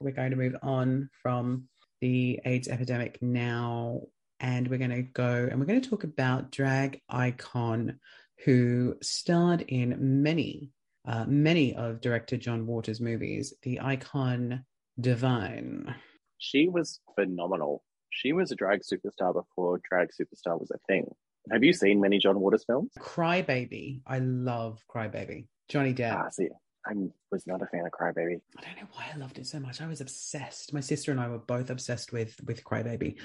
We're 0.00 0.12
going 0.12 0.30
to 0.30 0.38
move 0.38 0.56
on 0.62 1.10
from 1.22 1.68
the 2.00 2.40
AIDS 2.46 2.68
epidemic 2.68 3.20
now 3.20 4.00
and 4.40 4.68
we're 4.68 4.78
going 4.78 4.90
to 4.90 5.02
go 5.02 5.46
and 5.50 5.60
we're 5.60 5.66
going 5.66 5.82
to 5.82 5.90
talk 5.90 6.04
about 6.04 6.50
drag 6.50 7.02
icon 7.10 8.00
who 8.46 8.96
starred 9.02 9.66
in 9.68 10.22
many, 10.22 10.70
uh, 11.06 11.26
many 11.28 11.74
of 11.74 12.00
director 12.00 12.38
John 12.38 12.66
Waters' 12.66 13.02
movies. 13.02 13.52
The 13.64 13.82
icon 13.82 14.64
Divine. 14.98 15.94
She 16.38 16.70
was 16.70 17.00
phenomenal. 17.16 17.82
She 18.14 18.32
was 18.32 18.52
a 18.52 18.54
drag 18.54 18.82
superstar 18.82 19.34
before 19.34 19.80
drag 19.88 20.10
superstar 20.10 20.58
was 20.58 20.70
a 20.70 20.78
thing. 20.86 21.12
Have 21.50 21.64
you 21.64 21.72
seen 21.72 22.00
many 22.00 22.18
John 22.18 22.38
Waters 22.38 22.64
films? 22.64 22.92
Crybaby. 22.98 24.02
I 24.06 24.20
love 24.20 24.78
Crybaby. 24.88 25.46
Johnny 25.68 25.92
Depp. 25.92 26.14
Ah, 26.14 26.28
see, 26.30 26.48
I 26.86 26.92
was 27.32 27.46
not 27.46 27.60
a 27.60 27.66
fan 27.66 27.84
of 27.86 27.92
Crybaby. 27.92 28.40
I 28.56 28.62
don't 28.62 28.76
know 28.76 28.88
why 28.92 29.06
I 29.12 29.16
loved 29.16 29.38
it 29.38 29.46
so 29.46 29.58
much. 29.58 29.80
I 29.80 29.88
was 29.88 30.00
obsessed. 30.00 30.72
My 30.72 30.80
sister 30.80 31.10
and 31.10 31.20
I 31.20 31.28
were 31.28 31.38
both 31.38 31.70
obsessed 31.70 32.12
with 32.12 32.36
with 32.46 32.62
Crybaby. 32.62 33.16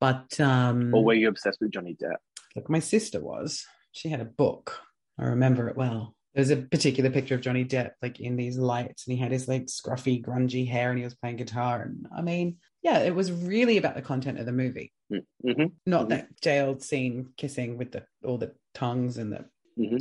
But 0.00 0.38
um 0.40 0.94
or 0.94 1.04
were 1.04 1.14
you 1.14 1.28
obsessed 1.28 1.60
with 1.60 1.72
Johnny 1.72 1.96
Depp? 2.00 2.18
Look, 2.54 2.70
my 2.70 2.78
sister 2.78 3.20
was. 3.20 3.66
She 3.90 4.08
had 4.08 4.20
a 4.20 4.26
book. 4.26 4.78
I 5.18 5.24
remember 5.24 5.68
it 5.68 5.76
well. 5.76 6.14
There's 6.34 6.50
a 6.50 6.56
particular 6.56 7.10
picture 7.10 7.34
of 7.34 7.40
Johnny 7.40 7.64
Depp 7.64 7.92
like 8.02 8.20
in 8.20 8.36
these 8.36 8.58
lights, 8.58 9.06
and 9.06 9.16
he 9.16 9.22
had 9.22 9.32
his 9.32 9.48
like 9.48 9.66
scruffy, 9.66 10.22
grungy 10.22 10.68
hair, 10.68 10.90
and 10.90 10.98
he 10.98 11.04
was 11.04 11.14
playing 11.14 11.36
guitar. 11.36 11.82
And 11.82 12.06
I 12.14 12.22
mean, 12.22 12.58
yeah, 12.86 13.00
it 13.00 13.16
was 13.16 13.32
really 13.32 13.78
about 13.78 13.96
the 13.96 14.02
content 14.02 14.38
of 14.38 14.46
the 14.46 14.52
movie, 14.52 14.92
mm-hmm. 15.12 15.64
not 15.86 16.02
mm-hmm. 16.02 16.10
that 16.10 16.40
jailed 16.40 16.84
scene 16.84 17.30
kissing 17.36 17.78
with 17.78 17.90
the 17.90 18.04
all 18.24 18.38
the 18.38 18.52
tongues 18.74 19.18
and 19.18 19.32
the. 19.32 19.44
Mm-hmm. 19.76 19.96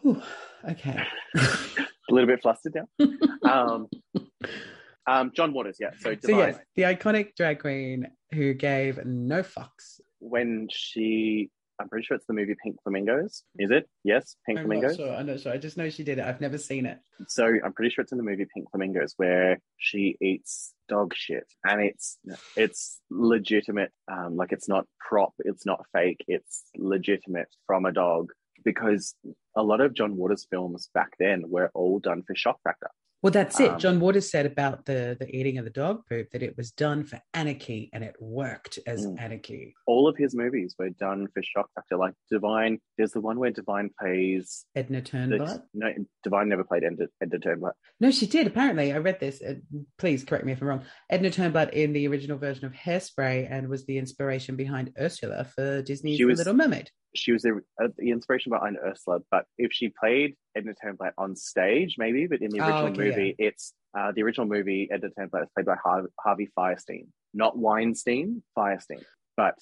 Whew, 0.00 0.22
okay. 0.70 0.98
a 1.36 1.86
little 2.08 2.26
bit 2.26 2.40
flustered 2.40 2.74
now. 2.74 3.06
um, 3.44 3.86
um, 5.06 5.30
John 5.34 5.52
Waters, 5.52 5.76
yeah. 5.78 5.90
So, 6.00 6.16
So 6.24 6.38
yes, 6.38 6.56
the 6.74 6.84
iconic 6.84 7.36
drag 7.36 7.60
queen 7.60 8.06
who 8.32 8.54
gave 8.54 9.04
no 9.04 9.42
fucks. 9.42 10.00
when 10.20 10.68
she, 10.70 11.50
I'm 11.80 11.88
pretty 11.88 12.04
sure 12.04 12.16
it's 12.16 12.26
the 12.26 12.32
movie 12.32 12.56
Pink 12.62 12.76
Flamingos. 12.82 13.44
Is 13.58 13.70
it? 13.70 13.88
Yes, 14.02 14.36
Pink 14.46 14.58
I'm 14.58 14.66
Flamingos. 14.66 14.98
not 14.98 15.04
sure. 15.04 15.14
I'm 15.14 15.26
not 15.26 15.40
sure. 15.40 15.52
I 15.52 15.58
just 15.58 15.76
know 15.76 15.88
she 15.90 16.02
did 16.02 16.18
it. 16.18 16.24
I've 16.24 16.40
never 16.40 16.58
seen 16.58 16.86
it. 16.86 16.98
So 17.28 17.46
I'm 17.64 17.72
pretty 17.72 17.90
sure 17.94 18.02
it's 18.02 18.12
in 18.12 18.18
the 18.18 18.24
movie 18.24 18.46
Pink 18.52 18.70
Flamingos 18.70 19.14
where 19.16 19.58
she 19.76 20.16
eats 20.20 20.74
dog 20.88 21.14
shit, 21.14 21.46
and 21.64 21.80
it's 21.80 22.18
it's 22.56 23.00
legitimate. 23.10 23.92
Um, 24.10 24.36
like 24.36 24.52
it's 24.52 24.68
not 24.68 24.86
prop, 24.98 25.34
it's 25.40 25.64
not 25.66 25.84
fake, 25.92 26.24
it's 26.26 26.64
legitimate 26.76 27.48
from 27.66 27.84
a 27.84 27.92
dog. 27.92 28.32
Because 28.64 29.14
a 29.56 29.62
lot 29.62 29.80
of 29.80 29.94
John 29.94 30.16
Waters 30.16 30.46
films 30.50 30.90
back 30.92 31.10
then 31.20 31.44
were 31.46 31.70
all 31.74 32.00
done 32.00 32.24
for 32.26 32.34
shock 32.34 32.58
factor. 32.64 32.90
Well, 33.20 33.32
that's 33.32 33.58
it. 33.58 33.70
Um, 33.72 33.78
John 33.80 34.00
Waters 34.00 34.30
said 34.30 34.46
about 34.46 34.84
the 34.84 35.16
the 35.18 35.28
eating 35.34 35.58
of 35.58 35.64
the 35.64 35.70
dog 35.70 36.02
poop 36.08 36.30
that 36.30 36.42
it 36.42 36.56
was 36.56 36.70
done 36.70 37.02
for 37.04 37.20
anarchy 37.34 37.90
and 37.92 38.04
it 38.04 38.14
worked 38.20 38.78
as 38.86 39.04
Mm. 39.04 39.20
anarchy. 39.20 39.74
All 39.86 40.06
of 40.06 40.16
his 40.16 40.36
movies 40.36 40.76
were 40.78 40.90
done 40.90 41.26
for 41.34 41.42
shock 41.42 41.68
factor. 41.74 41.96
Like 41.96 42.14
Divine, 42.30 42.78
there's 42.96 43.10
the 43.12 43.20
one 43.20 43.38
where 43.40 43.50
Divine 43.50 43.90
plays. 44.00 44.66
Edna 44.76 45.02
Turnbull. 45.02 45.64
no, 45.74 45.92
Divine 46.22 46.48
never 46.48 46.62
played 46.62 46.84
Edna, 46.84 47.06
Edna 47.20 47.38
Turnbull. 47.40 47.72
No, 47.98 48.12
she 48.12 48.26
did. 48.26 48.46
Apparently, 48.46 48.92
I 48.92 48.98
read 48.98 49.18
this. 49.18 49.42
Uh, 49.42 49.54
please 49.98 50.22
correct 50.24 50.44
me 50.44 50.52
if 50.52 50.62
I'm 50.62 50.68
wrong. 50.68 50.84
Edna 51.10 51.30
Turnbull 51.30 51.68
in 51.72 51.92
the 51.92 52.06
original 52.06 52.38
version 52.38 52.66
of 52.66 52.72
Hairspray 52.72 53.50
and 53.50 53.68
was 53.68 53.84
the 53.86 53.98
inspiration 53.98 54.54
behind 54.54 54.92
Ursula 54.98 55.44
for 55.44 55.82
Disney's 55.82 56.24
was- 56.24 56.38
Little 56.38 56.54
Mermaid. 56.54 56.90
She 57.14 57.32
was 57.32 57.42
the, 57.42 57.60
uh, 57.82 57.88
the 57.96 58.10
inspiration 58.10 58.50
behind 58.50 58.76
Ursula, 58.84 59.20
but 59.30 59.46
if 59.56 59.72
she 59.72 59.88
played 59.98 60.34
Edna 60.56 60.72
Turnblad 60.84 61.12
on 61.16 61.34
stage, 61.36 61.96
maybe, 61.98 62.26
but 62.26 62.40
in 62.42 62.50
the 62.50 62.60
Oh, 62.60 62.66
original 62.66 62.86
okay, 62.92 63.04
movie, 63.04 63.34
it's 63.38 63.72
uh, 63.98 64.12
the 64.14 64.22
original 64.22 64.46
movie. 64.46 64.88
Edna 64.92 65.08
Turnblad 65.18 65.42
is 65.44 65.48
played 65.54 65.66
by 65.66 65.76
Har- 65.82 66.10
Harvey 66.20 66.48
Fierstein, 66.56 67.06
not 67.32 67.56
Weinstein, 67.56 68.42
Fierstein. 68.56 69.02
But 69.36 69.54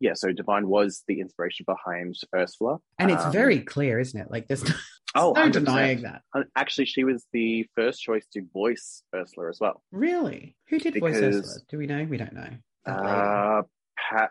yeah, 0.00 0.14
so 0.14 0.32
Divine 0.32 0.68
was 0.68 1.02
the 1.06 1.20
inspiration 1.20 1.66
behind 1.66 2.14
Ursula, 2.34 2.78
And 2.98 3.10
it's 3.10 3.24
Um, 3.24 3.32
very 3.32 3.60
clear, 3.60 3.98
isn't 3.98 4.18
it? 4.18 4.30
Like 4.30 4.48
there's 4.48 4.64
no, 4.66 4.74
oh, 5.16 5.32
no 5.32 5.42
100%. 5.42 5.52
denying 5.52 6.02
that. 6.02 6.22
Actually, 6.56 6.86
she 6.86 7.04
was 7.04 7.26
the 7.34 7.66
first 7.76 8.00
choice 8.00 8.26
to 8.32 8.42
voice 8.54 9.02
Ursula 9.14 9.50
as 9.50 9.58
well. 9.60 9.82
Really? 9.92 10.56
Who 10.70 10.78
did 10.78 10.98
voice 10.98 11.16
Ursula? 11.16 11.58
Do 11.68 11.76
we 11.76 11.86
know? 11.86 12.04
We 12.04 12.16
don't 12.16 12.32
know. 12.32 12.48
Uh, 12.86 13.62
Pat 13.98 14.30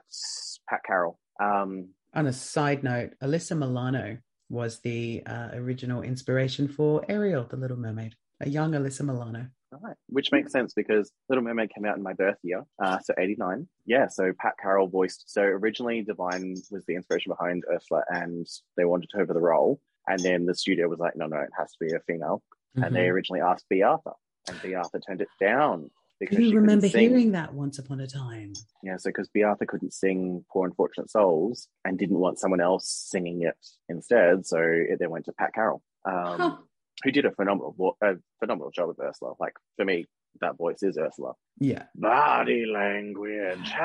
Pat 0.68 0.80
Carroll. 0.84 1.20
Um, 1.40 1.90
On 2.14 2.28
a 2.28 2.34
side 2.34 2.84
note, 2.84 3.14
Alyssa 3.22 3.58
Milano 3.58 4.18
was 4.50 4.80
the 4.80 5.22
uh, 5.28 5.50
original 5.54 6.02
inspiration 6.02 6.68
for 6.68 7.06
Ariel, 7.08 7.46
the 7.48 7.58
Little 7.58 7.78
Mermaid. 7.78 8.16
A 8.42 8.50
young 8.50 8.72
Alyssa 8.72 9.02
Milano. 9.06 9.48
Right, 9.72 9.96
which 10.08 10.32
makes 10.32 10.52
sense 10.52 10.74
because 10.74 11.12
Little 11.30 11.44
Mermaid 11.44 11.72
came 11.72 11.86
out 11.86 11.96
in 11.98 12.02
my 12.02 12.14
birth 12.14 12.38
year, 12.42 12.66
uh, 12.84 12.98
so 13.00 13.14
89. 13.20 13.68
Yeah, 13.86 14.08
so 14.08 14.34
Pat 14.40 14.54
Carroll 14.60 14.88
voiced. 14.88 15.26
So 15.32 15.44
originally, 15.44 16.02
Divine 16.02 16.56
was 16.72 16.84
the 16.88 16.96
inspiration 16.96 17.32
behind 17.38 17.64
Ursula, 17.72 18.02
and 18.10 18.48
they 18.78 18.86
wanted 18.86 19.12
her 19.14 19.28
for 19.28 19.34
the 19.36 19.40
role. 19.42 19.80
And 20.08 20.20
then 20.24 20.48
the 20.48 20.56
studio 20.56 20.88
was 20.88 20.98
like, 20.98 21.16
no, 21.16 21.28
no, 21.28 21.38
it 21.38 21.50
has 21.56 21.72
to 21.74 21.78
be 21.86 21.94
a 21.94 22.00
female. 22.08 22.42
And 22.82 22.96
they 22.96 23.06
Mhm. 23.06 23.12
originally 23.12 23.42
asked 23.42 23.66
Bea 23.70 23.84
Arthur, 23.84 24.14
and 24.48 24.60
Bea 24.64 24.74
Arthur 24.74 25.00
turned 25.00 25.22
it 25.22 25.28
down 25.40 25.92
because 26.20 26.54
remember 26.54 26.88
hearing 26.88 27.32
that 27.34 27.54
once 27.54 27.80
upon 27.80 28.00
a 28.02 28.08
time. 28.08 28.54
Yeah, 28.84 28.98
so 28.98 29.10
because 29.10 29.30
Bea 29.30 29.44
Arthur 29.44 29.66
couldn't 29.66 29.94
sing 29.94 30.44
Poor 30.52 30.68
Unfortunate 30.68 31.10
Souls 31.10 31.68
and 31.86 31.98
didn't 31.98 32.18
want 32.20 32.40
someone 32.40 32.62
else 32.62 32.88
singing 33.10 33.44
it 33.44 33.56
instead, 33.88 34.46
so 34.46 34.58
it 34.60 34.98
then 35.00 35.10
went 35.10 35.26
to 35.26 35.34
Pat 35.34 35.54
Carroll. 35.54 35.82
Um, 36.06 36.16
Huh. 36.38 36.58
who 37.04 37.12
did 37.12 37.26
a 37.26 37.32
phenomenal, 37.32 37.98
a 38.02 38.16
phenomenal 38.40 38.72
job 38.72 38.90
with 38.90 39.00
Ursula. 39.00 39.34
Like 39.40 39.54
for 39.78 39.86
me, 39.86 40.06
that 40.42 40.58
voice 40.58 40.84
is 40.84 40.98
Ursula. 40.98 41.34
Yeah. 41.60 41.84
Body 41.96 42.66
language. 42.66 43.72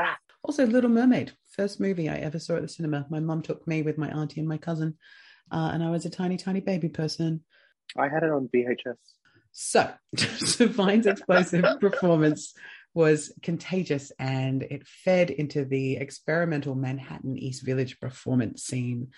Also, 0.46 0.66
Little 0.66 0.90
Mermaid, 0.90 1.32
first 1.56 1.80
movie 1.80 2.06
I 2.10 2.16
ever 2.16 2.38
saw 2.38 2.56
at 2.56 2.60
the 2.60 2.68
cinema. 2.68 3.06
My 3.08 3.18
mum 3.18 3.40
took 3.40 3.66
me 3.66 3.80
with 3.80 3.96
my 3.96 4.10
auntie 4.10 4.40
and 4.40 4.48
my 4.48 4.58
cousin, 4.58 4.98
uh, 5.50 5.70
and 5.72 5.82
I 5.82 5.88
was 5.90 6.04
a 6.04 6.10
tiny, 6.10 6.36
tiny 6.36 6.60
baby 6.60 6.90
person. 6.90 7.42
I 7.96 8.08
had 8.10 8.24
it 8.24 8.30
on 8.30 8.50
VHS. 8.54 8.98
So, 9.54 9.88
Divine's 10.14 11.06
explosive 11.06 11.64
performance 11.80 12.54
was 12.92 13.32
contagious 13.40 14.12
and 14.18 14.62
it 14.64 14.86
fed 14.86 15.30
into 15.30 15.64
the 15.64 15.96
experimental 15.96 16.74
Manhattan 16.74 17.36
East 17.38 17.64
Village 17.64 17.98
performance 18.00 18.64
scene 18.64 19.08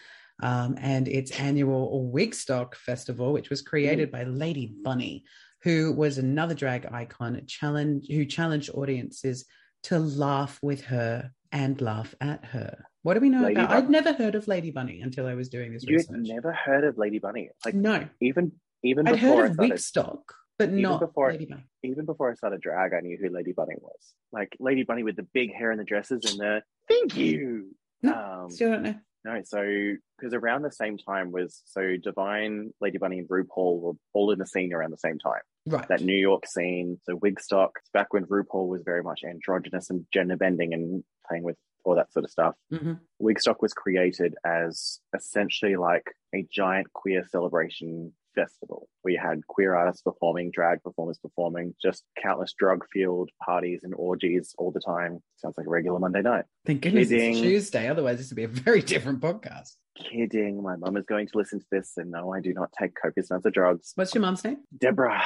um, 0.42 0.76
and 0.78 1.08
its 1.08 1.30
annual 1.40 2.10
Wigstock 2.14 2.74
Festival, 2.74 3.32
which 3.32 3.48
was 3.48 3.62
created 3.62 4.10
by 4.12 4.24
Lady 4.24 4.74
Bunny, 4.82 5.24
who 5.62 5.92
was 5.92 6.18
another 6.18 6.54
drag 6.54 6.86
icon 6.92 7.40
challenge 7.46 8.06
who 8.08 8.26
challenged 8.26 8.70
audiences 8.70 9.46
to 9.84 9.98
laugh 9.98 10.58
with 10.62 10.84
her 10.84 11.30
and 11.50 11.80
laugh 11.80 12.14
at 12.20 12.44
her. 12.44 12.84
What 13.02 13.14
do 13.14 13.20
we 13.20 13.30
know 13.30 13.42
Lady 13.42 13.54
about? 13.54 13.68
Bunny. 13.70 13.82
I'd 13.82 13.90
never 13.90 14.12
heard 14.12 14.34
of 14.34 14.48
Lady 14.48 14.70
Bunny 14.70 15.00
until 15.00 15.26
I 15.26 15.34
was 15.34 15.48
doing 15.48 15.72
this 15.72 15.84
You 15.84 15.96
research. 15.96 16.14
had 16.14 16.24
never 16.24 16.52
heard 16.52 16.84
of 16.84 16.98
Lady 16.98 17.18
Bunny? 17.20 17.50
Like 17.64 17.74
no, 17.74 18.06
even 18.20 18.52
even 18.82 19.06
I'd 19.08 19.14
before 19.14 19.42
heard 19.42 19.50
of 19.52 19.56
Wigstock, 19.58 20.22
but 20.58 20.68
Even 20.70 20.82
not 20.82 21.00
before- 21.00 21.32
even 21.32 22.04
before 22.04 22.30
I 22.30 22.34
started 22.34 22.60
drag, 22.60 22.92
I 22.94 23.00
knew 23.00 23.16
who 23.20 23.28
Lady 23.30 23.52
Bunny 23.52 23.74
was. 23.80 24.14
Like 24.32 24.56
Lady 24.58 24.82
Bunny 24.84 25.02
with 25.02 25.16
the 25.16 25.22
big 25.34 25.52
hair 25.54 25.70
and 25.70 25.80
the 25.80 25.84
dresses 25.84 26.24
and 26.30 26.38
the 26.40 26.62
thank 26.88 27.16
you. 27.16 27.74
No, 28.02 28.12
Um, 28.44 28.50
Still 28.50 28.70
don't 28.72 28.82
know. 28.82 28.94
No, 29.24 29.42
so 29.42 29.94
because 30.16 30.32
around 30.34 30.62
the 30.62 30.70
same 30.70 30.96
time 30.98 31.32
was 31.32 31.60
so 31.64 31.96
Divine, 31.96 32.72
Lady 32.80 32.96
Bunny, 32.98 33.18
and 33.18 33.28
RuPaul 33.28 33.80
were 33.80 33.92
all 34.12 34.30
in 34.30 34.38
the 34.38 34.46
scene 34.46 34.72
around 34.72 34.92
the 34.92 34.98
same 34.98 35.18
time. 35.18 35.40
Right. 35.66 35.86
That 35.88 36.02
New 36.02 36.14
York 36.16 36.46
scene, 36.46 37.00
so 37.02 37.18
Wigstock, 37.18 37.70
back 37.92 38.12
when 38.12 38.24
RuPaul 38.26 38.68
was 38.68 38.82
very 38.82 39.02
much 39.02 39.24
androgynous 39.24 39.90
and 39.90 40.06
gender 40.12 40.36
bending 40.36 40.72
and 40.74 41.02
playing 41.28 41.42
with 41.42 41.56
all 41.84 41.96
that 41.96 42.12
sort 42.12 42.24
of 42.24 42.30
stuff. 42.30 42.54
Mhm. 42.72 43.00
Wigstock 43.20 43.62
was 43.62 43.72
created 43.74 44.36
as 44.44 45.00
essentially 45.12 45.74
like 45.74 46.14
a 46.32 46.44
giant 46.44 46.92
queer 46.92 47.24
celebration 47.24 48.12
festival. 48.36 48.88
We 49.02 49.18
had 49.20 49.44
queer 49.48 49.74
artists 49.74 50.02
performing, 50.02 50.52
drag 50.52 50.82
performers 50.84 51.18
performing, 51.18 51.74
just 51.82 52.04
countless 52.22 52.54
drug 52.56 52.84
fueled 52.92 53.30
parties 53.44 53.80
and 53.82 53.92
orgies 53.96 54.54
all 54.58 54.70
the 54.70 54.80
time. 54.80 55.20
Sounds 55.38 55.56
like 55.58 55.66
a 55.66 55.70
regular 55.70 55.98
Monday 55.98 56.22
night. 56.22 56.44
Thank 56.64 56.82
goodness 56.82 57.08
Kidding. 57.08 57.32
it's 57.32 57.40
Tuesday. 57.40 57.88
Otherwise, 57.88 58.18
this 58.18 58.30
would 58.30 58.36
be 58.36 58.44
a 58.44 58.48
very 58.48 58.82
different 58.82 59.20
podcast. 59.20 59.72
Kidding. 59.98 60.62
My 60.62 60.76
mum 60.76 60.96
is 60.96 61.04
going 61.06 61.26
to 61.26 61.38
listen 61.38 61.58
to 61.58 61.66
this, 61.72 61.94
and 61.96 62.10
no, 62.12 62.32
I 62.32 62.40
do 62.40 62.52
not 62.52 62.70
take 62.78 62.94
copious 62.94 63.30
amounts 63.30 63.46
of 63.46 63.52
drugs. 63.54 63.92
What's 63.96 64.14
your 64.14 64.20
mum's 64.22 64.44
name? 64.44 64.58
Deborah. 64.78 65.22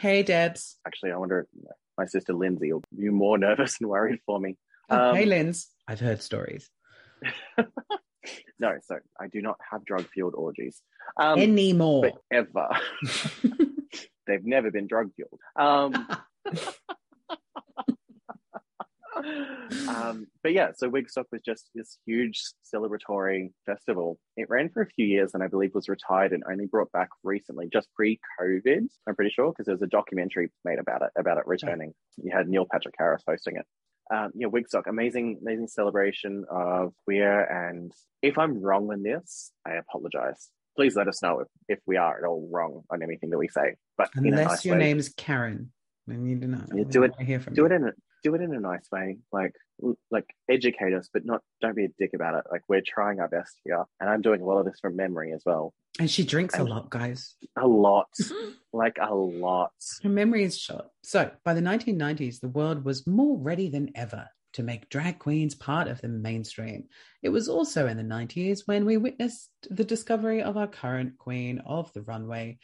Hey, 0.00 0.22
Debs. 0.24 0.78
Actually, 0.86 1.12
I 1.12 1.16
wonder 1.18 1.40
if 1.40 1.62
my 1.96 2.06
sister 2.06 2.32
Lindsay 2.32 2.72
will 2.72 2.82
be 2.98 3.10
more 3.10 3.38
nervous 3.46 3.76
and 3.80 3.88
worried 3.88 4.18
for 4.26 4.40
me. 4.40 4.56
Oh, 4.90 5.10
Um, 5.10 5.16
hey, 5.16 5.26
Linz. 5.26 5.68
I've 5.86 6.00
heard 6.00 6.20
stories. 6.22 6.68
No, 8.60 8.78
so 8.84 8.98
I 9.20 9.26
do 9.28 9.42
not 9.42 9.58
have 9.70 9.84
drug 9.84 10.06
fueled 10.08 10.34
orgies. 10.34 10.80
Um, 11.20 11.40
Anymore. 11.40 12.12
ever. 12.32 12.68
They've 14.26 14.44
never 14.44 14.70
been 14.70 14.86
drug 14.86 15.10
fueled. 15.14 15.40
Um, 15.56 16.08
um, 19.88 20.26
but 20.42 20.52
yeah, 20.52 20.70
so 20.76 20.88
Wigstock 20.88 21.26
was 21.32 21.42
just 21.44 21.68
this 21.74 21.98
huge 22.06 22.40
celebratory 22.74 23.50
festival. 23.66 24.18
It 24.36 24.48
ran 24.48 24.70
for 24.70 24.82
a 24.82 24.86
few 24.86 25.06
years 25.06 25.32
and 25.34 25.42
I 25.42 25.48
believe 25.48 25.74
was 25.74 25.88
retired 25.88 26.32
and 26.32 26.42
only 26.50 26.66
brought 26.66 26.92
back 26.92 27.08
recently, 27.22 27.68
just 27.72 27.88
pre-COVID. 27.94 28.86
I'm 29.06 29.16
pretty 29.16 29.32
sure 29.32 29.52
because 29.52 29.66
there 29.66 29.74
was 29.74 29.82
a 29.82 29.88
documentary 29.88 30.50
made 30.64 30.78
about 30.78 31.02
it, 31.02 31.10
about 31.18 31.38
it 31.38 31.46
returning. 31.46 31.92
You 32.16 32.32
had 32.34 32.48
Neil 32.48 32.66
Patrick 32.70 32.94
Harris 32.98 33.22
hosting 33.26 33.56
it. 33.56 33.66
Um, 34.12 34.30
yeah, 34.34 34.48
Wigstock, 34.48 34.86
amazing, 34.86 35.38
amazing 35.42 35.68
celebration 35.68 36.44
of 36.50 36.92
queer. 37.04 37.40
And 37.44 37.92
if 38.22 38.38
I'm 38.38 38.60
wrong 38.60 38.90
on 38.90 39.02
this, 39.02 39.52
I 39.66 39.72
apologize. 39.74 40.50
Please 40.76 40.96
let 40.96 41.08
us 41.08 41.22
know 41.22 41.40
if, 41.40 41.48
if 41.68 41.78
we 41.86 41.96
are 41.96 42.18
at 42.18 42.24
all 42.24 42.48
wrong 42.52 42.82
on 42.90 43.02
anything 43.02 43.30
that 43.30 43.38
we 43.38 43.48
say. 43.48 43.76
But 43.96 44.10
Unless 44.14 44.46
nice 44.48 44.64
your 44.64 44.74
way. 44.76 44.80
name's 44.84 45.08
Karen. 45.10 45.72
Then 46.06 46.26
you 46.26 46.36
do 46.36 46.48
not. 46.48 46.68
Yeah, 46.68 46.74
we 46.74 46.84
do 46.84 47.02
it- 47.04 47.14
Hear 47.20 47.40
from 47.40 47.54
do 47.54 47.62
you. 47.62 47.66
it 47.66 47.72
in 47.72 47.84
a 47.88 47.92
do 48.22 48.34
it 48.34 48.40
in 48.40 48.54
a 48.54 48.60
nice 48.60 48.86
way 48.90 49.18
like 49.32 49.54
like 50.10 50.26
educate 50.48 50.92
us 50.94 51.08
but 51.12 51.24
not 51.24 51.40
don't 51.60 51.76
be 51.76 51.84
a 51.84 51.88
dick 51.98 52.10
about 52.14 52.34
it 52.34 52.44
like 52.50 52.62
we're 52.68 52.82
trying 52.86 53.18
our 53.20 53.28
best 53.28 53.60
here 53.64 53.84
and 54.00 54.08
i'm 54.08 54.22
doing 54.22 54.40
a 54.40 54.44
lot 54.44 54.58
of 54.58 54.64
this 54.64 54.78
from 54.80 54.94
memory 54.96 55.32
as 55.32 55.42
well 55.44 55.74
And 55.98 56.10
she 56.10 56.24
drinks 56.24 56.58
a 56.58 56.64
lot, 56.64 56.90
guys. 56.90 57.34
a 57.56 57.66
lot 57.66 58.08
like 58.72 58.98
a 59.00 59.14
lot 59.14 59.72
Her 60.02 60.08
memory 60.08 60.44
is 60.44 60.58
short. 60.58 60.86
So, 61.02 61.30
by 61.44 61.54
the 61.54 61.60
1990s, 61.60 62.40
the 62.40 62.48
world 62.48 62.84
was 62.84 63.06
more 63.06 63.36
ready 63.38 63.68
than 63.68 63.90
ever 63.94 64.28
to 64.54 64.62
make 64.62 64.88
drag 64.88 65.18
queens 65.18 65.54
part 65.54 65.88
of 65.88 66.00
the 66.00 66.08
mainstream. 66.08 66.84
It 67.22 67.28
was 67.30 67.48
also 67.48 67.86
in 67.88 67.96
the 67.96 68.02
90s 68.04 68.62
when 68.66 68.84
we 68.84 68.96
witnessed 68.96 69.50
the 69.70 69.84
discovery 69.84 70.42
of 70.42 70.56
our 70.56 70.68
current 70.68 71.18
queen 71.18 71.60
of 71.66 71.92
the 71.92 72.02
runway, 72.02 72.58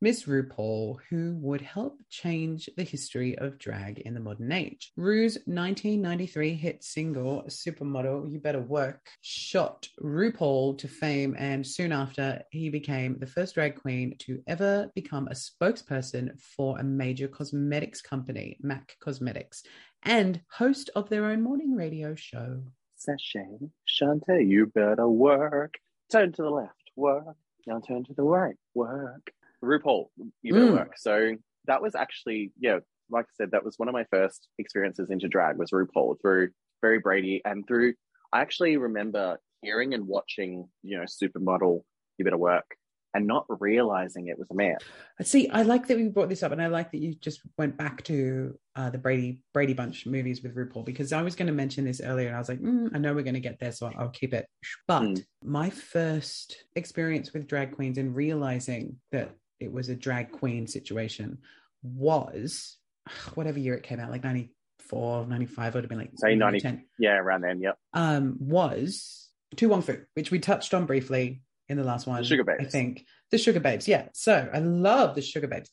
Miss 0.00 0.26
RuPaul, 0.26 0.98
who 1.10 1.36
would 1.40 1.60
help 1.60 2.00
change 2.08 2.70
the 2.76 2.84
history 2.84 3.36
of 3.36 3.58
drag 3.58 3.98
in 3.98 4.14
the 4.14 4.20
modern 4.20 4.52
age. 4.52 4.92
Ru's 4.96 5.34
1993 5.46 6.54
hit 6.54 6.84
single, 6.84 7.42
Supermodel 7.48 8.30
You 8.30 8.38
Better 8.38 8.60
Work, 8.60 9.08
shot 9.22 9.88
RuPaul 10.00 10.78
to 10.78 10.86
fame, 10.86 11.34
and 11.36 11.66
soon 11.66 11.90
after, 11.90 12.42
he 12.52 12.70
became 12.70 13.18
the 13.18 13.26
first 13.26 13.54
drag 13.54 13.74
queen 13.74 14.14
to 14.20 14.40
ever 14.46 14.88
become 14.94 15.26
a 15.26 15.34
spokesperson 15.34 16.38
for 16.40 16.78
a 16.78 16.84
major 16.84 17.26
cosmetics 17.26 18.00
company, 18.00 18.56
MAC 18.62 18.96
Cosmetics, 19.00 19.64
and 20.04 20.40
host 20.48 20.90
of 20.94 21.08
their 21.08 21.24
own 21.24 21.42
morning 21.42 21.74
radio 21.74 22.14
show. 22.14 22.62
Sashay, 22.94 23.58
Shantay, 23.88 24.46
you 24.46 24.66
better 24.66 25.08
work. 25.08 25.74
Turn 26.12 26.30
to 26.32 26.42
the 26.42 26.50
left, 26.50 26.92
work. 26.94 27.36
Now 27.66 27.80
turn 27.80 28.04
to 28.04 28.14
the 28.14 28.22
right, 28.22 28.56
work. 28.74 29.32
RuPaul, 29.62 30.06
you 30.42 30.54
better 30.54 30.66
Mm. 30.66 30.72
work. 30.72 30.92
So 30.96 31.36
that 31.66 31.82
was 31.82 31.94
actually, 31.94 32.52
yeah, 32.58 32.78
like 33.10 33.24
I 33.26 33.34
said, 33.36 33.50
that 33.52 33.64
was 33.64 33.78
one 33.78 33.88
of 33.88 33.92
my 33.92 34.04
first 34.10 34.48
experiences 34.58 35.10
into 35.10 35.28
drag 35.28 35.56
was 35.56 35.70
RuPaul 35.70 36.20
through 36.20 36.50
Very 36.82 36.98
Brady 37.00 37.42
and 37.44 37.66
through, 37.66 37.94
I 38.32 38.40
actually 38.40 38.76
remember 38.76 39.38
hearing 39.62 39.94
and 39.94 40.06
watching, 40.06 40.68
you 40.82 40.98
know, 40.98 41.04
Supermodel, 41.04 41.82
You 42.18 42.24
Better 42.24 42.36
Work 42.38 42.76
and 43.14 43.26
not 43.26 43.46
realizing 43.48 44.28
it 44.28 44.38
was 44.38 44.48
a 44.50 44.54
man. 44.54 44.76
I 45.18 45.24
see, 45.24 45.48
I 45.48 45.62
like 45.62 45.86
that 45.86 45.96
we 45.96 46.08
brought 46.08 46.28
this 46.28 46.42
up, 46.42 46.52
and 46.52 46.60
I 46.62 46.66
like 46.66 46.92
that 46.92 47.00
you 47.00 47.14
just 47.14 47.40
went 47.56 47.76
back 47.78 48.02
to 48.04 48.56
uh, 48.76 48.90
the 48.90 48.98
Brady 48.98 49.42
Brady 49.54 49.72
Bunch 49.72 50.04
movies 50.06 50.42
with 50.42 50.54
RuPaul 50.54 50.84
because 50.84 51.12
I 51.12 51.22
was 51.22 51.34
going 51.34 51.46
to 51.46 51.52
mention 51.54 51.86
this 51.86 52.02
earlier, 52.02 52.28
and 52.28 52.36
I 52.36 52.38
was 52.38 52.50
like, 52.50 52.60
mm, 52.60 52.90
I 52.94 52.98
know 52.98 53.14
we're 53.14 53.22
going 53.22 53.32
to 53.34 53.40
get 53.40 53.58
there, 53.58 53.72
so 53.72 53.90
I'll 53.98 54.10
keep 54.10 54.34
it. 54.34 54.46
But 54.86 55.02
Mm. 55.02 55.24
my 55.42 55.70
first 55.70 56.64
experience 56.76 57.32
with 57.32 57.46
drag 57.46 57.74
queens 57.74 57.96
and 57.96 58.14
realizing 58.14 59.00
that 59.10 59.34
it 59.60 59.72
was 59.72 59.88
a 59.88 59.94
drag 59.96 60.30
queen 60.32 60.66
situation 60.66 61.38
was 61.82 62.76
whatever 63.34 63.58
year 63.58 63.74
it 63.74 63.82
came 63.82 64.00
out, 64.00 64.10
like 64.10 64.24
94, 64.24 65.26
95, 65.26 65.74
would 65.74 65.84
have 65.84 65.88
been 65.88 65.98
like 65.98 66.10
Say 66.16 66.34
90. 66.34 66.60
10, 66.60 66.84
Yeah, 66.98 67.18
around 67.18 67.42
then, 67.42 67.60
yep. 67.60 67.76
um, 67.94 68.36
was 68.40 69.28
To 69.56 69.68
Wong 69.68 69.82
Foo, 69.82 70.02
which 70.14 70.30
we 70.30 70.38
touched 70.38 70.74
on 70.74 70.86
briefly 70.86 71.42
in 71.68 71.76
the 71.76 71.84
last 71.84 72.06
one. 72.06 72.22
Sugababes. 72.22 72.60
I 72.60 72.64
think 72.64 73.04
the 73.30 73.36
Sugababes. 73.36 73.86
Yeah. 73.86 74.08
So 74.14 74.48
I 74.52 74.58
love 74.58 75.14
the 75.14 75.20
Sugababes. 75.20 75.68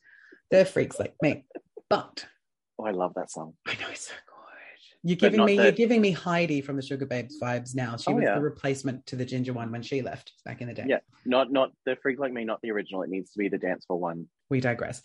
They're 0.51 0.65
freaks 0.65 0.99
like 0.99 1.15
me. 1.21 1.45
But 1.89 2.25
Oh, 2.77 2.86
I 2.86 2.91
love 2.91 3.13
that 3.15 3.31
song. 3.31 3.53
I 3.65 3.73
know 3.75 3.88
it's 3.89 4.07
so 4.07 4.13
good. 4.27 4.34
You're 5.07 5.17
giving 5.17 5.45
me 5.45 5.55
the- 5.55 5.63
you're 5.63 5.71
giving 5.71 6.01
me 6.01 6.09
Heidi 6.11 6.61
from 6.61 6.75
the 6.77 6.81
Sugababes 6.81 7.33
vibes 7.39 7.75
now. 7.75 7.95
She 7.95 8.09
Oh, 8.11 8.15
was 8.15 8.23
yeah. 8.23 8.35
the 8.35 8.41
replacement 8.41 9.05
to 9.05 9.15
the 9.15 9.23
ginger 9.23 9.53
one 9.53 9.71
when 9.71 9.83
she 9.83 10.01
left 10.01 10.33
back 10.43 10.61
in 10.61 10.67
the 10.67 10.73
day. 10.73 10.85
Yeah. 10.87 10.99
Not 11.25 11.51
not 11.51 11.71
the 11.85 11.95
freak 12.01 12.17
like 12.19 12.33
me, 12.33 12.43
not 12.43 12.59
the 12.63 12.71
original. 12.71 13.03
It 13.03 13.09
needs 13.11 13.29
to 13.31 13.37
be 13.37 13.47
the 13.47 13.59
dance 13.59 13.85
for 13.85 13.99
one. 13.99 14.27
we 14.49 14.59
digress. 14.59 15.01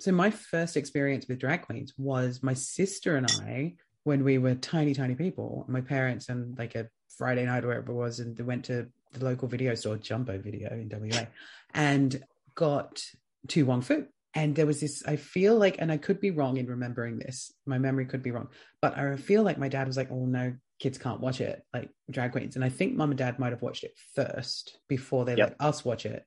So 0.00 0.10
my 0.12 0.30
first 0.30 0.76
experience 0.76 1.26
with 1.28 1.38
drag 1.38 1.62
queens 1.62 1.94
was 1.96 2.42
my 2.42 2.54
sister 2.54 3.16
and 3.16 3.26
I 3.42 3.74
when 4.02 4.22
we 4.24 4.38
were 4.38 4.54
tiny, 4.56 4.92
tiny 4.92 5.14
people. 5.14 5.64
My 5.68 5.80
parents 5.80 6.28
and 6.28 6.58
like 6.58 6.74
a 6.74 6.88
Friday 7.16 7.44
night 7.46 7.64
or 7.64 7.68
wherever 7.68 7.92
it 7.92 7.94
was, 7.94 8.18
and 8.20 8.36
they 8.36 8.42
went 8.42 8.64
to 8.66 8.88
the 9.12 9.24
local 9.24 9.46
video 9.46 9.74
store, 9.76 9.96
Jumbo 9.96 10.38
Video 10.38 10.68
in 10.72 10.88
WA, 10.88 11.26
and 11.74 12.22
got 12.56 13.04
To 13.48 13.64
Wong 13.64 13.82
Foo. 13.82 14.06
And 14.34 14.56
there 14.56 14.66
was 14.66 14.80
this, 14.80 15.04
I 15.06 15.16
feel 15.16 15.56
like, 15.56 15.76
and 15.78 15.92
I 15.92 15.96
could 15.96 16.20
be 16.20 16.32
wrong 16.32 16.56
in 16.56 16.66
remembering 16.66 17.18
this. 17.18 17.52
My 17.66 17.78
memory 17.78 18.06
could 18.06 18.22
be 18.22 18.32
wrong, 18.32 18.48
but 18.82 18.98
I 18.98 19.16
feel 19.16 19.42
like 19.44 19.58
my 19.58 19.68
dad 19.68 19.86
was 19.86 19.96
like, 19.96 20.10
"Oh 20.10 20.26
no, 20.26 20.54
kids 20.80 20.98
can't 20.98 21.20
watch 21.20 21.40
it, 21.40 21.62
like 21.72 21.90
drag 22.10 22.32
queens." 22.32 22.56
And 22.56 22.64
I 22.64 22.68
think 22.68 22.94
mom 22.96 23.10
and 23.10 23.18
dad 23.18 23.38
might 23.38 23.52
have 23.52 23.62
watched 23.62 23.84
it 23.84 23.96
first 24.14 24.78
before 24.88 25.24
they 25.24 25.36
Yep. 25.36 25.50
let 25.50 25.56
us 25.60 25.84
watch 25.84 26.04
it, 26.04 26.24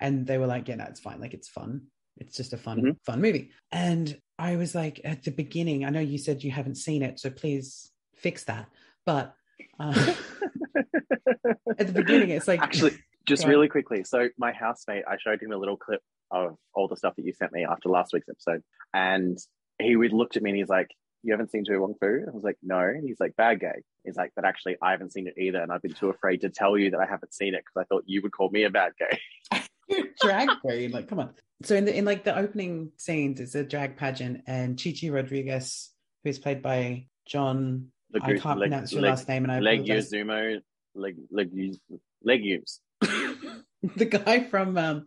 and 0.00 0.26
they 0.26 0.36
were 0.36 0.46
like, 0.46 0.68
"Yeah, 0.68 0.74
no, 0.76 0.84
it's 0.84 1.00
fine. 1.00 1.18
Like 1.20 1.32
it's 1.32 1.48
fun. 1.48 1.86
It's 2.18 2.36
just 2.36 2.52
a 2.52 2.58
fun, 2.58 2.82
Mhm. 2.82 2.96
fun 3.06 3.20
movie." 3.22 3.52
And 3.72 4.20
I 4.38 4.56
was 4.56 4.74
like, 4.74 5.00
at 5.04 5.22
the 5.22 5.30
beginning, 5.30 5.86
I 5.86 5.90
know 5.90 6.00
you 6.00 6.18
said 6.18 6.44
you 6.44 6.50
haven't 6.50 6.74
seen 6.76 7.02
it, 7.02 7.18
so 7.18 7.30
please 7.30 7.90
fix 8.16 8.44
that. 8.44 8.68
But 9.06 9.34
uh, 9.80 9.94
at 11.78 11.86
the 11.86 11.92
beginning, 11.94 12.28
it's 12.30 12.48
like 12.48 12.60
Actually, 12.60 12.98
just 13.26 13.46
really 13.46 13.68
quickly. 13.68 14.04
So 14.04 14.28
my 14.38 14.52
housemate, 14.52 15.04
I 15.08 15.16
showed 15.18 15.42
him 15.42 15.52
a 15.52 15.56
little 15.56 15.76
clip 15.76 16.00
of 16.30 16.56
all 16.74 16.88
the 16.88 16.96
stuff 16.96 17.14
that 17.16 17.24
you 17.24 17.32
sent 17.32 17.52
me 17.52 17.64
after 17.64 17.88
last 17.88 18.12
week's 18.12 18.28
episode, 18.28 18.62
and 18.94 19.38
he 19.78 19.96
would 19.96 20.12
looked 20.12 20.36
at 20.36 20.42
me 20.42 20.50
and 20.50 20.58
he's 20.58 20.68
like, 20.68 20.88
"You 21.22 21.32
haven't 21.32 21.50
seen 21.50 21.64
To 21.66 21.78
Wong 21.78 21.94
Foo?" 22.00 22.24
I 22.26 22.30
was 22.34 22.44
like, 22.44 22.56
"No." 22.62 22.78
And 22.80 23.06
he's 23.06 23.20
like, 23.20 23.36
"Bad 23.36 23.60
gay." 23.60 23.82
He's 24.04 24.16
like, 24.16 24.32
"But 24.34 24.44
actually, 24.44 24.76
I 24.82 24.92
haven't 24.92 25.12
seen 25.12 25.26
it 25.26 25.34
either, 25.38 25.60
and 25.60 25.70
I've 25.70 25.82
been 25.82 25.92
too 25.94 26.08
afraid 26.08 26.40
to 26.42 26.48
tell 26.50 26.76
you 26.78 26.90
that 26.92 27.00
I 27.00 27.06
haven't 27.06 27.34
seen 27.34 27.54
it 27.54 27.62
because 27.64 27.82
I 27.82 27.84
thought 27.84 28.04
you 28.06 28.22
would 28.22 28.32
call 28.32 28.50
me 28.50 28.64
a 28.64 28.70
bad 28.70 28.92
gay." 28.98 29.62
drag 30.20 30.48
queen. 30.60 30.90
Like, 30.90 31.08
come 31.08 31.20
on. 31.20 31.34
So 31.62 31.74
in 31.74 31.84
the 31.84 31.96
in 31.96 32.04
like 32.04 32.24
the 32.24 32.36
opening 32.36 32.92
scenes, 32.96 33.40
it's 33.40 33.54
a 33.54 33.64
drag 33.64 33.96
pageant, 33.96 34.42
and 34.46 34.78
Chichi 34.78 35.10
Rodriguez, 35.10 35.90
who's 36.24 36.38
played 36.38 36.62
by 36.62 37.06
John. 37.26 37.88
The 38.10 38.20
I 38.22 38.38
can't 38.38 38.58
leg- 38.58 38.70
pronounce 38.70 38.92
your 38.92 39.02
leg- 39.02 39.10
last 39.10 39.28
name, 39.28 39.44
and 39.44 39.52
I 39.52 39.60
Leg 39.60 39.80
apologize. 39.80 40.12
Yuzumo, 40.12 40.60
leg 40.94 41.16
legumes. 41.30 42.80
the 43.96 44.04
guy 44.04 44.40
from 44.44 44.76
um, 44.78 45.04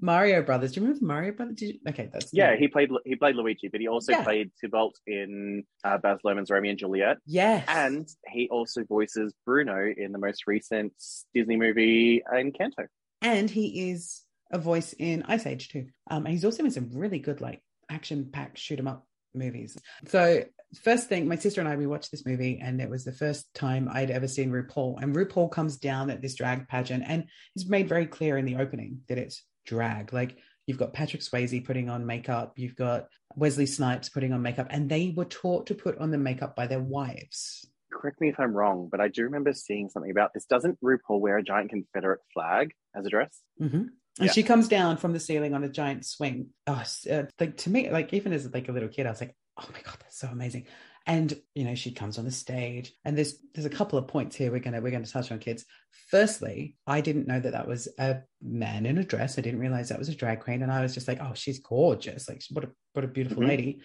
Mario 0.00 0.42
Brothers. 0.42 0.72
Do 0.72 0.80
you 0.80 0.86
remember 0.86 1.06
Mario 1.06 1.32
Brothers? 1.32 1.56
Did 1.56 1.74
you... 1.74 1.80
Okay, 1.88 2.08
that's 2.12 2.32
Yeah, 2.32 2.56
he 2.56 2.68
played 2.68 2.90
he 3.04 3.16
played 3.16 3.36
Luigi, 3.36 3.68
but 3.68 3.80
he 3.80 3.88
also 3.88 4.12
Yeah. 4.12 4.22
played 4.24 4.50
Tybalt 4.60 4.98
in 5.06 5.64
uh, 5.84 5.98
Baz 5.98 6.18
Luhrmann's 6.24 6.50
Romeo 6.50 6.70
and 6.70 6.78
Juliet. 6.78 7.18
yes, 7.26 7.64
And 7.68 8.08
he 8.28 8.48
also 8.50 8.84
voices 8.84 9.34
Bruno 9.46 9.92
in 9.96 10.12
the 10.12 10.18
most 10.18 10.46
recent 10.46 10.92
Disney 11.34 11.56
movie 11.56 12.22
Encanto. 12.32 12.86
and 13.22 13.50
he 13.50 13.90
is 13.90 14.22
a 14.52 14.58
voice 14.58 14.94
in 14.98 15.22
Ice 15.28 15.46
Age 15.46 15.68
too. 15.68 15.86
Um, 16.10 16.24
and 16.26 16.32
he's 16.32 16.44
also 16.44 16.64
in 16.64 16.70
some 16.70 16.90
really 16.92 17.18
good 17.20 17.40
like 17.40 17.62
action 17.88 18.28
packed 18.32 18.58
shoot 18.58 18.78
'em 18.78 18.88
up 18.88 19.06
movies. 19.34 19.76
So 20.08 20.44
first 20.74 21.08
thing, 21.08 21.26
my 21.28 21.36
sister 21.36 21.60
and 21.60 21.68
I 21.68 21.76
we 21.76 21.86
watched 21.86 22.10
this 22.10 22.26
movie, 22.26 22.60
and 22.62 22.80
it 22.80 22.90
was 22.90 23.04
the 23.04 23.12
first 23.12 23.52
time 23.54 23.88
I'd 23.92 24.10
ever 24.10 24.28
seen 24.28 24.50
RuPaul. 24.50 25.02
And 25.02 25.14
RuPaul 25.14 25.50
comes 25.50 25.76
down 25.76 26.10
at 26.10 26.22
this 26.22 26.34
drag 26.34 26.68
pageant, 26.68 27.04
and 27.06 27.24
it's 27.54 27.68
made 27.68 27.88
very 27.88 28.06
clear 28.06 28.36
in 28.38 28.44
the 28.44 28.56
opening 28.56 29.00
that 29.08 29.18
it's 29.18 29.44
drag. 29.66 30.12
Like 30.12 30.38
you've 30.66 30.78
got 30.78 30.92
Patrick 30.92 31.22
Swayze 31.22 31.64
putting 31.64 31.88
on 31.88 32.06
makeup, 32.06 32.54
you've 32.56 32.76
got 32.76 33.08
Wesley 33.34 33.66
Snipes 33.66 34.08
putting 34.08 34.32
on 34.32 34.42
makeup, 34.42 34.68
and 34.70 34.88
they 34.88 35.12
were 35.16 35.24
taught 35.24 35.66
to 35.66 35.74
put 35.74 35.98
on 35.98 36.10
the 36.10 36.18
makeup 36.18 36.54
by 36.56 36.66
their 36.66 36.80
wives. 36.82 37.66
Correct 37.92 38.20
me 38.20 38.28
if 38.28 38.38
I'm 38.38 38.52
wrong, 38.52 38.88
but 38.90 39.00
I 39.00 39.08
do 39.08 39.24
remember 39.24 39.52
seeing 39.52 39.88
something 39.88 40.10
about 40.12 40.32
this. 40.32 40.44
Doesn't 40.46 40.80
RuPaul 40.80 41.20
wear 41.20 41.38
a 41.38 41.42
giant 41.42 41.70
Confederate 41.70 42.20
flag 42.32 42.72
as 42.94 43.04
a 43.04 43.10
dress? 43.10 43.40
Mm-hmm. 43.60 43.76
And 43.76 44.26
Yeah. 44.26 44.32
she 44.32 44.42
comes 44.42 44.68
down 44.68 44.96
from 44.96 45.12
the 45.12 45.20
ceiling 45.20 45.54
on 45.54 45.64
a 45.64 45.68
giant 45.68 46.04
swing. 46.04 46.50
Oh, 46.66 46.82
uh, 47.10 47.22
like 47.38 47.56
to 47.58 47.70
me, 47.70 47.90
like 47.90 48.12
even 48.12 48.32
as 48.32 48.52
like 48.52 48.68
a 48.68 48.72
little 48.72 48.88
kid, 48.88 49.06
I 49.06 49.10
was 49.10 49.20
like, 49.20 49.34
oh 49.60 49.68
my 49.72 49.80
god, 49.82 49.96
that's 50.00 50.18
so 50.18 50.28
amazing. 50.28 50.66
And 51.06 51.34
you 51.54 51.64
know, 51.64 51.74
she 51.74 51.92
comes 51.92 52.18
on 52.18 52.24
the 52.24 52.30
stage, 52.30 52.92
and 53.04 53.16
there's 53.16 53.34
there's 53.54 53.64
a 53.66 53.70
couple 53.70 53.98
of 53.98 54.06
points 54.06 54.36
here 54.36 54.50
we're 54.50 54.60
gonna 54.60 54.80
we're 54.80 54.90
gonna 54.92 55.06
touch 55.06 55.32
on, 55.32 55.38
kids. 55.38 55.64
Firstly, 56.08 56.76
I 56.86 57.00
didn't 57.00 57.26
know 57.26 57.40
that 57.40 57.52
that 57.52 57.66
was 57.68 57.88
a 57.98 58.18
man 58.42 58.84
in 58.86 58.98
a 58.98 59.04
dress. 59.04 59.38
I 59.38 59.42
didn't 59.42 59.60
realize 59.60 59.88
that 59.88 59.98
was 59.98 60.08
a 60.08 60.14
drag 60.14 60.40
queen, 60.40 60.62
and 60.62 60.70
I 60.70 60.82
was 60.82 60.94
just 60.94 61.08
like, 61.08 61.18
oh, 61.20 61.32
she's 61.34 61.58
gorgeous. 61.60 62.28
Like, 62.28 62.42
what 62.50 62.64
a 62.64 62.70
what 62.92 63.04
a 63.04 63.08
beautiful 63.08 63.42
Mhm. 63.42 63.48
lady. 63.48 63.80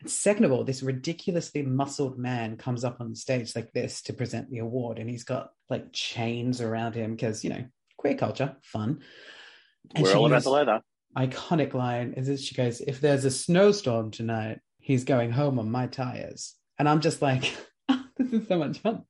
And 0.00 0.10
second 0.10 0.44
of 0.44 0.52
all, 0.52 0.64
this 0.64 0.82
ridiculously 0.82 1.62
muscled 1.62 2.18
man 2.18 2.56
comes 2.56 2.84
up 2.84 3.00
on 3.00 3.10
the 3.10 3.16
stage 3.16 3.54
like 3.56 3.72
this 3.72 4.02
to 4.02 4.12
present 4.12 4.50
the 4.50 4.58
award, 4.58 4.98
and 4.98 5.10
he's 5.10 5.24
got 5.24 5.50
like 5.68 5.92
chains 5.92 6.60
around 6.60 6.94
him 6.94 7.12
because 7.16 7.42
you 7.42 7.50
know 7.50 7.64
queer 7.96 8.14
culture, 8.14 8.56
fun. 8.62 9.00
And 9.94 10.04
We're 10.04 10.14
all 10.14 10.26
about 10.26 10.44
the 10.44 10.50
leather. 10.50 10.80
iconic 11.16 11.74
line 11.74 12.14
is 12.16 12.28
that 12.28 12.40
she 12.40 12.54
goes, 12.54 12.80
"If 12.80 13.00
there's 13.00 13.24
a 13.24 13.30
snowstorm 13.30 14.10
tonight, 14.12 14.60
he's 14.82 15.04
going 15.04 15.30
home 15.30 15.58
on 15.58 15.70
my 15.70 15.86
tires," 15.86 16.54
and 16.78 16.88
I'm 16.88 17.00
just 17.00 17.22
like, 17.22 17.54
"This 18.18 18.32
is 18.32 18.46
so 18.48 18.58
much 18.58 18.78
fun." 18.78 19.04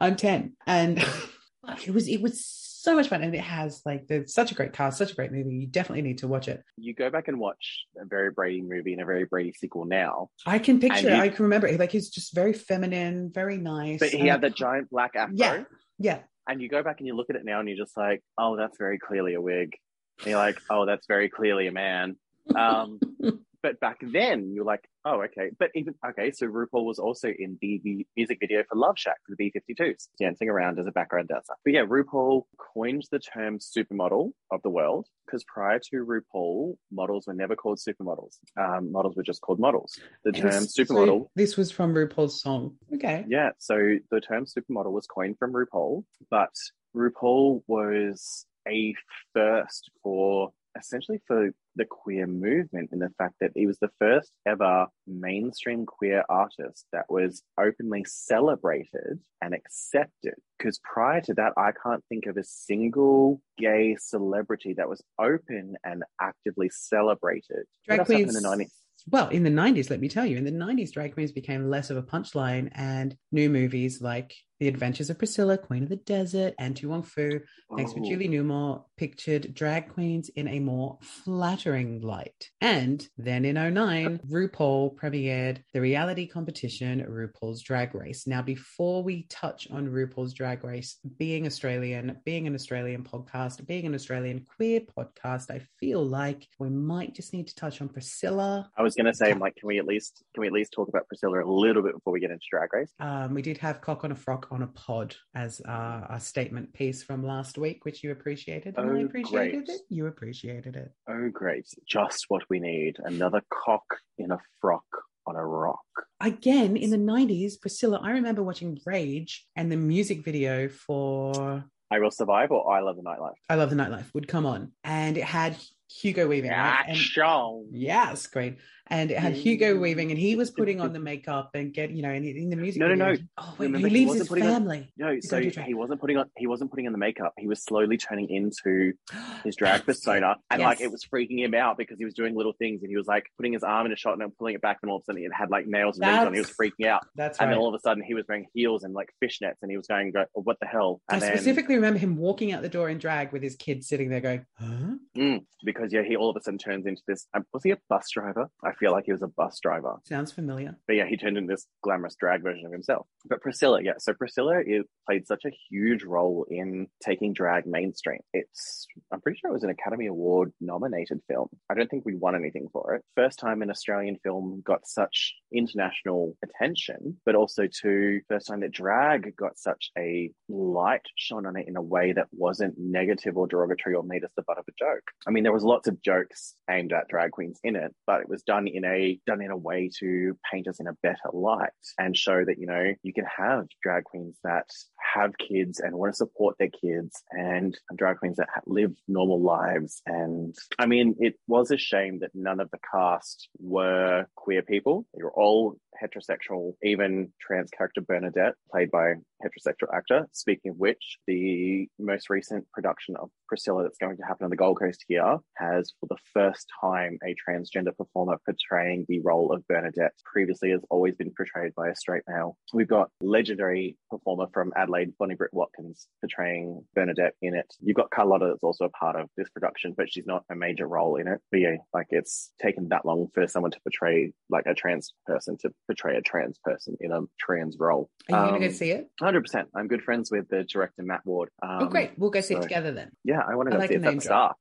I'm 0.00 0.16
ten, 0.16 0.54
and 0.66 0.98
it 1.86 1.90
was 1.94 2.08
it 2.08 2.20
was 2.20 2.44
so 2.80 2.94
much 2.96 3.08
fun, 3.08 3.22
and 3.22 3.34
it 3.34 3.40
has 3.40 3.82
like 3.84 4.06
there's 4.08 4.32
such 4.32 4.50
a 4.52 4.54
great 4.54 4.72
cast, 4.72 4.98
such 4.98 5.12
a 5.12 5.14
great 5.14 5.30
movie. 5.32 5.54
You 5.54 5.66
definitely 5.66 6.02
need 6.02 6.18
to 6.18 6.28
watch 6.28 6.48
it. 6.48 6.62
You 6.76 6.94
go 6.94 7.10
back 7.10 7.28
and 7.28 7.38
watch 7.38 7.84
a 8.00 8.04
very 8.06 8.30
Brady 8.30 8.62
movie 8.62 8.92
and 8.92 9.02
a 9.02 9.04
very 9.04 9.24
Brady 9.24 9.52
sequel 9.52 9.84
now, 9.84 10.30
I 10.46 10.58
can 10.58 10.80
picture, 10.80 11.08
it. 11.08 11.16
you- 11.16 11.22
I 11.22 11.28
can 11.28 11.44
remember 11.44 11.66
it. 11.66 11.78
Like 11.78 11.92
he's 11.92 12.08
just 12.10 12.34
very 12.34 12.52
feminine, 12.52 13.30
very 13.32 13.58
nice. 13.58 13.98
but 14.00 14.08
he 14.10 14.26
had 14.26 14.40
that 14.42 14.54
giant 14.56 14.88
black 14.90 15.16
afro. 15.16 15.34
Yeah. 15.36 15.64
yeah, 15.98 16.20
And 16.48 16.62
you 16.62 16.68
go 16.68 16.82
back 16.82 16.98
and 17.00 17.06
you 17.06 17.14
look 17.16 17.28
at 17.30 17.36
it 17.36 17.44
now 17.44 17.58
and 17.60 17.68
you're 17.68 17.76
just 17.76 17.96
like, 17.96 18.22
oh, 18.38 18.56
that's 18.56 18.78
very 18.78 18.98
clearly 18.98 19.34
a 19.34 19.40
wig. 19.40 19.74
And 20.20 20.28
you're 20.28 20.38
like, 20.38 20.58
oh, 20.70 20.86
that's 20.86 21.06
very 21.08 21.28
clearly 21.28 21.66
a 21.66 21.72
man. 21.72 22.16
Um, 22.54 23.00
but 23.62 23.80
back 23.80 23.98
then 24.02 24.52
you're 24.54 24.64
like, 24.64 24.88
oh, 25.04 25.22
okay. 25.22 25.50
But 25.58 25.70
even, 25.74 25.94
okay, 26.10 26.30
so 26.30 26.46
RuPaul 26.46 26.84
was 26.84 26.98
also 26.98 27.28
in 27.28 27.58
the, 27.60 28.06
music 28.16 28.38
video 28.40 28.62
for 28.68 28.76
Love 28.76 28.98
Shack 28.98 29.16
for 29.26 29.34
the 29.36 29.50
B-52s, 29.50 30.08
dancing 30.18 30.48
around 30.48 30.78
as 30.78 30.86
a 30.86 30.90
background 30.90 31.28
dancer. 31.28 31.54
But 31.64 31.72
yeah, 31.72 31.84
RuPaul 31.84 32.44
coined 32.74 33.04
the 33.10 33.18
term 33.18 33.58
supermodel 33.58 34.32
of 34.50 34.62
the 34.62 34.70
world 34.70 35.06
because 35.26 35.44
prior 35.44 35.78
to 35.90 36.04
RuPaul, 36.04 36.76
models 36.90 37.26
were 37.26 37.34
never 37.34 37.56
called 37.56 37.78
supermodels. 37.78 38.36
Um, 38.56 38.92
models 38.92 39.16
were 39.16 39.22
just 39.22 39.40
called 39.40 39.58
models. 39.58 39.98
The 40.24 40.32
term 40.32 40.52
And 40.52 40.70
so 40.70 40.82
supermodel 40.82 41.26
this 41.34 41.56
was 41.56 41.70
from 41.70 41.94
RuPaul's 41.94 42.40
song. 42.40 42.76
Okay, 42.94 43.24
yeah, 43.28 43.50
so 43.58 43.76
the 44.10 44.20
term 44.20 44.44
supermodel 44.46 44.92
was 44.92 45.06
coined 45.06 45.36
from 45.38 45.52
RuPaul, 45.52 46.04
but 46.30 46.52
RuPaul 46.96 47.62
was 47.66 48.46
a 48.66 48.94
first 49.34 49.90
for 50.02 50.52
essentially 50.76 51.20
for 51.26 51.50
the 51.76 51.84
queer 51.84 52.26
movement 52.26 52.90
in 52.92 52.98
the 52.98 53.10
fact 53.18 53.34
that 53.40 53.52
he 53.54 53.66
was 53.66 53.78
the 53.78 53.90
first 53.98 54.32
ever 54.46 54.86
mainstream 55.06 55.86
queer 55.86 56.24
artist 56.28 56.86
that 56.92 57.06
was 57.08 57.42
openly 57.58 58.04
celebrated 58.04 59.20
and 59.40 59.54
accepted. 59.54 60.34
Because 60.58 60.80
prior 60.80 61.20
to 61.22 61.34
that, 61.34 61.52
I 61.56 61.70
can't 61.82 62.04
think 62.08 62.26
of 62.26 62.36
a 62.36 62.44
single 62.44 63.40
gay 63.56 63.96
celebrity 63.98 64.74
that 64.74 64.88
was 64.88 65.02
open 65.18 65.76
and 65.84 66.02
actively 66.20 66.68
celebrated. 66.70 67.64
Drag 67.86 68.00
What 68.00 68.00
else 68.00 68.08
happened 68.08 68.32
queens 68.32 68.36
in 68.36 68.42
the 68.42 68.48
90s? 68.48 68.70
well, 69.10 69.28
in 69.28 69.44
the 69.44 69.50
90s, 69.50 69.90
let 69.90 70.00
me 70.00 70.08
tell 70.08 70.26
you, 70.26 70.36
in 70.36 70.44
the 70.44 70.50
90s, 70.50 70.92
drag 70.92 71.14
queens 71.14 71.32
became 71.32 71.70
less 71.70 71.90
of 71.90 71.96
a 71.96 72.02
punchline, 72.02 72.68
and 72.72 73.16
new 73.30 73.48
movies 73.48 74.02
like 74.02 74.34
The 74.60 74.66
Adventures 74.68 75.08
of 75.08 75.18
Priscilla, 75.18 75.56
Queen 75.56 75.84
of 75.84 75.88
the 75.88 75.96
Desert, 75.96 76.54
and 76.58 76.76
To 76.76 76.88
Wong 76.88 77.04
Foo, 77.04 77.40
thanks 77.76 77.92
for 77.92 78.00
Oh. 78.00 78.04
Julie 78.04 78.28
Newmar, 78.28 78.84
pictured 78.96 79.54
drag 79.54 79.88
queens 79.92 80.30
in 80.30 80.48
a 80.48 80.58
more 80.58 80.98
flattering 81.00 82.00
light. 82.00 82.50
And 82.60 83.06
then 83.16 83.44
in 83.44 83.54
09, 83.54 84.18
RuPaul 84.28 84.96
premiered 84.96 85.58
the 85.72 85.80
reality 85.80 86.26
competition 86.26 87.00
RuPaul's 87.08 87.62
Drag 87.62 87.94
Race. 87.94 88.26
Now, 88.26 88.42
before 88.42 89.04
we 89.04 89.26
touch 89.30 89.70
on 89.70 89.86
RuPaul's 89.86 90.34
Drag 90.34 90.64
Race, 90.64 90.96
being 91.18 91.46
Australian, 91.46 92.16
being 92.24 92.48
an 92.48 92.54
Australian 92.56 93.04
podcast, 93.04 93.64
being 93.66 93.86
an 93.86 93.94
Australian 93.94 94.44
queer 94.56 94.80
podcast, 94.80 95.50
I 95.52 95.60
feel 95.78 96.04
like 96.04 96.48
we 96.58 96.68
might 96.68 97.14
just 97.14 97.32
need 97.32 97.46
to 97.46 97.54
touch 97.54 97.80
on 97.80 97.88
Priscilla. 97.88 98.68
I 98.76 98.82
was 98.82 98.96
gonna 98.96 99.14
say, 99.14 99.32
like, 99.34 99.54
can 99.54 99.68
we 99.68 99.78
at 99.78 99.86
least 99.86 100.24
can 100.34 100.40
we 100.40 100.48
at 100.48 100.52
least 100.52 100.72
talk 100.72 100.88
about 100.88 101.06
Priscilla 101.06 101.44
a 101.44 101.46
little 101.46 101.82
bit 101.82 101.94
before 101.94 102.12
we 102.12 102.18
get 102.20 102.32
into 102.32 102.44
Drag 102.50 102.72
Race? 102.72 102.92
Um, 102.98 103.34
we 103.34 103.42
did 103.42 103.58
have 103.58 103.80
Cock 103.80 104.02
on 104.04 104.10
a 104.10 104.16
Frock 104.16 104.47
on 104.50 104.62
a 104.62 104.66
Pod 104.68 105.14
as 105.34 105.60
uh, 105.60 106.06
a 106.10 106.20
statement 106.20 106.72
piece 106.72 107.02
from 107.02 107.24
last 107.24 107.58
week, 107.58 107.84
which 107.84 108.02
you 108.02 108.12
appreciated. 108.12 108.74
And 108.76 108.90
I 108.90 109.02
Oh, 109.02 109.04
appreciated 109.06 109.66
great. 109.66 109.68
it. 109.76 109.80
You 109.88 110.06
appreciated 110.06 110.76
it. 110.76 110.92
Oh, 111.08 111.28
great! 111.32 111.66
Just 111.86 112.26
what 112.28 112.42
we 112.50 112.60
need. 112.60 112.96
Another 113.04 113.42
cock 113.52 113.84
in 114.18 114.30
a 114.30 114.38
frock 114.60 114.84
on 115.26 115.36
a 115.36 115.44
rock. 115.44 115.80
Again, 116.20 116.76
in 116.76 116.90
the 116.90 116.96
90s, 116.96 117.60
Priscilla, 117.60 118.00
I 118.02 118.10
remember 118.12 118.42
watching 118.42 118.78
Rage 118.86 119.46
and 119.56 119.70
the 119.70 119.76
music 119.76 120.24
video 120.24 120.68
for 120.68 121.64
I 121.90 121.98
will 121.98 122.10
survive, 122.10 122.50
or 122.50 122.72
I 122.74 122.80
love 122.80 122.96
the 122.96 123.02
nightlife. 123.02 123.34
I 123.48 123.54
Love 123.54 123.70
the 123.70 123.76
Nightlife 123.76 124.12
would 124.14 124.28
come 124.28 124.44
on. 124.46 124.72
And 124.84 125.16
it 125.16 125.24
had 125.24 125.56
Hugo 125.90 126.26
Weaving. 126.28 126.50
right? 126.50 126.84
And- 126.86 126.96
Action. 126.98 127.68
Yes, 127.72 128.26
great. 128.26 128.58
And 128.90 129.10
it 129.10 129.18
had 129.18 129.34
Hugo 129.34 129.78
Weaving, 129.78 130.10
and 130.10 130.18
he 130.18 130.34
was 130.36 130.50
putting 130.50 130.80
on 130.80 130.92
the 130.92 130.98
makeup 130.98 131.50
and 131.54 131.72
get, 131.74 131.90
you 131.90 132.02
know, 132.02 132.10
in, 132.10 132.24
in 132.24 132.48
the 132.50 132.56
music. 132.56 132.80
No, 132.80 132.88
no, 132.88 132.94
video. 133.10 133.22
no. 133.22 133.28
Oh, 133.38 133.54
wait, 133.58 133.66
Remember, 133.66 133.88
he 133.88 133.92
he 133.94 133.98
leaves 134.00 134.08
wasn't 134.08 134.20
his 134.22 134.28
putting 134.28 134.44
on- 134.44 134.52
family. 134.52 134.92
No, 134.96 135.20
so 135.20 135.30
gonna 135.36 135.42
do 135.44 135.50
drag. 135.50 135.66
he 135.66 135.74
wasn't 135.74 136.00
putting 136.00 136.16
on 136.16 136.30
he 136.36 136.46
wasn't 136.46 136.70
putting 136.70 136.86
on 136.86 136.92
the 136.92 136.98
makeup. 136.98 137.32
He 137.38 137.46
was 137.46 137.62
slowly 137.62 137.96
turning 137.98 138.28
into 138.30 138.92
his 139.44 139.56
drag 139.56 139.84
persona, 139.84 140.36
and 140.50 140.62
like 140.62 140.80
it 140.80 140.90
was 140.90 141.04
freaking 141.04 141.38
him 141.44 141.54
out 141.54 141.76
because 141.78 141.98
he 141.98 142.04
was 142.04 142.14
doing 142.14 142.34
little 142.34 142.54
things, 142.58 142.82
and 142.82 142.90
he 142.90 142.96
was 142.96 143.06
like 143.06 143.24
putting 143.36 143.52
his 143.52 143.62
arm 143.62 143.86
in 143.86 143.92
a 143.92 143.96
shot 143.96 144.12
and 144.12 144.22
then 144.22 144.30
pulling 144.38 144.54
it 144.54 144.60
back, 144.62 144.78
and 144.82 144.90
all 144.90 144.96
of 144.98 145.02
a 145.02 145.04
sudden 145.06 145.22
it 145.22 145.32
had 145.32 145.50
like 145.50 145.66
nails 145.66 145.98
and 145.98 146.06
things 146.10 146.26
on. 146.26 146.32
He 146.34 146.40
was 146.40 146.50
freaking 146.50 146.86
out, 146.86 147.06
That's 147.14 147.38
right. 147.38 147.44
and 147.44 147.52
then 147.52 147.58
all 147.58 147.68
of 147.68 147.74
a 147.74 147.80
sudden 147.80 148.02
he 148.02 148.14
was 148.14 148.24
wearing 148.28 148.46
heels 148.54 148.84
and 148.84 148.94
like 148.94 149.10
fishnets, 149.22 149.56
and 149.62 149.70
he 149.70 149.76
was 149.76 149.86
going, 149.86 150.12
go, 150.12 150.24
"What 150.32 150.58
the 150.60 150.66
hell?" 150.66 151.00
I 151.08 151.18
then 151.18 151.32
specifically 151.36 151.74
remember 151.74 151.98
him 151.98 152.16
walking 152.16 152.52
out 152.52 152.62
the 152.62 152.68
door 152.68 152.88
in 152.88 152.98
drag 152.98 153.32
with 153.32 153.42
his 153.42 153.54
kids 153.56 153.86
sitting 153.88 154.08
there 154.08 154.20
going, 154.20 154.46
huh? 154.58 154.94
Mm, 155.16 155.44
because 155.64 155.92
yeah, 155.92 156.02
he 156.02 156.16
all 156.16 156.30
of 156.30 156.36
a 156.36 156.40
sudden 156.42 156.58
turns 156.58 156.86
into 156.86 157.02
this. 157.06 157.26
Um, 157.34 157.44
was 157.52 157.62
he 157.64 157.70
a 157.72 157.78
bus 157.88 158.08
driver? 158.10 158.48
I 158.64 158.72
feel 158.78 158.92
like 158.92 159.04
he 159.04 159.12
was 159.12 159.22
a 159.22 159.28
bus 159.28 159.58
driver. 159.60 159.96
Sounds 160.04 160.32
familiar. 160.32 160.76
But 160.86 160.96
yeah, 160.96 161.06
he 161.06 161.16
turned 161.16 161.36
into 161.36 161.52
this 161.52 161.66
glamorous 161.82 162.16
drag 162.16 162.42
version 162.42 162.66
of 162.66 162.72
himself. 162.72 163.06
But 163.26 163.40
Priscilla, 163.42 163.82
yeah, 163.82 163.94
so 163.98 164.14
Priscilla 164.14 164.60
is, 164.66 164.84
played 165.06 165.26
such 165.26 165.44
a 165.46 165.50
huge 165.70 166.04
role 166.04 166.46
in 166.50 166.86
taking 167.02 167.32
drag 167.32 167.66
mainstream. 167.66 168.20
It's, 168.32 168.86
I'm 169.12 169.20
pretty 169.20 169.38
sure 169.38 169.50
it 169.50 169.54
was 169.54 169.64
an 169.64 169.70
Academy 169.70 170.06
Award 170.06 170.52
nominated 170.60 171.20
film. 171.28 171.48
I 171.70 171.74
don't 171.74 171.90
think 171.90 172.04
we 172.04 172.14
won 172.14 172.34
anything 172.34 172.68
for 172.72 172.94
it. 172.94 173.02
First 173.16 173.38
time 173.38 173.62
an 173.62 173.70
Australian 173.70 174.18
film 174.22 174.62
got 174.64 174.86
such 174.86 175.34
international 175.52 176.36
attention, 176.44 177.16
but 177.24 177.34
also 177.34 177.66
to 177.82 178.20
first 178.28 178.46
time 178.48 178.60
that 178.60 178.72
drag 178.72 179.34
got 179.36 179.58
such 179.58 179.90
a 179.96 180.30
light 180.48 181.06
shone 181.16 181.46
on 181.46 181.56
it 181.56 181.66
in 181.68 181.76
a 181.76 181.82
way 181.82 182.12
that 182.12 182.28
wasn't 182.32 182.74
negative 182.78 183.36
or 183.36 183.46
derogatory 183.46 183.94
or 183.94 184.02
made 184.02 184.24
us 184.24 184.32
the 184.36 184.42
butt 184.42 184.58
of 184.58 184.64
a 184.68 184.72
joke. 184.78 185.04
I 185.26 185.30
mean, 185.30 185.42
there 185.42 185.52
was 185.52 185.64
lots 185.64 185.88
of 185.88 186.02
jokes 186.02 186.54
aimed 186.70 186.92
at 186.92 187.08
drag 187.08 187.30
queens 187.32 187.58
in 187.64 187.76
it, 187.76 187.94
but 188.06 188.20
it 188.20 188.28
was 188.28 188.42
done 188.42 188.67
in 188.74 188.84
a 188.84 189.18
done 189.26 189.42
in 189.42 189.50
a 189.50 189.56
way 189.56 189.90
to 189.98 190.36
paint 190.50 190.68
us 190.68 190.80
in 190.80 190.86
a 190.86 190.92
better 191.02 191.30
light 191.32 191.70
and 191.98 192.16
show 192.16 192.44
that 192.44 192.58
you 192.58 192.66
know 192.66 192.92
you 193.02 193.12
can 193.12 193.24
have 193.24 193.66
drag 193.82 194.04
queens 194.04 194.36
that 194.44 194.68
have 195.14 195.32
kids 195.38 195.80
and 195.80 195.94
want 195.94 196.12
to 196.12 196.16
support 196.16 196.56
their 196.58 196.68
kids 196.68 197.22
and 197.30 197.78
drag 197.96 198.18
queens 198.18 198.36
that 198.36 198.48
live 198.66 198.94
normal 199.06 199.40
lives. 199.42 200.02
And 200.06 200.54
i 200.78 200.86
mean 200.86 201.16
it 201.18 201.34
was 201.46 201.70
a 201.70 201.78
shame 201.78 202.20
that 202.20 202.30
none 202.34 202.60
of 202.60 202.70
the 202.70 202.78
cast 202.92 203.48
were 203.58 204.26
queer 204.36 204.62
people. 204.62 205.06
They 205.14 205.22
were 205.22 205.32
all 205.32 205.78
heterosexual. 206.02 206.74
Even 206.82 207.32
trans 207.40 207.70
character 207.70 208.00
bernadette 208.00 208.54
played 208.70 208.90
by 208.90 209.14
heterosexual 209.42 209.94
actor 209.94 210.26
speaking 210.32 210.72
of 210.72 210.76
which 210.76 211.18
the 211.26 211.88
most 211.98 212.30
recent 212.30 212.66
production 212.72 213.16
of 213.16 213.30
priscilla 213.46 213.82
that's 213.82 213.98
going 213.98 214.16
to 214.16 214.22
happen 214.24 214.44
on 214.44 214.50
the 214.50 214.56
gold 214.56 214.78
coast 214.78 215.04
here 215.08 215.38
has 215.56 215.92
for 216.00 216.06
the 216.08 216.16
first 216.32 216.66
time 216.80 217.18
a 217.24 217.34
transgender 217.48 217.96
performer 217.96 218.38
portraying 218.68 219.04
the 219.08 219.20
role 219.20 219.52
of 219.52 219.66
bernadette 219.68 220.12
previously 220.24 220.70
has 220.70 220.80
always 220.90 221.14
been 221.14 221.32
portrayed 221.36 221.74
by 221.74 221.88
a 221.88 221.94
straight 221.94 222.22
male 222.28 222.56
we've 222.72 222.88
got 222.88 223.10
legendary 223.20 223.96
performer 224.10 224.46
from 224.52 224.72
adelaide 224.76 225.12
bonnie 225.18 225.34
britt 225.34 225.52
watkins 225.52 226.08
portraying 226.20 226.82
bernadette 226.94 227.34
in 227.42 227.54
it. 227.54 227.66
You've 227.80 227.96
got 227.96 228.10
carlotta 228.10 228.46
that's 228.48 228.62
also 228.62 228.84
a 228.84 228.90
part 228.90 229.16
of 229.16 229.28
this 229.36 229.48
production 229.50 229.94
but 229.96 230.10
she's 230.10 230.26
not 230.26 230.44
a 230.50 230.54
major 230.54 230.86
role 230.86 231.16
in 231.16 231.28
it. 231.28 231.40
But 231.50 231.60
yeah 231.60 231.76
like 231.94 232.06
it's 232.10 232.50
taken 232.60 232.88
that 232.88 233.04
long 233.04 233.28
for 233.34 233.46
someone 233.46 233.70
to 233.72 233.80
portray 233.80 234.32
like 234.50 234.64
a 234.66 234.74
trans 234.74 235.12
person 235.26 235.56
to 235.62 235.70
portray 235.86 236.16
a 236.16 236.22
trans 236.22 236.58
person 236.64 236.96
in 237.00 237.12
a 237.12 237.20
trans 237.38 237.76
role. 237.78 238.10
Are 238.30 238.32
you 238.32 238.50
going 238.50 238.60
to 238.60 238.66
Um, 238.66 238.72
go 238.72 238.76
see 238.76 238.90
it? 238.90 239.08
100% 239.20 239.64
i'm 239.74 239.88
good 239.88 240.02
friends 240.02 240.30
with 240.30 240.48
the 240.48 240.64
director 240.64 241.02
matt 241.02 241.24
ward. 241.24 241.48
Um, 241.62 241.82
oh, 241.82 241.86
great. 241.86 242.12
We'll 242.16 242.30
go 242.30 242.40
see 242.40 242.54
it 242.54 242.62
together 242.62 242.92
then. 242.92 243.10
yeah 243.24 243.40
i 243.48 243.54
want 243.54 243.68
to 243.68 243.72
go 243.76 243.78
like 243.78 243.88
see 243.90 243.96
it. 243.96 244.04
at 244.04 244.14
the 244.14 244.20
star 244.20 244.54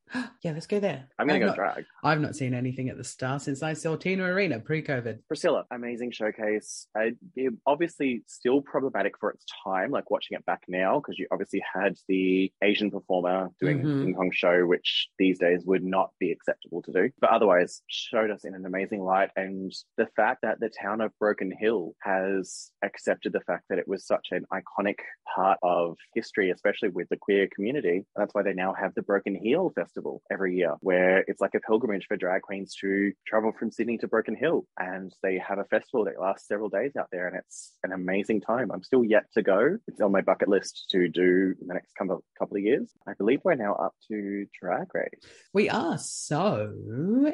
yeah, 0.44 0.52
let's 0.52 0.68
go 0.68 0.80
there. 0.80 1.06
i'm 1.20 1.28
gonna 1.28 1.38
I've 1.38 1.42
go 1.42 1.48
not, 1.48 1.56
drag. 1.56 1.86
I've 2.04 2.22
not 2.22 2.36
seen 2.36 2.54
anything 2.54 2.90
at 2.90 2.98
the 2.98 3.04
Star 3.04 3.40
since 3.40 3.64
I 3.64 3.74
saw 3.74 3.87
Tina 3.96 4.24
Arena 4.24 4.60
pre-COVID. 4.60 5.20
Priscilla, 5.28 5.66
amazing 5.72 6.12
showcase. 6.12 6.88
Uh, 7.00 7.12
obviously, 7.66 8.24
still 8.28 8.62
problematic 8.62 9.18
for 9.20 9.32
its 9.32 9.46
time. 9.64 9.92
Like 9.92 10.12
watching 10.12 10.36
it 10.38 10.46
back 10.46 10.64
now, 10.68 11.00
because 11.00 11.18
you 11.18 11.28
obviously 11.32 11.64
had 11.74 11.96
the 12.08 12.52
Asian 12.64 12.92
performer 12.92 13.50
doing 13.60 13.80
Mhm. 13.80 14.02
a 14.02 14.06
King 14.06 14.14
Kong 14.16 14.32
show, 14.32 14.66
which 14.66 15.10
these 15.18 15.40
days 15.40 15.64
would 15.66 15.84
not 15.84 16.12
be 16.20 16.32
acceptable 16.32 16.82
to 16.84 16.92
do. 16.92 17.10
But 17.20 17.30
otherwise, 17.30 17.82
showed 17.88 18.32
us 18.32 18.44
in 18.44 18.56
an 18.56 18.66
amazing 18.66 19.02
light. 19.04 19.30
And 19.36 19.72
the 19.98 20.08
fact 20.16 20.42
that 20.42 20.60
the 20.60 20.70
town 20.70 21.02
of 21.02 21.12
Broken 21.20 21.52
Hill 21.52 21.94
has 22.02 22.72
accepted 22.84 23.34
the 23.34 23.42
fact 23.42 23.66
that 23.70 23.80
it 23.80 23.88
was 23.88 24.06
such 24.06 24.28
an 24.32 24.46
iconic 24.52 25.00
part 25.36 25.60
of 25.64 25.98
history, 26.16 26.50
especially 26.50 26.90
with 26.90 27.08
the 27.10 27.18
queer 27.18 27.48
community. 27.54 27.98
And 27.98 28.06
that's 28.16 28.34
why 28.34 28.44
they 28.44 28.54
now 28.54 28.74
have 28.74 28.94
the 28.96 29.02
Broken 29.04 29.36
Heel 29.36 29.70
Festival 29.76 30.22
every 30.32 30.56
year, 30.56 30.74
where 30.82 31.24
it's 31.28 31.42
like 31.42 31.56
a 31.56 31.60
pilgrimage 31.60 32.06
for 32.08 32.18
drag 32.18 32.42
queens 32.42 32.76
to 32.82 33.14
travel 33.28 33.52
from 33.52 33.67
Sydney 33.72 33.98
to 34.00 34.08
Broken 34.08 34.36
Hill. 34.36 34.66
And 34.80 35.14
they 35.24 35.38
have 35.38 35.60
a 35.60 35.66
festival 35.66 36.06
that 36.06 36.20
lasts 36.20 36.48
several 36.48 36.70
days 36.70 36.96
out 36.98 37.08
there, 37.12 37.28
and 37.28 37.38
it's 37.38 37.74
an 37.84 37.92
amazing 37.92 38.42
time. 38.42 38.72
I'm 38.72 38.84
still 38.84 39.04
yet 39.04 39.26
to 39.34 39.42
go. 39.42 39.78
It's 39.88 40.02
on 40.02 40.12
my 40.12 40.22
bucket 40.22 40.48
list 40.48 40.88
to 40.92 41.08
do 41.10 41.56
in 41.62 41.68
the 41.68 41.74
next 41.74 41.94
couple 41.96 42.24
couple 42.38 42.58
of 42.58 42.64
years. 42.64 42.92
I 43.08 43.14
believe 43.14 43.42
we're 43.44 43.56
now 43.56 43.76
up 43.76 43.94
to 44.10 44.46
Drag 44.60 44.94
Race. 44.94 45.10
We 45.54 45.70
are. 45.70 45.98
So 45.98 46.74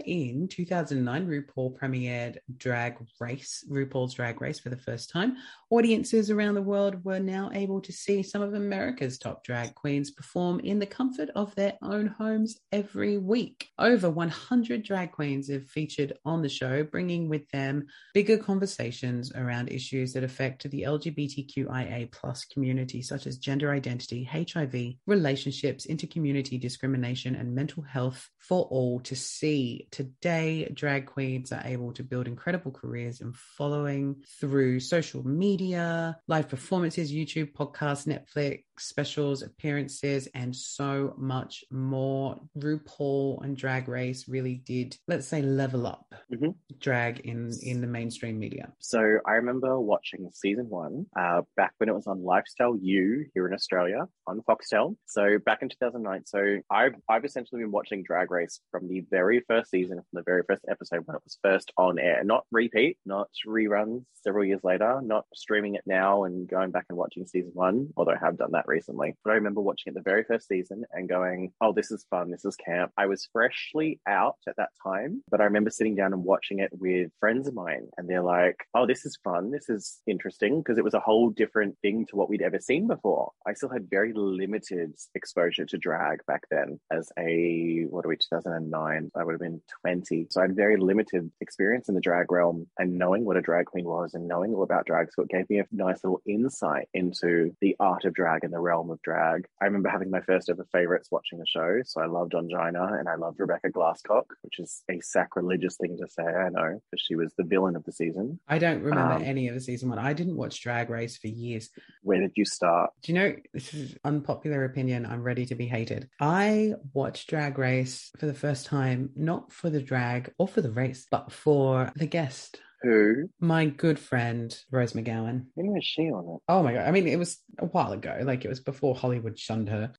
in 0.05 0.47
2009, 0.49 1.27
RuPaul 1.27 1.77
premiered 1.77 2.37
Drag 2.57 2.97
Race, 3.19 3.63
RuPaul's 3.69 4.13
Drag 4.13 4.41
Race 4.41 4.59
for 4.59 4.69
the 4.69 4.77
first 4.77 5.09
time. 5.09 5.37
Audiences 5.69 6.29
around 6.29 6.55
the 6.55 6.61
world 6.61 7.03
were 7.03 7.19
now 7.19 7.49
able 7.53 7.81
to 7.81 7.91
see 7.91 8.23
some 8.23 8.41
of 8.41 8.53
America's 8.53 9.17
top 9.17 9.43
drag 9.43 9.73
queens 9.75 10.11
perform 10.11 10.59
in 10.59 10.79
the 10.79 10.85
comfort 10.85 11.29
of 11.35 11.53
their 11.55 11.73
own 11.81 12.07
homes 12.07 12.59
every 12.71 13.17
week. 13.17 13.69
Over 13.79 14.09
100 14.09 14.83
drag 14.83 15.11
queens 15.11 15.49
have 15.49 15.65
featured 15.65 16.13
on 16.25 16.41
the 16.41 16.49
show, 16.49 16.83
bringing 16.83 17.29
with 17.29 17.47
them 17.49 17.85
bigger 18.13 18.37
conversations 18.37 19.31
around 19.33 19.69
issues 19.69 20.13
that 20.13 20.23
affect 20.23 20.69
the 20.69 20.83
LGBTQIA 20.83 22.11
plus 22.11 22.45
community, 22.45 23.01
such 23.01 23.27
as 23.27 23.37
gender 23.37 23.71
identity, 23.71 24.23
HIV, 24.23 24.95
relationships, 25.05 25.87
intercommunity 25.87 26.59
discrimination, 26.59 27.35
and 27.35 27.53
mental 27.53 27.83
health 27.83 28.29
for 28.47 28.65
all 28.65 28.99
to 29.01 29.15
see. 29.15 29.87
Today, 29.91 30.69
drag 30.73 31.05
queens 31.05 31.51
are 31.51 31.61
able 31.65 31.93
to 31.93 32.03
build 32.03 32.27
incredible 32.27 32.71
careers 32.71 33.21
in 33.21 33.31
following 33.33 34.21
through 34.39 34.79
social 34.81 35.25
media, 35.25 36.17
live 36.27 36.49
performances, 36.49 37.11
YouTube, 37.11 37.53
podcasts, 37.53 38.05
Netflix, 38.05 38.63
specials, 38.77 39.43
appearances, 39.43 40.27
and 40.35 40.55
so 40.55 41.13
much 41.17 41.63
more. 41.71 42.39
RuPaul 42.57 43.43
and 43.43 43.55
Drag 43.55 43.87
Race 43.87 44.27
really 44.27 44.55
did, 44.55 44.97
let's 45.07 45.27
say, 45.27 45.41
level 45.41 45.87
up 45.87 46.13
Mhm. 46.31 46.55
drag 46.79 47.19
in 47.21 47.51
in 47.61 47.79
the 47.81 47.87
mainstream 47.87 48.39
media. 48.39 48.73
So 48.79 48.99
I 49.25 49.33
remember 49.33 49.79
watching 49.79 50.29
season 50.33 50.67
one 50.69 51.05
uh, 51.17 51.43
back 51.55 51.73
when 51.77 51.87
it 51.89 51.95
was 51.95 52.07
on 52.07 52.23
Lifestyle 52.23 52.75
YOU 52.75 53.25
here 53.33 53.47
in 53.47 53.53
Australia 53.53 54.07
on 54.27 54.41
Foxtel. 54.41 54.95
So 55.05 55.37
back 55.39 55.61
in 55.61 55.69
2009. 55.69 56.25
So 56.25 56.57
I've 56.69 56.95
I've 57.07 57.23
essentially 57.25 57.61
been 57.61 57.71
watching 57.71 58.03
Drag 58.03 58.31
Race 58.33 58.59
from 58.71 58.87
the 58.87 59.01
very 59.09 59.41
first 59.47 59.69
season, 59.71 59.97
from 59.97 60.05
the 60.13 60.23
very 60.23 60.43
first 60.47 60.65
episode 60.67 61.05
when 61.05 61.15
it 61.15 61.23
was 61.23 61.37
first 61.41 61.71
on 61.77 61.99
air, 61.99 62.23
not 62.23 62.45
repeat, 62.51 62.97
not 63.05 63.29
reruns 63.47 64.03
several 64.23 64.45
years 64.45 64.61
later, 64.63 65.01
not 65.03 65.25
streaming 65.33 65.75
it 65.75 65.83
now 65.85 66.23
and 66.23 66.47
going 66.47 66.71
back 66.71 66.85
and 66.89 66.97
watching 66.97 67.25
season 67.25 67.51
one. 67.53 67.89
Although 67.95 68.13
I 68.13 68.25
have 68.25 68.37
done 68.37 68.51
that 68.53 68.67
recently, 68.67 69.15
but 69.23 69.31
I 69.31 69.35
remember 69.35 69.61
watching 69.61 69.91
it 69.91 69.95
the 69.95 70.01
very 70.01 70.23
first 70.23 70.47
season 70.47 70.83
and 70.91 71.09
going, 71.09 71.53
"Oh, 71.61 71.73
this 71.73 71.91
is 71.91 72.05
fun. 72.09 72.31
This 72.31 72.45
is 72.45 72.55
camp." 72.55 72.91
I 72.97 73.05
was 73.05 73.29
freshly 73.31 73.99
out 74.07 74.37
at 74.47 74.55
that 74.57 74.71
time, 74.81 75.23
but 75.29 75.41
I 75.41 75.45
remember 75.45 75.69
sitting 75.69 75.95
down 75.95 76.13
and 76.13 76.23
watching 76.23 76.59
it 76.59 76.71
with 76.79 77.11
friends 77.19 77.47
of 77.47 77.53
mine, 77.53 77.87
and 77.97 78.09
they're 78.09 78.21
like, 78.21 78.65
"Oh, 78.73 78.85
this 78.85 79.05
is 79.05 79.17
fun. 79.23 79.51
This 79.51 79.69
is 79.69 80.01
interesting," 80.07 80.59
because 80.59 80.77
it 80.77 80.83
was 80.83 80.93
a 80.93 80.99
whole 80.99 81.29
different 81.29 81.77
thing 81.79 82.05
to 82.07 82.15
what 82.15 82.29
we'd 82.29 82.41
ever 82.41 82.59
seen 82.59 82.87
before. 82.87 83.31
I 83.45 83.53
still 83.53 83.69
had 83.69 83.89
very 83.89 84.13
limited 84.13 84.95
exposure 85.15 85.65
to 85.65 85.77
drag 85.77 86.25
back 86.25 86.43
then 86.49 86.79
as 86.91 87.11
a 87.19 87.85
what 87.89 88.05
are 88.05 88.09
we 88.09 88.15
2009 88.29 89.11
I 89.15 89.23
would 89.23 89.33
have 89.33 89.41
been 89.41 89.61
20 89.81 90.27
so 90.29 90.41
I 90.41 90.43
had 90.45 90.55
very 90.55 90.77
limited 90.77 91.31
experience 91.41 91.89
in 91.89 91.95
the 91.95 92.01
drag 92.01 92.31
realm 92.31 92.67
and 92.77 92.97
knowing 92.97 93.25
what 93.25 93.37
a 93.37 93.41
drag 93.41 93.65
queen 93.65 93.85
was 93.85 94.13
and 94.13 94.27
knowing 94.27 94.53
all 94.53 94.63
about 94.63 94.85
drag 94.85 95.09
so 95.13 95.23
it 95.23 95.29
gave 95.29 95.49
me 95.49 95.59
a 95.59 95.65
nice 95.71 96.03
little 96.03 96.21
insight 96.25 96.87
into 96.93 97.55
the 97.61 97.75
art 97.79 98.05
of 98.05 98.13
drag 98.13 98.43
and 98.43 98.53
the 98.53 98.59
realm 98.59 98.89
of 98.89 99.01
drag 99.01 99.45
I 99.61 99.65
remember 99.65 99.89
having 99.89 100.09
my 100.11 100.21
first 100.21 100.49
ever 100.49 100.65
favorites 100.71 101.09
watching 101.11 101.39
the 101.39 101.45
show 101.47 101.81
so 101.85 102.01
I 102.01 102.05
loved 102.07 102.33
Ongina 102.33 102.99
and 102.99 103.07
I 103.09 103.15
loved 103.15 103.39
Rebecca 103.39 103.69
Glasscock 103.69 104.25
which 104.41 104.59
is 104.59 104.83
a 104.89 104.99
sacrilegious 105.01 105.77
thing 105.77 105.97
to 105.97 106.07
say 106.09 106.23
I 106.23 106.49
know 106.49 106.79
because 106.91 107.03
she 107.05 107.15
was 107.15 107.33
the 107.37 107.43
villain 107.43 107.75
of 107.75 107.83
the 107.83 107.91
season 107.91 108.39
I 108.47 108.57
don't 108.59 108.81
remember 108.83 109.15
Um, 109.15 109.23
any 109.23 109.47
of 109.47 109.53
the 109.55 109.61
season 109.61 109.89
one. 109.89 109.99
I 109.99 110.13
didn't 110.13 110.37
watch 110.37 110.61
Drag 110.61 110.89
Race 110.89 111.17
for 111.17 111.27
years. 111.27 111.69
where 112.01 112.19
did 112.19 112.31
you 112.35 112.45
start 112.45 112.91
Do 113.01 113.11
you 113.13 113.19
know 113.19 113.35
this 113.53 113.73
is 113.73 113.95
unpopular 114.03 114.63
opinion? 114.65 115.05
I'm 115.05 115.23
ready 115.23 115.45
to 115.47 115.55
be 115.55 115.65
hated. 115.67 116.09
I 116.19 116.73
watched 116.93 117.29
Drag 117.29 117.57
Race 117.57 118.11
for 118.17 118.25
the 118.25 118.33
first 118.33 118.65
time, 118.65 119.09
not 119.15 119.51
for 119.51 119.69
the 119.69 119.81
drag 119.81 120.31
or 120.37 120.47
for 120.47 120.61
the 120.61 120.71
race, 120.71 121.07
but 121.09 121.31
for 121.31 121.91
the 121.95 122.05
guest. 122.07 122.59
who 122.83 123.29
My 123.39 123.65
good 123.65 123.97
friend 123.97 124.55
Rose 124.71 124.93
McGowan. 124.93 125.45
when 125.55 125.67
was 125.73 125.85
she 125.85 126.03
on 126.03 126.35
it 126.35 126.41
Oh 126.49 126.61
my 126.61 126.73
god! 126.73 126.87
I 126.87 126.91
mean, 126.91 127.07
it 127.07 127.17
was 127.17 127.39
a 127.59 127.65
while 127.65 127.93
ago. 127.93 128.19
Like 128.23 128.43
it 128.45 128.49
was 128.49 128.59
before 128.59 128.93
Hollywood 128.93 129.39
shunned 129.39 129.69
her, 129.69 129.93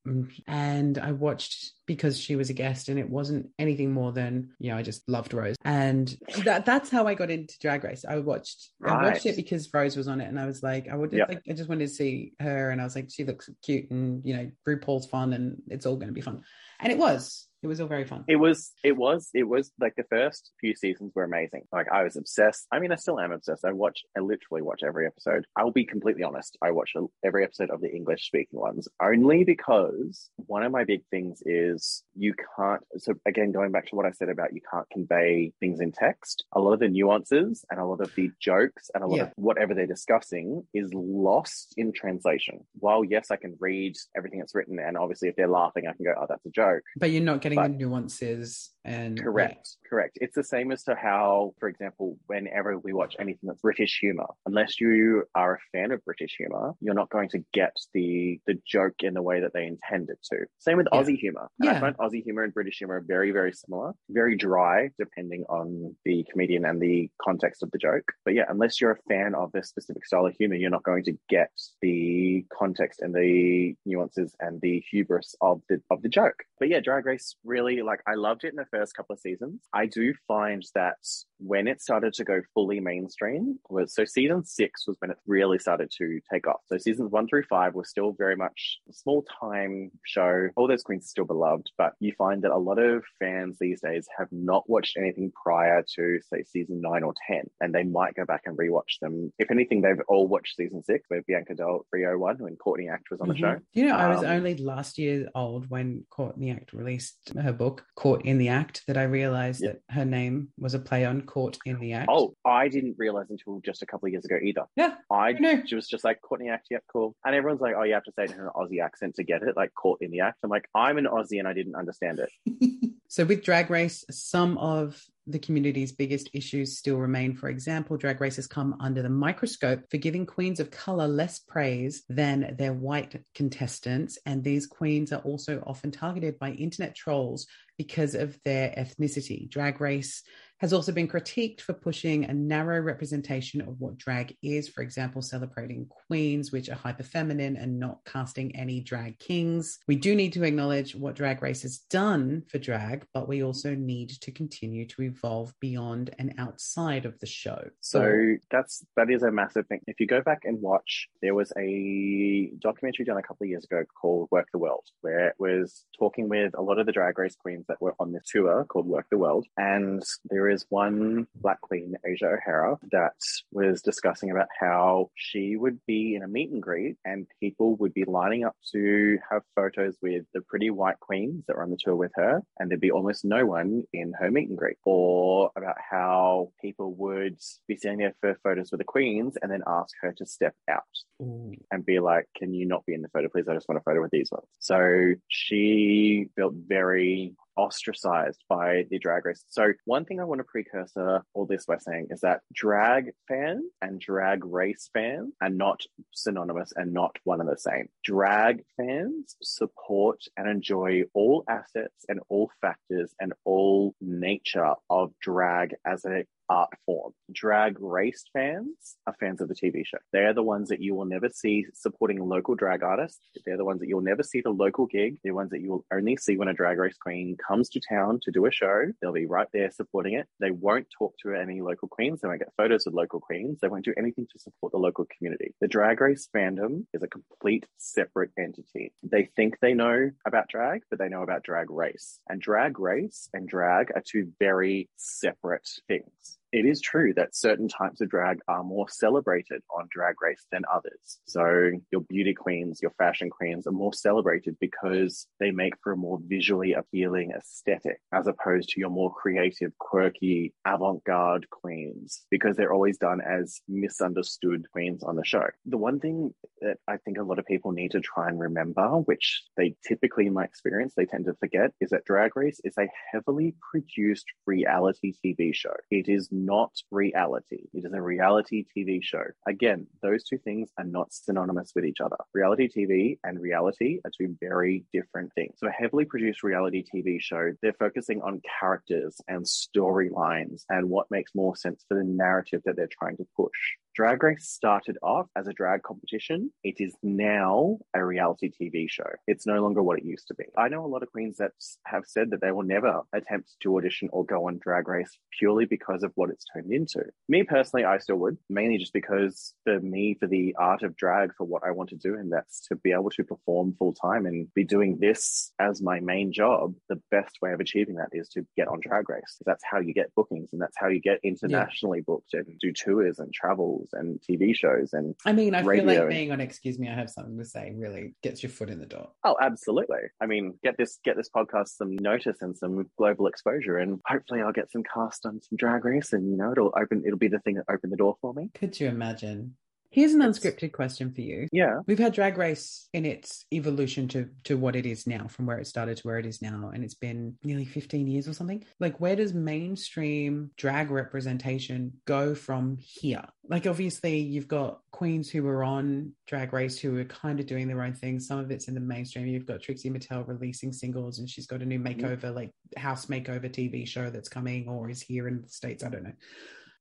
and 0.47 0.99
I 0.99 1.13
watched 1.13 1.73
because 1.87 2.19
she 2.21 2.37
was 2.37 2.51
a 2.51 2.55
guest, 2.55 2.89
and 2.89 2.99
it 2.99 3.09
wasn't 3.11 3.49
anything 3.59 3.93
more 3.93 4.13
than 4.13 4.51
you 4.59 4.71
know 4.71 4.77
I 4.77 4.83
just 4.83 5.09
loved 5.09 5.33
Rose, 5.35 5.57
and 5.65 6.15
that 6.45 6.65
that's 6.67 6.91
how 6.91 7.07
I 7.07 7.15
got 7.15 7.31
into 7.31 7.59
Drag 7.59 7.83
Race. 7.85 8.05
I 8.09 8.19
watched 8.19 8.71
I 8.85 9.03
watched 9.03 9.27
it 9.27 9.37
because 9.37 9.71
Rose 9.73 9.97
was 9.97 10.07
on 10.09 10.21
it, 10.21 10.29
and 10.29 10.39
I 10.39 10.47
was 10.47 10.63
like, 10.63 10.89
I 10.89 10.95
would 10.95 11.13
Yeah. 11.13 11.25
like 11.29 11.43
I 11.49 11.55
just 11.55 11.69
wanted 11.69 11.89
to 11.89 11.95
see 11.95 12.33
her, 12.39 12.71
and 12.71 12.81
I 12.81 12.85
was 12.85 12.95
like, 12.95 13.09
she 13.11 13.25
looks 13.25 13.49
cute, 13.65 13.91
and 13.91 14.23
you 14.25 14.37
know 14.37 14.51
RuPaul's 14.69 15.07
fun, 15.07 15.33
and 15.33 15.63
it's 15.69 15.87
all 15.87 15.97
going 15.97 16.09
to 16.09 16.15
be 16.15 16.21
fun, 16.21 16.43
and 16.81 16.93
it 16.93 16.99
was. 16.99 17.49
It 17.65 17.69
was 17.69 17.81
all 17.81 17.87
very 17.89 18.05
fun. 18.05 18.25
It 18.29 18.37
was, 18.37 18.73
it 18.85 18.95
was, 18.95 19.31
it 19.33 19.45
was 19.45 19.73
like 19.81 19.95
the 19.97 20.05
first 20.11 20.51
few 20.61 20.75
seasons 20.77 21.13
were 21.15 21.25
amazing. 21.25 21.63
Like 21.73 21.91
I 21.91 22.05
was 22.05 22.15
obsessed. 22.15 22.67
I 22.71 22.79
mean, 22.79 22.93
I 22.93 22.97
still 22.97 23.19
am 23.19 23.33
obsessed. 23.33 23.65
I 23.65 23.73
watch, 23.73 24.01
I 24.15 24.21
literally 24.21 24.61
watch 24.61 24.83
every 24.87 25.07
episode. 25.07 25.47
I'll 25.57 25.71
be 25.71 25.87
completely 25.87 26.25
honest. 26.25 26.59
I 26.61 26.73
watch 26.73 26.93
every 27.25 27.43
episode 27.43 27.71
of 27.71 27.81
the 27.81 27.91
English 27.91 28.27
speaking 28.27 28.61
ones 28.61 28.87
only 29.03 29.45
because 29.45 30.29
one 30.37 30.63
of 30.63 30.73
my 30.73 30.85
big 30.85 31.07
things 31.11 31.43
is 31.47 32.03
you 32.15 32.35
can't. 32.55 32.83
So 32.99 33.15
again, 33.25 33.51
going 33.51 33.73
back 33.73 33.87
to 33.89 33.97
what 33.97 34.05
I 34.05 34.11
said 34.11 34.29
about 34.29 34.53
you 34.53 34.61
can't 34.71 34.89
convey 34.91 35.51
things 35.59 35.81
in 35.81 35.91
text. 35.91 36.45
A 36.53 36.61
lot 36.61 36.75
of 36.75 36.81
the 36.81 36.89
nuances 36.89 37.65
and 37.71 37.81
a 37.81 37.87
lot 37.87 38.03
of 38.03 38.15
the 38.15 38.31
jokes 38.41 38.91
and 38.95 39.03
a 39.03 39.07
lot 39.07 39.17
Yeah. 39.17 39.23
of 39.25 39.33
whatever 39.37 39.73
they're 39.73 39.87
discussing 39.87 40.67
is 40.75 40.91
lost 40.93 41.73
in 41.79 41.93
translation. 41.95 42.61
While 42.75 43.05
yes, 43.05 43.31
I 43.31 43.37
can 43.37 43.57
read 43.59 43.97
everything 44.15 44.41
that's 44.41 44.55
written, 44.55 44.79
and 44.79 44.99
obviously 44.99 45.31
if 45.31 45.37
they're 45.37 45.49
laughing, 45.49 45.87
I 45.87 45.93
can 45.95 46.05
go, 46.05 46.13
"Oh, 46.21 46.27
that's 46.29 46.45
a 46.45 46.51
joke." 46.51 46.83
But 46.99 47.11
you're 47.11 47.23
not 47.23 47.41
getting 47.41 47.54
But- 47.57 47.69
the 47.73 47.77
nuances 47.77 48.71
and 48.87 49.19
Correct, 49.19 49.67
correct. 49.89 50.19
It's 50.21 50.35
the 50.35 50.45
same 50.45 50.71
as 50.71 50.83
to 50.85 50.95
how, 50.95 51.55
for 51.59 51.71
example, 51.71 52.19
whenever 52.27 52.79
we 52.79 52.93
watch 52.93 53.17
anything 53.19 53.41
that's 53.49 53.63
British 53.63 53.99
humor, 53.99 54.27
unless 54.45 54.79
you 54.79 55.25
are 55.35 55.55
a 55.55 55.59
fan 55.73 55.91
of 55.91 56.05
British 56.05 56.37
humor, 56.37 56.75
you're 56.83 56.93
not 56.93 57.09
going 57.09 57.31
to 57.31 57.43
get 57.55 57.75
the 57.95 58.39
the 58.47 58.59
joke 58.67 58.97
in 59.03 59.15
the 59.15 59.23
way 59.23 59.41
that 59.41 59.55
they 59.55 59.67
intend 59.67 60.11
it 60.11 60.19
to. 60.31 60.45
Same 60.59 60.77
with 60.77 60.87
Yeah. 60.93 61.01
Aussie 61.03 61.17
humor. 61.19 61.49
And 61.61 61.71
I 61.71 61.81
find 61.81 61.97
Aussie 61.97 62.23
humor 62.23 62.43
and 62.43 62.53
British 62.53 62.77
humor 62.77 62.97
are 62.97 63.01
very, 63.01 63.31
very 63.31 63.53
similar, 63.55 63.95
very 64.11 64.37
dry, 64.37 64.91
depending 64.99 65.45
on 65.49 65.97
the 66.05 66.27
comedian 66.31 66.67
and 66.67 66.79
the 66.79 67.11
context 67.23 67.63
of 67.63 67.71
the 67.71 67.79
joke. 67.79 68.13
But 68.27 68.35
yeah, 68.35 68.45
unless 68.51 68.83
you're 68.83 68.91
a 68.93 68.99
fan 69.09 69.35
of 69.35 69.51
this 69.53 69.69
specific 69.71 70.05
style 70.05 70.27
of 70.27 70.35
humor, 70.37 70.57
you're 70.57 70.69
not 70.69 70.83
going 70.83 71.05
to 71.05 71.17
get 71.31 71.51
the 71.81 72.45
context 72.53 73.01
and 73.01 73.15
the 73.15 73.75
nuances 73.87 74.37
and 74.41 74.61
the 74.61 74.85
hubris 74.91 75.35
of 75.41 75.63
the 75.71 75.81
of 75.91 76.03
the 76.03 76.11
joke. 76.11 76.43
But 76.59 76.69
yeah, 76.69 76.81
Drag 76.81 77.07
Race 77.07 77.35
really 77.45 77.83
like 77.83 78.01
I 78.07 78.15
loved 78.15 78.45
it 78.45 78.49
in 78.49 78.57
the 78.57 78.67
first 78.67 78.95
couple 78.97 79.13
of 79.15 79.21
seasons. 79.21 79.61
I 79.73 79.87
do 79.87 80.15
find 80.27 80.63
that 80.75 80.97
when 81.39 81.69
it 81.69 81.83
started 81.83 82.15
to 82.15 82.25
go 82.25 82.41
fully 82.55 82.81
mainstream 82.81 83.59
was 83.69 83.95
so 83.95 84.05
season 84.05 84.45
six 84.45 84.87
was 84.87 84.97
when 85.01 85.11
it 85.11 85.19
really 85.27 85.59
started 85.59 85.91
to 85.99 86.21
take 86.33 86.47
off. 86.47 86.61
So 86.67 86.79
seasons 86.79 87.11
one 87.11 87.27
through 87.29 87.45
five 87.45 87.75
were 87.75 87.85
still 87.85 88.13
very 88.17 88.37
much 88.37 88.79
a 88.89 88.93
small 88.93 89.25
time 89.41 89.91
show. 90.05 90.49
All 90.57 90.67
those 90.69 90.83
queens 90.83 91.05
are 91.05 91.09
still 91.09 91.25
beloved, 91.25 91.71
but 91.77 91.93
you 92.01 92.13
find 92.17 92.43
that 92.43 92.53
a 92.53 92.57
lot 92.59 92.79
of 92.79 93.05
fans 93.19 93.59
these 93.61 93.81
days 93.81 94.07
have 94.19 94.29
not 94.33 94.69
watched 94.69 94.97
anything 94.97 95.33
prior 95.43 95.85
to 95.97 96.21
say 96.33 96.43
season 96.45 96.81
nine 96.81 97.03
or 97.03 97.15
ten, 97.29 97.43
and 97.61 97.75
they 97.75 97.83
might 97.85 98.15
go 98.15 98.25
back 98.25 98.43
and 98.47 98.57
rewatch 98.57 98.99
them. 99.01 99.33
If 99.39 99.51
anything, 99.51 99.83
they've 99.83 100.01
all 100.09 100.27
watched 100.29 100.57
season 100.57 100.83
six, 100.85 101.05
where 101.09 101.23
Bianca 101.23 101.55
Del 101.55 101.85
Rio 101.93 102.17
one 102.17 102.37
when 102.39 102.57
Courtney 102.57 102.89
Act 102.89 103.11
was 103.11 103.21
on 103.21 103.29
the 103.29 103.35
Mhm. 103.35 103.39
show. 103.39 103.61
You 103.73 103.85
know, 103.87 103.97
I 103.97 104.09
was 104.09 104.23
Um, 104.25 104.31
only 104.31 104.55
last 104.57 104.99
year 104.99 105.29
old 105.35 105.69
when 105.69 106.07
Courtney 106.11 106.51
Act 106.51 106.73
released 106.73 107.34
her 107.41 107.53
book, 107.53 107.85
Caught 107.97 108.25
in 108.25 108.39
the 108.39 108.49
Act, 108.49 108.83
that 108.87 108.97
I 108.97 109.05
realized 109.05 109.63
Yeah. 109.63 109.73
that 109.73 109.95
her 109.95 110.05
name 110.05 110.49
was 110.59 110.75
a 110.75 110.79
play 110.79 111.05
on 111.05 111.23
Caught 111.23 111.59
in 111.65 111.79
the 111.81 111.93
Act. 111.93 112.09
Oh, 112.13 112.35
I 112.45 112.69
didn't 112.69 112.97
realize 112.99 113.27
until 113.31 113.61
just 113.65 113.83
a 113.83 113.87
couple 113.87 114.07
of 114.07 114.13
years 114.13 114.25
ago 114.25 114.39
either. 114.43 114.65
yeah. 114.77 114.95
I 115.11 115.33
knew? 115.33 115.67
she 115.67 115.75
was 115.75 115.89
just 115.89 116.05
like 116.05 116.21
Courtney 116.23 116.49
Act, 116.51 116.67
yep, 116.71 116.83
cool. 116.93 117.15
And 117.25 117.35
everyone's 117.35 117.61
like, 117.61 117.75
oh, 117.77 117.83
you 117.83 117.95
have 117.95 118.05
to 118.05 118.13
say 118.13 118.25
it 118.25 118.31
in 118.33 118.41
an 118.41 118.51
Aussie 118.55 118.83
accent 118.85 119.15
to 119.17 119.25
get 119.25 119.43
it, 119.43 119.57
like 119.57 119.73
caught 119.75 119.99
in 120.03 120.11
the 120.11 120.21
act. 120.21 120.39
I'm 120.43 120.51
like, 120.51 120.69
I'm 120.75 120.99
an 120.99 121.07
Aussie 121.07 121.39
and 121.39 121.49
I 121.49 121.53
didn't 121.53 121.75
understand 121.77 122.21
it. 122.21 122.91
so 123.09 123.25
with 123.25 123.43
Drag 123.45 123.71
Race, 123.71 124.05
some 124.11 124.59
of 124.59 125.03
the 125.27 125.39
community's 125.39 125.93
biggest 125.93 126.29
issues 126.35 126.79
still 126.79 126.97
remain. 126.97 127.35
For 127.35 127.49
example, 127.49 127.97
Drag 127.97 128.21
races 128.21 128.47
come 128.47 128.77
under 128.81 129.03
the 129.03 129.09
microscope 129.09 129.81
for 129.91 129.97
giving 129.97 130.27
queens 130.27 130.61
of 130.61 130.71
color 130.71 131.09
less 131.09 131.39
praise 131.39 132.05
than 132.09 132.55
their 132.59 132.75
white 132.75 133.23
contestants. 133.35 134.19
And 134.27 134.45
these 134.45 134.67
queens 134.67 135.13
are 135.13 135.23
also 135.23 135.63
often 135.67 135.91
targeted 135.91 136.39
by 136.39 136.51
internet 136.51 136.95
trolls 136.95 137.47
because 137.79 138.15
of 138.15 138.39
their 138.45 138.71
ethnicity. 138.71 139.49
Drag 139.49 139.81
Race 139.81 140.23
has 140.65 140.73
also 140.73 140.93
been 140.93 141.07
critiqued 141.07 141.61
for 141.61 141.75
pushing 141.75 142.25
a 142.25 142.33
narrow 142.33 142.81
representation 142.81 143.61
of 143.61 143.79
what 143.83 143.99
drag 143.99 144.35
is, 144.43 144.67
for 144.67 144.81
example, 144.81 145.21
celebrating 145.21 145.87
queens, 146.07 146.53
which 146.53 146.71
are 146.71 146.75
hyper 146.75 147.03
feminine, 147.03 147.55
and 147.57 147.79
not 147.79 147.99
casting 148.07 148.57
any 148.57 148.81
drag 148.81 149.19
kings. 149.19 149.79
We 149.87 149.97
do 149.97 150.15
need 150.15 150.33
to 150.33 150.43
acknowledge 150.43 150.95
what 150.95 151.17
Drag 151.17 151.43
Race 151.43 151.61
has 151.65 151.81
done 151.91 152.45
for 152.49 152.59
drag, 152.59 153.05
but 153.13 153.29
we 153.29 153.43
also 153.43 153.75
need 153.75 154.09
to 154.23 154.33
continue 154.33 154.87
to 154.87 155.03
evolve 155.03 155.53
beyond 155.61 156.15
and 156.19 156.33
outside 156.39 157.05
of 157.05 157.21
the 157.21 157.27
show. 157.27 157.69
So 157.83 158.37
that's 158.51 158.87
that 158.97 159.11
is 159.11 159.23
a 159.23 159.31
massive 159.31 159.67
thing. 159.67 159.81
If 159.87 160.01
you 160.01 160.07
go 160.07 160.23
back 160.23 160.45
and 160.45 160.63
watch, 160.63 161.09
there 161.21 161.35
was 161.35 161.53
a 161.59 162.51
documentary 162.59 163.05
done 163.05 163.19
a 163.19 163.23
couple 163.23 163.45
of 163.45 163.51
years 163.51 163.65
ago 163.65 163.85
called 164.01 164.31
Werq 164.31 164.45
the 164.51 164.59
World, 164.59 164.87
where 165.03 165.29
it 165.29 165.35
was 165.39 165.85
talking 165.99 166.31
with 166.31 166.55
a 166.57 166.63
lot 166.63 166.79
of 166.79 166.87
the 166.87 166.93
drag 166.93 167.19
race 167.19 167.37
queens 167.37 167.67
that 167.69 167.83
were 167.83 167.95
on 168.01 168.13
this 168.13 168.23
tour 168.25 168.65
called 168.65 168.89
Werq 168.89 169.05
the 169.11 169.19
World. 169.19 169.47
And 169.59 170.03
there 170.31 170.49
is 170.49 170.54
one 170.69 171.27
black 171.37 171.61
queen, 171.61 171.95
Asia 172.07 172.27
O'Hara, 172.27 172.79
that 172.93 173.15
was 173.53 173.83
discussing 173.83 174.31
about 174.31 174.49
how 174.59 175.11
she 175.15 175.57
would 175.57 175.79
be 175.87 176.15
in 176.15 176.23
a 176.23 176.29
meet 176.29 176.51
and 176.51 176.63
greet 176.63 176.97
and 177.05 177.27
people 177.41 177.77
would 177.77 177.95
be 177.95 178.05
lining 178.05 178.45
up 178.45 178.57
to 178.73 179.19
have 179.31 179.43
photos 179.55 179.97
with 180.03 180.25
the 180.33 180.41
pretty 180.43 180.71
white 180.71 181.01
queens 181.01 181.45
that 181.47 181.57
were 181.57 181.63
on 181.63 181.71
the 181.71 181.79
tour 181.79 181.97
with 181.97 182.13
her, 182.15 182.41
and 182.59 182.71
there'd 182.71 182.81
be 182.81 182.91
almost 182.91 183.25
no 183.25 183.47
one 183.47 183.85
in 183.93 184.13
her 184.19 184.31
meet 184.31 184.49
and 184.49 184.59
greet. 184.59 184.77
Or 184.85 185.51
about 185.57 185.77
how 185.91 186.53
people 186.61 186.95
would 186.95 187.39
be 187.67 187.77
standing 187.77 188.01
there 188.01 188.15
for 188.21 188.39
photos 188.43 188.71
with 188.71 188.79
the 188.79 188.85
queens 188.85 189.37
and 189.41 189.51
then 189.51 189.63
ask 189.67 189.95
her 190.01 190.13
to 190.13 190.27
step 190.27 190.55
out 190.71 190.83
Ooh. 191.23 191.53
and 191.71 191.85
be 191.85 192.01
like, 192.01 192.27
Can 192.37 192.55
you 192.55 192.67
not 192.67 192.85
be 192.87 192.95
in 192.95 193.03
the 193.03 193.09
photo, 193.09 193.29
please? 193.29 193.49
I 193.49 193.55
just 193.55 193.69
want 193.69 193.81
a 193.81 193.85
photo 193.85 194.01
with 194.01 194.11
these 194.11 194.31
ones. 194.31 194.47
So 194.61 195.15
she 195.29 196.29
felt 196.37 196.55
very 196.55 197.35
ostracized 197.57 198.43
by 198.49 198.85
the 198.91 198.99
drag 198.99 199.25
race. 199.25 199.45
So, 199.49 199.73
one 199.85 200.05
thing 200.05 200.21
I 200.21 200.25
want 200.25 200.41
to 200.41 200.45
precursor 200.45 201.23
all 201.35 201.47
this 201.47 201.67
by 201.67 201.79
saying 201.79 202.09
is 202.11 202.21
that 202.21 202.41
drag 202.53 203.13
fans 203.29 203.65
and 203.83 204.01
drag 204.01 204.45
race 204.45 204.91
fans 204.93 205.35
are 205.41 205.51
not 205.51 205.81
synonymous 206.13 206.73
and 206.77 206.93
not 206.93 207.17
one 207.25 207.41
and 207.41 207.49
the 207.49 207.57
same. 207.57 207.89
Drag 208.05 208.65
fans 208.77 209.37
support 209.43 210.21
and 210.37 210.49
enjoy 210.49 211.03
all 211.15 211.45
assets 211.49 212.05
and 212.09 212.21
all 212.29 212.51
factors 212.61 213.15
and 213.21 213.33
all 213.45 213.95
nature 214.01 214.75
of 214.91 215.13
drag 215.21 215.75
as 215.85 216.05
a 216.05 216.25
Uh, 216.49 216.55
art 216.55 216.71
form. 216.87 217.13
Drag 217.33 217.77
race 217.81 218.25
fans 218.33 218.97
are 219.07 219.15
fans 219.19 219.41
of 219.41 219.49
the 219.49 219.55
TV 219.55 219.85
show. 219.85 219.99
They're 220.13 220.35
the 220.35 220.43
ones 220.43 220.69
that 220.69 220.81
you 220.81 220.95
will 220.95 221.05
never 221.05 221.29
see 221.29 221.67
supporting 221.75 222.19
local 222.19 222.55
drag 222.55 222.83
artists. 222.83 223.21
They're 223.45 223.57
the 223.57 223.65
ones 223.65 223.81
that 223.81 223.89
you'll 223.89 224.03
never 224.03 224.23
see 224.23 224.41
the 224.41 224.51
local 224.51 224.87
gig. 224.87 225.17
They're 225.23 225.35
ones 225.35 225.51
that 225.51 225.61
you 225.61 225.71
will 225.71 225.85
only 225.93 226.17
see 226.17 226.37
when 226.37 226.49
a 226.49 226.55
drag 226.55 226.79
race 226.79 226.97
queen 226.97 227.37
comes 227.47 227.69
to 227.71 227.81
town 227.81 228.21
to 228.23 228.31
do 228.31 228.47
a 228.47 228.51
show. 228.51 228.87
They'll 229.01 229.13
be 229.13 229.27
right 229.27 229.49
there 229.53 229.71
supporting 229.71 230.15
it. 230.15 230.27
They 230.41 230.51
won't 230.51 230.87
talk 230.97 231.15
to 231.23 231.35
any 231.35 231.61
local 231.61 231.89
queens. 231.89 232.21
They 232.21 232.29
won't 232.29 232.41
get 232.41 232.53
photos 232.57 232.85
with 232.85 232.95
local 232.95 233.21
queens. 233.21 233.59
They 233.61 233.69
won't 233.69 233.85
do 233.85 233.95
anything 233.97 234.27
to 234.33 234.39
support 234.39 234.73
the 234.73 234.79
local 234.79 235.07
community. 235.17 235.55
The 235.61 235.69
drag 235.69 236.01
race 236.01 236.29
fandom 236.35 236.85
is 236.93 237.03
a 237.03 237.09
complete 237.09 237.67
separate 237.79 238.31
entity. 238.39 238.93
They 239.03 239.31
think 239.37 239.59
they 239.61 239.75
know 239.75 240.11
about 240.27 240.49
drag, 240.49 240.83
but 240.91 240.99
they 240.99 241.09
know 241.09 241.23
about 241.23 241.43
drag 241.43 241.71
race. 241.71 242.19
And 242.29 242.41
drag 242.41 242.79
race 242.79 243.29
and 243.33 243.49
drag 243.49 243.91
are 243.95 244.03
two 244.05 244.33
very 244.39 244.89
separate 244.97 245.69
things 245.89 246.34
it 246.55 246.65
is 246.65 246.81
true 246.81 247.13
that 247.15 247.35
certain 247.35 247.67
types 247.67 248.01
of 248.01 248.09
drag 248.09 248.39
are 248.47 248.63
more 248.63 248.89
celebrated 248.89 249.61
on 249.77 249.89
drag 249.91 250.15
race 250.23 250.47
than 250.53 250.63
others. 250.73 251.19
So 251.27 251.73
your 251.91 252.03
beauty 252.03 252.33
queens, 252.33 252.79
your 252.81 252.93
fashion 252.93 253.29
queens 253.29 253.67
are 253.67 253.73
more 253.73 253.93
celebrated 253.93 254.57
because 254.61 255.27
they 255.41 255.51
make 255.51 255.75
for 255.83 255.93
a 255.93 255.97
more 255.97 256.21
visually 256.29 256.75
appealing 256.75 257.33
aesthetic 257.37 258.01
as 258.13 258.29
opposed 258.29 258.69
to 258.69 258.81
your 258.81 258.91
more 258.91 259.13
creative, 259.13 259.77
quirky, 259.79 260.55
avant-garde 260.65 261.51
queens 261.51 262.23
because 262.31 262.57
they're 262.57 262.73
always 262.73 262.99
done 262.99 263.21
as 263.21 263.61
misunderstood 263.69 264.65
queens 264.71 265.03
on 265.03 265.17
the 265.17 265.25
show. 265.25 265.47
The 265.67 265.77
one 265.77 265.99
thing 265.99 266.33
that 266.61 266.77
I 266.87 266.99
think 266.99 267.19
a 267.19 267.25
lot 267.25 267.41
of 267.41 267.47
people 267.47 267.73
need 267.73 267.91
to 267.91 268.01
try 268.01 268.29
and 268.29 268.39
remember, 268.39 268.87
which 269.07 269.43
they 269.57 269.75
typically 269.87 270.29
in 270.29 270.35
my 270.35 270.45
experience, 270.45 270.95
they 270.97 271.07
tend 271.07 271.25
to 271.25 271.35
forget 271.35 271.73
is 271.81 271.91
that 271.91 272.05
Drag 272.05 272.37
Race 272.37 272.61
is 272.63 272.75
a 272.79 272.87
heavily 273.11 273.57
produced 273.73 274.27
reality 274.47 275.15
TV 275.25 275.53
show. 275.53 275.75
It 275.91 276.09
is 276.09 276.29
not 276.45 276.73
reality. 276.91 277.65
It 277.73 277.79
is 277.79 277.93
a 277.93 278.03
reality 278.03 278.65
TV 278.77 279.03
show. 279.03 279.25
Again, 279.47 279.87
those 280.03 280.25
two 280.25 280.39
things 280.39 280.71
are 280.79 280.85
not 280.85 281.13
synonymous 281.13 281.73
with 281.75 281.85
each 281.85 282.01
other. 282.01 282.17
Reality 282.33 282.69
TV 282.69 283.19
and 283.25 283.41
reality 283.41 284.01
are 284.05 284.11
two 284.17 284.37
very 284.41 284.85
different 284.93 285.33
things. 285.35 285.55
So, 285.59 285.69
a 285.69 285.71
heavily 285.71 286.05
produced 286.05 286.43
reality 286.43 286.85
TV 286.85 287.21
show, 287.21 287.53
they're 287.63 287.75
focusing 287.75 288.23
on 288.23 288.43
characters 288.61 289.21
and 289.29 289.45
storylines 289.45 290.65
and 290.69 290.89
what 290.89 291.11
makes 291.11 291.35
more 291.35 291.57
sense 291.57 291.85
for 291.89 291.97
the 291.97 292.05
narrative 292.05 292.63
that 292.65 292.77
they're 292.77 292.89
trying 292.89 293.17
to 293.19 293.27
push. 293.37 293.51
Drag 293.95 294.21
Race 294.25 294.49
started 294.49 294.99
off 295.03 295.27
as 295.37 295.47
a 295.47 295.53
drag 295.53 295.85
competition. 295.85 296.51
It 296.65 296.77
is 296.81 296.97
now 297.05 297.79
a 297.95 298.05
reality 298.05 298.51
TV 298.51 298.91
show. 298.91 299.09
It's 299.29 299.47
no 299.47 299.63
longer 299.63 299.85
what 299.85 299.99
it 299.99 300.05
used 300.05 300.27
to 300.29 300.35
be. 300.35 300.47
I 300.59 300.69
know 300.69 300.85
a 300.85 300.89
lot 300.89 301.05
of 301.05 301.13
queens 301.13 301.37
that 301.37 301.53
have 301.87 302.03
said 302.05 302.31
that 302.31 302.41
they 302.41 302.51
will 302.51 302.65
never 302.65 303.03
attempt 303.13 303.55
to 303.63 303.77
audition 303.77 304.09
or 304.13 304.25
go 304.25 304.49
on 304.49 304.59
Drag 304.59 304.89
Race 304.89 305.17
purely 305.39 305.65
because 305.65 306.03
of 306.03 306.11
what 306.17 306.31
it's 306.35 306.45
turned 306.53 306.73
into. 306.73 307.05
Me 307.29 307.43
personally, 307.43 307.85
I 307.85 307.99
still 307.99 308.17
would, 308.17 308.37
mainly 308.51 308.79
just 308.79 308.93
because 308.93 309.55
for 309.65 309.81
me, 309.81 310.17
for 310.19 310.27
the 310.27 310.55
art 310.59 310.83
of 310.83 310.97
drag, 310.97 311.35
for 311.37 311.45
what 311.45 311.63
I 311.65 311.71
want 311.71 311.91
to 311.91 311.97
do, 311.97 312.15
and 312.15 312.33
that's 312.33 312.67
to 312.69 312.77
be 312.77 312.93
able 312.93 313.11
to 313.11 313.25
perform 313.25 313.75
full 313.79 313.95
time 313.95 314.27
and 314.27 314.53
be 314.55 314.65
doing 314.65 314.99
this 315.01 315.53
as 315.59 315.81
my 315.81 316.01
main 316.01 316.33
job. 316.33 316.75
The 316.89 317.01
best 317.11 317.39
way 317.41 317.53
of 317.53 317.61
achieving 317.61 317.97
that 317.97 318.09
is 318.13 318.29
to 318.31 318.47
get 318.57 318.69
on 318.69 318.81
Drag 318.81 319.09
Race. 319.09 319.37
That's 319.47 319.65
how 319.65 319.81
you 319.81 319.95
get 319.95 320.15
bookings 320.15 320.51
and 320.53 320.61
that's 320.61 320.77
how 320.79 320.89
you 320.89 321.01
get 321.01 321.21
internationally 321.23 321.99
yeah. 321.99 322.05
booked 322.07 322.35
and 322.35 322.59
do 322.61 322.73
tours 322.73 323.19
and 323.19 323.33
travels 323.33 323.89
and 323.93 324.21
TV 324.21 324.55
shows 324.55 324.93
and 324.93 325.15
I 325.25 325.33
mean, 325.33 325.55
I 325.55 325.63
feel 325.63 325.85
like 325.85 326.09
being 326.09 326.33
on 326.33 326.41
Excuse 326.41 326.79
Me, 326.79 326.89
I 326.89 326.95
have 326.95 327.11
something 327.11 327.39
to 327.39 327.45
say 327.45 327.73
really 327.75 328.15
gets 328.23 328.43
your 328.43 328.51
foot 328.51 328.71
in 328.71 328.79
the 328.79 328.87
door. 328.87 329.11
Oh, 329.25 329.37
absolutely. 329.41 329.99
I 330.21 330.27
mean, 330.27 330.59
get 330.63 330.77
this 330.77 330.99
get 331.05 331.17
this 331.17 331.31
podcast 331.35 331.69
some 331.69 331.97
notice 331.97 332.39
and 332.41 332.57
some 332.57 332.89
global 332.99 333.27
exposure, 333.27 333.79
and 333.79 334.01
hopefully 334.07 334.41
I'll 334.41 334.53
get 334.53 334.71
some 334.71 334.83
cast 334.83 335.27
on 335.27 335.41
some 335.43 335.57
drag 335.57 335.85
race, 335.85 336.13
and 336.15 336.31
you 336.31 336.37
know 336.37 336.53
it'll 336.53 336.73
open 336.81 337.03
it'll 337.07 337.19
be 337.19 337.29
the 337.29 337.41
thing 337.41 337.57
that 337.57 337.65
opened 337.69 337.93
the 337.93 337.97
door 337.97 338.17
for 338.21 338.33
me. 338.33 338.51
Could 338.55 338.79
you 338.81 338.89
imagine? 338.89 339.57
Here's 339.95 340.13
an 340.13 340.23
unscripted 340.23 340.73
question 340.73 341.13
for 341.13 341.21
you. 341.21 341.47
Yeah. 341.53 341.79
We've 341.87 342.01
had 342.01 342.15
Drag 342.15 342.37
Race 342.37 342.89
in 342.93 343.07
its 343.07 343.47
evolution 343.53 344.09
to 344.09 344.29
to 344.43 344.57
what 344.57 344.75
it 344.75 344.87
is 344.87 345.07
now, 345.07 345.29
from 345.29 345.47
where 345.47 345.59
it 345.59 345.69
started 345.69 345.99
to 345.99 346.03
where 346.03 346.19
it 346.19 346.27
is 346.27 346.43
now, 346.43 346.73
and 346.75 346.83
it's 346.83 346.95
been 346.95 347.37
nearly 347.45 347.65
15 347.65 348.09
years 348.09 348.27
or 348.27 348.33
something. 348.33 348.65
Like, 348.81 348.99
where 348.99 349.15
does 349.15 349.33
mainstream 349.33 350.51
drag 350.57 350.91
representation 350.91 351.93
go 352.07 352.35
from 352.35 352.77
here? 352.81 353.23
Like, 353.49 353.69
obviously, 353.69 354.19
you've 354.19 354.49
got 354.49 354.81
queens 354.91 355.31
who 355.31 355.47
are 355.47 355.63
on 355.63 356.11
Drag 356.27 356.53
Race 356.53 356.77
who 356.77 356.99
are 356.99 357.05
kind 357.05 357.39
of 357.39 357.47
doing 357.47 357.69
their 357.69 357.83
own 357.83 357.95
thing. 357.95 358.19
Some 358.19 358.41
of 358.41 358.51
it's 358.51 358.67
in 358.67 358.75
the 358.75 358.81
mainstream. 358.81 359.29
You've 359.29 359.47
got 359.47 359.63
Trixie 359.63 359.91
Mattel 359.91 360.27
releasing 360.27 360.73
singles, 360.73 361.21
and 361.21 361.31
she's 361.31 361.47
got 361.47 361.63
a 361.63 361.65
new 361.65 361.79
mm-hmm. 361.79 362.05
makeover, 362.05 362.35
like 362.35 362.51
house 362.77 363.07
makeover 363.07 363.49
TV 363.49 363.87
show 363.87 364.11
that's 364.11 364.29
coming 364.29 364.69
or 364.69 364.91
is 364.91 365.03
here 365.03 365.29
in 365.29 365.43
the 365.43 365.49
States. 365.49 365.85
I 365.85 365.89
don't 365.89 366.03
know. 366.03 366.15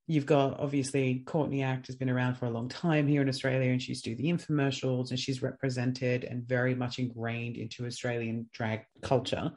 You've 0.05 0.25
got 0.25 0.59
obviously 0.59 1.23
Courtney 1.25 1.63
Act 1.63 1.87
has 1.87 1.95
been 1.95 2.09
around 2.09 2.35
for 2.35 2.45
a 2.45 2.49
long 2.49 2.67
time 2.67 3.07
here 3.07 3.21
in 3.21 3.29
Australia, 3.29 3.71
and 3.71 3.81
she's 3.81 4.01
do 4.01 4.15
the 4.15 4.25
infomercials, 4.25 5.11
and 5.11 5.19
she's 5.19 5.41
represented 5.41 6.25
and 6.25 6.43
very 6.43 6.75
much 6.75 6.99
ingrained 6.99 7.55
into 7.55 7.85
Australian 7.85 8.49
drag 8.53 8.85
culture. 9.01 9.53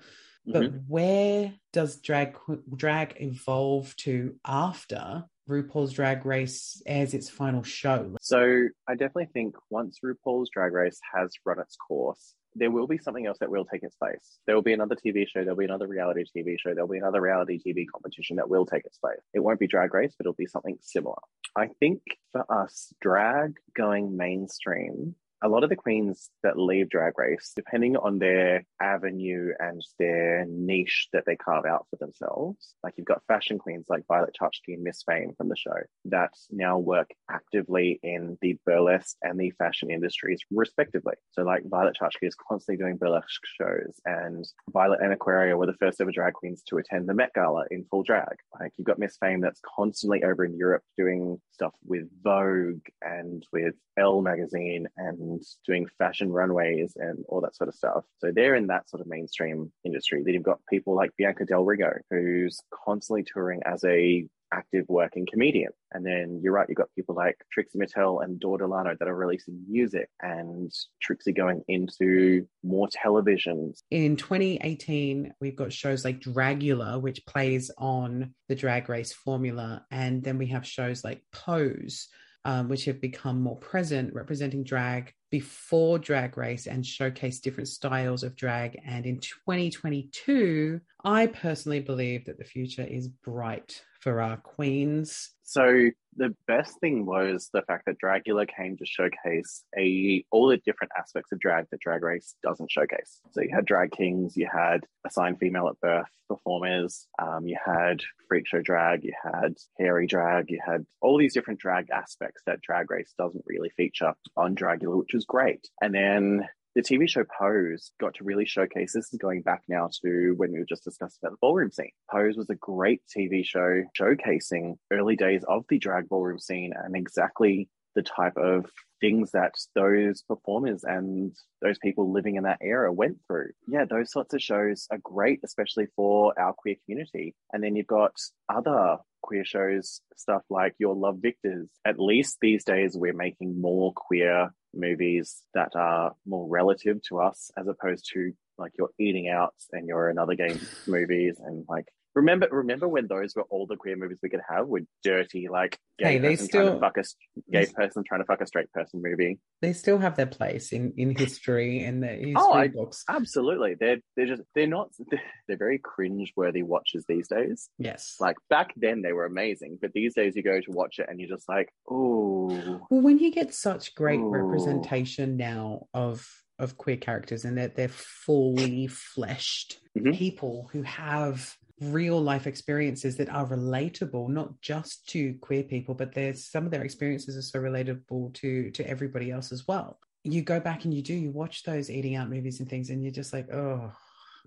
But 0.46 0.62
mm-hmm. 0.62 0.76
where 0.86 1.54
does 1.72 2.00
drag 2.00 2.36
drag 2.76 3.16
evolve 3.18 3.94
to 3.96 4.36
after 4.46 5.24
RuPaul's 5.48 5.92
Drag 5.92 6.24
Race 6.24 6.82
airs 6.86 7.14
its 7.14 7.28
final 7.28 7.62
show? 7.62 8.16
So 8.20 8.68
I 8.88 8.92
definitely 8.92 9.30
think 9.32 9.56
once 9.70 9.98
RuPaul's 10.04 10.50
Drag 10.50 10.72
Race 10.72 11.00
has 11.14 11.32
run 11.44 11.58
its 11.58 11.76
course, 11.76 12.34
there 12.58 12.70
will 12.70 12.86
be 12.86 12.98
something 12.98 13.26
else 13.26 13.38
that 13.40 13.50
will 13.50 13.64
take 13.64 13.82
its 13.82 13.96
place. 13.96 14.38
There 14.46 14.54
will 14.54 14.62
be 14.62 14.72
another 14.72 14.96
TV 14.96 15.26
show, 15.28 15.40
there'll 15.40 15.56
be 15.56 15.64
another 15.64 15.86
reality 15.86 16.24
TV 16.24 16.56
show, 16.58 16.74
there'll 16.74 16.88
be 16.88 16.98
another 16.98 17.20
reality 17.20 17.60
TV 17.64 17.84
competition 17.90 18.36
that 18.36 18.48
will 18.48 18.66
take 18.66 18.84
its 18.84 18.98
place. 18.98 19.20
It 19.34 19.40
won't 19.40 19.60
be 19.60 19.66
Drag 19.66 19.92
Race, 19.92 20.14
but 20.16 20.24
it'll 20.24 20.34
be 20.34 20.46
something 20.46 20.78
similar. 20.80 21.16
I 21.56 21.68
think 21.80 22.00
for 22.32 22.44
us, 22.50 22.92
drag 23.00 23.56
going 23.74 24.16
mainstream 24.16 25.14
a 25.42 25.48
lot 25.48 25.64
of 25.64 25.70
the 25.70 25.76
queens 25.76 26.30
that 26.42 26.58
leave 26.58 26.88
Drag 26.88 27.18
Race, 27.18 27.52
depending 27.54 27.96
on 27.96 28.18
their 28.18 28.64
avenue 28.80 29.52
and 29.58 29.82
their 29.98 30.46
niche 30.48 31.08
that 31.12 31.24
they 31.26 31.36
carve 31.36 31.66
out 31.66 31.86
for 31.90 31.96
themselves, 31.96 32.74
like 32.82 32.94
you've 32.96 33.06
got 33.06 33.22
fashion 33.28 33.58
queens 33.58 33.84
like 33.88 34.06
Violet 34.08 34.34
Chachki 34.40 34.74
and 34.74 34.82
Miss 34.82 35.02
Fame 35.02 35.32
from 35.36 35.48
the 35.48 35.56
show 35.56 35.76
that 36.06 36.30
now 36.50 36.78
work 36.78 37.10
actively 37.30 38.00
in 38.02 38.38
the 38.40 38.58
burlesque 38.64 39.16
and 39.22 39.38
the 39.38 39.50
fashion 39.52 39.90
industries, 39.90 40.40
respectively. 40.50 41.14
So, 41.32 41.42
like 41.42 41.62
Violet 41.66 41.96
Chachki 42.00 42.26
is 42.26 42.34
constantly 42.34 42.82
doing 42.82 42.96
burlesque 42.96 43.42
shows, 43.60 44.00
and 44.04 44.46
Violet 44.70 45.00
and 45.02 45.12
Aquaria 45.12 45.56
were 45.56 45.66
the 45.66 45.74
first 45.74 46.00
ever 46.00 46.12
drag 46.12 46.32
queens 46.34 46.62
to 46.68 46.78
attend 46.78 47.08
the 47.08 47.14
Met 47.14 47.32
Gala 47.34 47.64
in 47.70 47.84
full 47.90 48.02
drag. 48.02 48.36
Like 48.58 48.72
you've 48.76 48.86
got 48.86 48.98
Miss 48.98 49.16
Fame 49.18 49.40
that's 49.40 49.60
constantly 49.76 50.24
over 50.24 50.44
in 50.44 50.56
Europe 50.56 50.82
doing 50.96 51.40
stuff 51.52 51.74
with 51.84 52.08
Vogue 52.22 52.82
and 53.02 53.46
with 53.52 53.74
Elle 53.98 54.22
magazine 54.22 54.86
and 54.96 55.25
and 55.26 55.42
doing 55.66 55.86
fashion 55.98 56.30
runways 56.30 56.92
and 56.96 57.24
all 57.28 57.40
that 57.40 57.56
sort 57.56 57.68
of 57.68 57.74
stuff. 57.74 58.04
So 58.18 58.30
they're 58.34 58.54
in 58.54 58.68
that 58.68 58.88
sort 58.88 59.00
of 59.00 59.06
mainstream 59.06 59.72
industry. 59.84 60.22
Then 60.24 60.34
you've 60.34 60.42
got 60.42 60.60
people 60.70 60.94
like 60.94 61.10
Bianca 61.16 61.44
Del 61.44 61.64
Rio, 61.64 61.92
who's 62.10 62.60
constantly 62.84 63.24
touring 63.24 63.60
as 63.64 63.84
a 63.84 64.26
active 64.52 64.84
working 64.88 65.26
comedian. 65.30 65.72
And 65.92 66.04
then 66.04 66.40
you're 66.42 66.52
right, 66.52 66.68
you've 66.68 66.76
got 66.76 66.94
people 66.94 67.14
like 67.14 67.36
Trixie 67.52 67.78
Mattel 67.78 68.22
and 68.22 68.36
Adore 68.36 68.58
Delano 68.58 68.94
that 68.98 69.08
are 69.08 69.14
releasing 69.14 69.60
music 69.68 70.08
and 70.20 70.72
Trixie 71.02 71.32
going 71.32 71.62
into 71.68 72.46
more 72.62 72.88
television. 72.90 73.72
In 73.90 74.16
2018, 74.16 75.34
we've 75.40 75.56
got 75.56 75.72
shows 75.72 76.04
like 76.04 76.20
Dragula, 76.20 77.00
which 77.00 77.26
plays 77.26 77.70
on 77.76 78.34
the 78.48 78.54
drag 78.54 78.88
race 78.88 79.12
formula. 79.12 79.84
And 79.90 80.22
then 80.22 80.38
we 80.38 80.46
have 80.48 80.66
shows 80.66 81.02
like 81.02 81.22
Pose, 81.32 82.08
um, 82.46 82.68
which 82.68 82.84
have 82.84 83.00
become 83.00 83.42
more 83.42 83.56
present, 83.56 84.14
representing 84.14 84.62
drag 84.62 85.12
before 85.32 85.98
Drag 85.98 86.38
Race 86.38 86.68
and 86.68 86.86
showcase 86.86 87.40
different 87.40 87.68
styles 87.68 88.22
of 88.22 88.36
drag. 88.36 88.80
And 88.86 89.04
in 89.04 89.18
2022, 89.18 90.80
I 91.04 91.26
personally 91.26 91.80
believe 91.80 92.24
that 92.26 92.38
the 92.38 92.44
future 92.44 92.84
is 92.84 93.08
bright 93.08 93.82
for 94.06 94.22
our 94.22 94.36
queens. 94.36 95.32
So 95.42 95.90
the 96.16 96.32
best 96.46 96.78
thing 96.78 97.06
was 97.06 97.50
the 97.52 97.62
fact 97.62 97.86
that 97.86 97.96
Dragula 98.00 98.46
came 98.46 98.76
to 98.76 98.86
showcase 98.86 99.64
a 99.76 100.24
all 100.30 100.46
the 100.46 100.58
different 100.58 100.92
aspects 100.96 101.32
of 101.32 101.40
drag 101.40 101.64
that 101.72 101.80
Drag 101.80 102.04
Race 102.04 102.36
doesn't 102.40 102.70
showcase. 102.70 103.20
So 103.32 103.40
you 103.40 103.50
had 103.52 103.64
drag 103.64 103.90
kings, 103.90 104.36
you 104.36 104.48
had 104.50 104.86
assigned 105.04 105.40
female 105.40 105.66
at 105.66 105.80
birth 105.80 106.06
performers, 106.28 107.08
um, 107.20 107.48
you 107.48 107.58
had 107.64 108.00
freak 108.28 108.46
show 108.46 108.62
drag, 108.62 109.02
you 109.02 109.12
had 109.24 109.56
hairy 109.76 110.06
drag, 110.06 110.52
you 110.52 110.60
had 110.64 110.86
all 111.02 111.18
these 111.18 111.34
different 111.34 111.58
drag 111.58 111.90
aspects 111.90 112.42
that 112.46 112.62
Drag 112.62 112.88
Race 112.88 113.12
doesn't 113.18 113.44
really 113.44 113.70
feature 113.70 114.14
on 114.36 114.54
Dragula, 114.54 114.98
which 114.98 115.14
was 115.14 115.24
great. 115.24 115.68
And 115.82 115.92
then 115.92 116.46
the 116.76 116.82
TV 116.82 117.08
show 117.08 117.24
Pose 117.24 117.90
got 117.98 118.14
to 118.16 118.24
really 118.24 118.44
showcase 118.44 118.92
this 118.92 119.10
is 119.10 119.18
going 119.18 119.40
back 119.40 119.62
now 119.66 119.88
to 120.04 120.34
when 120.36 120.52
we 120.52 120.58
were 120.58 120.66
just 120.66 120.84
discussing 120.84 121.16
about 121.22 121.32
the 121.32 121.38
ballroom 121.40 121.72
scene. 121.72 121.90
Pose 122.10 122.36
was 122.36 122.50
a 122.50 122.54
great 122.54 123.00
TV 123.16 123.44
show 123.46 123.82
showcasing 123.98 124.76
early 124.92 125.16
days 125.16 125.42
of 125.48 125.64
the 125.70 125.78
drag 125.78 126.06
ballroom 126.06 126.38
scene 126.38 126.74
and 126.76 126.94
exactly 126.94 127.70
the 127.94 128.02
type 128.02 128.36
of 128.36 128.66
things 129.00 129.30
that 129.32 129.54
those 129.74 130.22
performers 130.28 130.84
and 130.84 131.34
those 131.62 131.78
people 131.78 132.12
living 132.12 132.36
in 132.36 132.42
that 132.42 132.58
era 132.60 132.92
went 132.92 133.16
through. 133.26 133.52
Yeah, 133.66 133.86
those 133.86 134.12
sorts 134.12 134.34
of 134.34 134.42
shows 134.42 134.86
are 134.90 134.98
great, 135.02 135.40
especially 135.44 135.86
for 135.96 136.38
our 136.38 136.52
queer 136.52 136.76
community. 136.84 137.34
And 137.54 137.64
then 137.64 137.74
you've 137.74 137.86
got 137.86 138.12
other 138.50 138.98
queer 139.22 139.46
shows, 139.46 140.02
stuff 140.14 140.42
like 140.50 140.74
Your 140.78 140.94
Love 140.94 141.20
Victors. 141.20 141.68
At 141.86 141.98
least 141.98 142.36
these 142.42 142.64
days, 142.64 142.92
we're 142.94 143.14
making 143.14 143.58
more 143.60 143.94
queer 143.94 144.50
movies 144.76 145.42
that 145.54 145.74
are 145.74 146.14
more 146.26 146.46
relative 146.48 147.02
to 147.04 147.20
us 147.20 147.50
as 147.56 147.66
opposed 147.66 148.10
to 148.12 148.32
like 148.58 148.72
your 148.78 148.90
eating 148.98 149.28
out 149.28 149.54
and 149.72 149.86
your 149.86 150.08
Another 150.08 150.34
Gay 150.34 150.56
Movies 150.86 151.36
and 151.44 151.64
like 151.68 151.88
Remember, 152.16 152.48
remember 152.50 152.88
when 152.88 153.06
those 153.08 153.36
were 153.36 153.42
all 153.50 153.66
the 153.66 153.76
queer 153.76 153.94
movies 153.94 154.16
we 154.22 154.30
could 154.30 154.40
have? 154.48 154.66
With 154.66 154.84
dirty, 155.04 155.48
like 155.48 155.78
gay 155.98 156.12
Hey, 156.14 156.18
they 156.18 156.30
person 156.30 156.48
trying 156.48 156.64
still- 156.66 156.74
to 156.74 156.80
fuck 156.80 156.96
a 156.96 157.04
gay 157.52 157.66
person 157.66 158.02
trying 158.08 158.20
to 158.22 158.24
fuck 158.24 158.40
a 158.40 158.46
straight 158.46 158.72
person 158.72 159.02
movie. 159.02 159.38
They 159.60 159.74
still 159.74 159.98
have 159.98 160.16
their 160.16 160.24
place 160.26 160.72
in, 160.72 160.94
in 160.96 161.14
history 161.14 161.80
and 161.84 162.02
the 162.02 162.06
history 162.08 162.34
Oh, 162.36 162.52
I- 162.54 162.68
books. 162.68 163.04
Absolutely, 163.08 163.74
they're 163.78 163.98
they're 164.16 164.26
just 164.26 164.42
they're 164.54 164.66
not 164.66 164.88
they're 165.46 165.58
very 165.58 165.78
cringe 165.78 166.32
worthy 166.36 166.62
watches 166.62 167.04
these 167.06 167.28
days. 167.28 167.68
yes. 167.78 168.16
Like 168.18 168.36
back 168.48 168.72
then 168.76 169.02
they 169.02 169.12
were 169.12 169.26
amazing, 169.26 169.78
but 169.82 169.92
these 169.92 170.14
days 170.14 170.34
you 170.36 170.42
go 170.42 170.58
to 170.58 170.70
watch 170.72 170.98
it 170.98 171.06
and 171.10 171.20
you're 171.20 171.28
just 171.28 171.48
like, 171.50 171.68
oh, 171.90 172.80
Well, 172.90 173.02
when 173.02 173.18
you 173.18 173.30
get 173.30 173.52
such 173.52 173.94
great 173.94 174.20
Ooh. 174.20 174.30
representation 174.30 175.36
now 175.36 175.86
of 175.92 176.26
of 176.58 176.78
queer 176.78 176.96
characters 176.96 177.44
and 177.44 177.58
that 177.58 177.76
they're 177.76 177.88
fully 177.90 178.86
fleshed 178.86 179.78
Mhm. 179.98 180.14
people 180.16 180.70
who 180.72 180.80
have 180.80 181.54
real 181.80 182.20
life 182.20 182.46
experiences 182.46 183.16
that 183.16 183.28
are 183.28 183.46
relatable 183.46 184.28
not 184.28 184.58
just 184.60 185.06
to 185.08 185.34
queer 185.40 185.62
people 185.62 185.94
but 185.94 186.14
there's 186.14 186.46
some 186.46 186.64
of 186.64 186.70
their 186.70 186.84
experiences 186.84 187.36
are 187.36 187.42
so 187.42 187.58
relatable 187.58 188.32
to 188.32 188.70
to 188.70 188.88
everybody 188.88 189.30
else 189.30 189.52
as 189.52 189.66
well 189.68 189.98
you 190.24 190.42
go 190.42 190.58
back 190.58 190.84
and 190.84 190.94
you 190.94 191.02
do 191.02 191.14
you 191.14 191.30
watch 191.30 191.62
those 191.64 191.90
eating 191.90 192.16
out 192.16 192.30
movies 192.30 192.60
and 192.60 192.68
things 192.68 192.88
and 192.88 193.02
you're 193.02 193.12
just 193.12 193.32
like 193.32 193.52
oh 193.52 193.92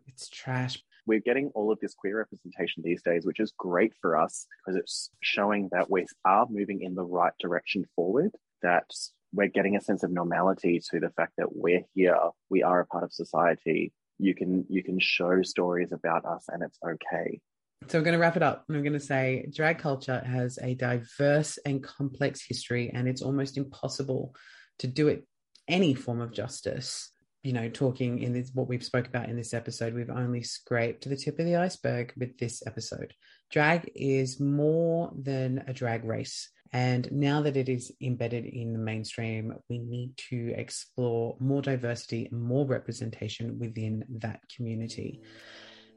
it's 0.08 0.28
trash 0.30 0.82
we're 1.10 1.20
getting 1.20 1.50
all 1.56 1.72
of 1.72 1.80
this 1.80 1.96
queer 1.96 2.20
representation 2.20 2.84
these 2.84 3.02
days, 3.02 3.26
which 3.26 3.40
is 3.40 3.52
great 3.58 3.94
for 4.00 4.16
us 4.16 4.46
because 4.60 4.80
it's 4.80 5.10
showing 5.22 5.68
that 5.72 5.90
we 5.90 6.06
are 6.24 6.46
moving 6.48 6.84
in 6.84 6.94
the 6.94 7.04
right 7.04 7.34
direction 7.40 7.84
forward, 7.96 8.30
that 8.62 8.86
we're 9.34 9.48
getting 9.48 9.76
a 9.76 9.82
sense 9.82 10.04
of 10.04 10.12
normality 10.12 10.80
to 10.92 11.00
the 11.00 11.10
fact 11.10 11.34
that 11.38 11.56
we're 11.56 11.82
here, 11.96 12.16
we 12.52 12.62
are 12.62 12.82
a 12.82 12.86
part 12.86 13.04
of 13.04 13.12
society. 13.12 13.92
You 14.20 14.36
can 14.36 14.66
you 14.70 14.84
can 14.84 15.00
show 15.00 15.42
stories 15.42 15.92
about 15.92 16.26
us 16.26 16.46
and 16.50 16.62
it's 16.62 16.78
okay. 16.86 17.42
So 17.88 17.98
I'm 17.98 18.04
going 18.04 18.14
to 18.14 18.20
wrap 18.20 18.36
it 18.36 18.44
up. 18.44 18.66
and 18.68 18.78
I'm 18.78 18.84
going 18.84 18.94
to 18.94 19.00
say 19.00 19.48
drag 19.56 19.80
culture 19.80 20.22
has 20.26 20.60
a 20.62 20.76
diverse 20.76 21.58
and 21.66 21.82
complex 21.82 22.46
history, 22.46 22.92
and 22.94 23.08
it's 23.08 23.22
almost 23.22 23.58
impossible 23.58 24.36
to 24.80 24.88
do 24.88 25.08
it 25.08 25.26
any 25.68 25.94
form 25.94 26.22
of 26.22 26.34
justice. 26.34 27.12
You 27.42 27.54
know, 27.54 27.70
talking 27.70 28.22
in 28.22 28.34
this, 28.34 28.52
what 28.54 28.68
we've 28.68 28.84
spoke 28.84 29.08
about 29.08 29.30
in 29.30 29.38
this 29.38 29.54
episode, 29.54 29.94
we've 29.94 30.10
only 30.10 30.44
scraped 30.44 31.08
the 31.08 31.16
tip 31.16 31.40
of 31.40 31.46
the 31.46 31.56
iceberg 31.56 32.12
with 32.18 32.38
this 32.38 32.62
episode. 32.68 33.14
Drag 33.50 33.90
is 33.96 34.42
more 34.42 35.14
than 35.18 35.64
a 35.66 35.74
drag 35.74 36.04
race. 36.04 36.50
And 36.72 37.12
now 37.12 37.42
that 37.42 37.58
it 37.58 37.68
is 37.68 37.92
embedded 38.02 38.46
in 38.46 38.74
the 38.74 38.80
mainstream, 38.80 39.56
we 39.70 39.80
need 39.80 40.16
to 40.30 40.54
explore 40.56 41.36
more 41.40 41.62
diversity 41.62 42.28
and 42.32 42.42
more 42.42 42.66
representation 42.66 43.58
within 43.58 44.06
that 44.20 44.42
community. 44.56 45.22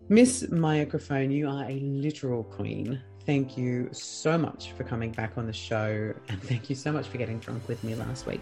Miss 0.08 0.50
Microphone, 0.50 1.30
you 1.30 1.48
are 1.48 1.64
a 1.64 1.78
literal 1.80 2.42
queen. 2.44 3.00
Thank 3.26 3.56
you 3.56 3.88
so 3.92 4.36
much 4.36 4.72
for 4.72 4.82
coming 4.82 5.12
back 5.12 5.34
on 5.36 5.46
the 5.46 5.52
show, 5.52 6.12
and 6.28 6.42
thank 6.42 6.68
you 6.68 6.74
so 6.74 6.90
much 6.90 7.06
for 7.06 7.18
getting 7.18 7.38
drunk 7.38 7.68
with 7.68 7.84
me 7.84 7.94
last 7.94 8.26
week. 8.26 8.40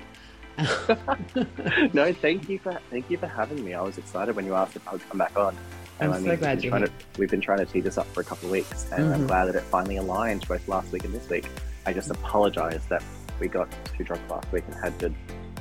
no, 1.93 2.13
thank 2.13 2.49
you 2.49 2.59
for 2.59 2.79
thank 2.91 3.09
you 3.11 3.17
for 3.19 3.27
having 3.27 3.65
me. 3.65 3.75
I 3.75 3.83
was 3.83 3.99
excited 3.99 4.35
when 4.37 4.45
you 4.47 4.55
asked 4.55 4.77
if 4.77 4.87
I 4.89 4.93
would 4.93 5.09
come 5.09 5.19
back 5.19 5.37
on. 5.37 5.57
I'm 6.01 6.13
I 6.13 6.19
so 6.19 6.23
glad 6.23 6.31
we've 6.31 6.41
been 6.41 6.61
you're 6.63 6.71
trying 6.71 6.83
here. 6.83 6.89
to, 7.13 7.21
We've 7.21 7.31
been 7.31 7.41
trying 7.41 7.59
to 7.59 7.67
tee 7.67 7.81
this 7.81 7.99
up 7.99 8.07
for 8.09 8.21
a 8.21 8.25
couple 8.25 8.47
of 8.47 8.53
weeks, 8.53 8.87
and 8.93 9.13
I'm 9.13 9.23
Mhm. 9.25 9.27
glad 9.29 9.45
that 9.47 9.55
it 9.57 9.63
finally 9.65 9.97
aligned 9.99 10.47
both 10.49 10.67
last 10.67 10.91
week 10.93 11.05
and 11.05 11.13
this 11.15 11.29
week. 11.29 11.47
I 11.87 11.93
just 11.93 12.11
apologize 12.11 12.85
that 12.89 13.03
we 13.39 13.49
got 13.49 13.69
too 13.97 14.05
drunk 14.05 14.23
last 14.29 14.51
week 14.53 14.65
and 14.67 14.75
had 14.75 14.99
to 15.01 15.13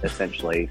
essentially, 0.04 0.70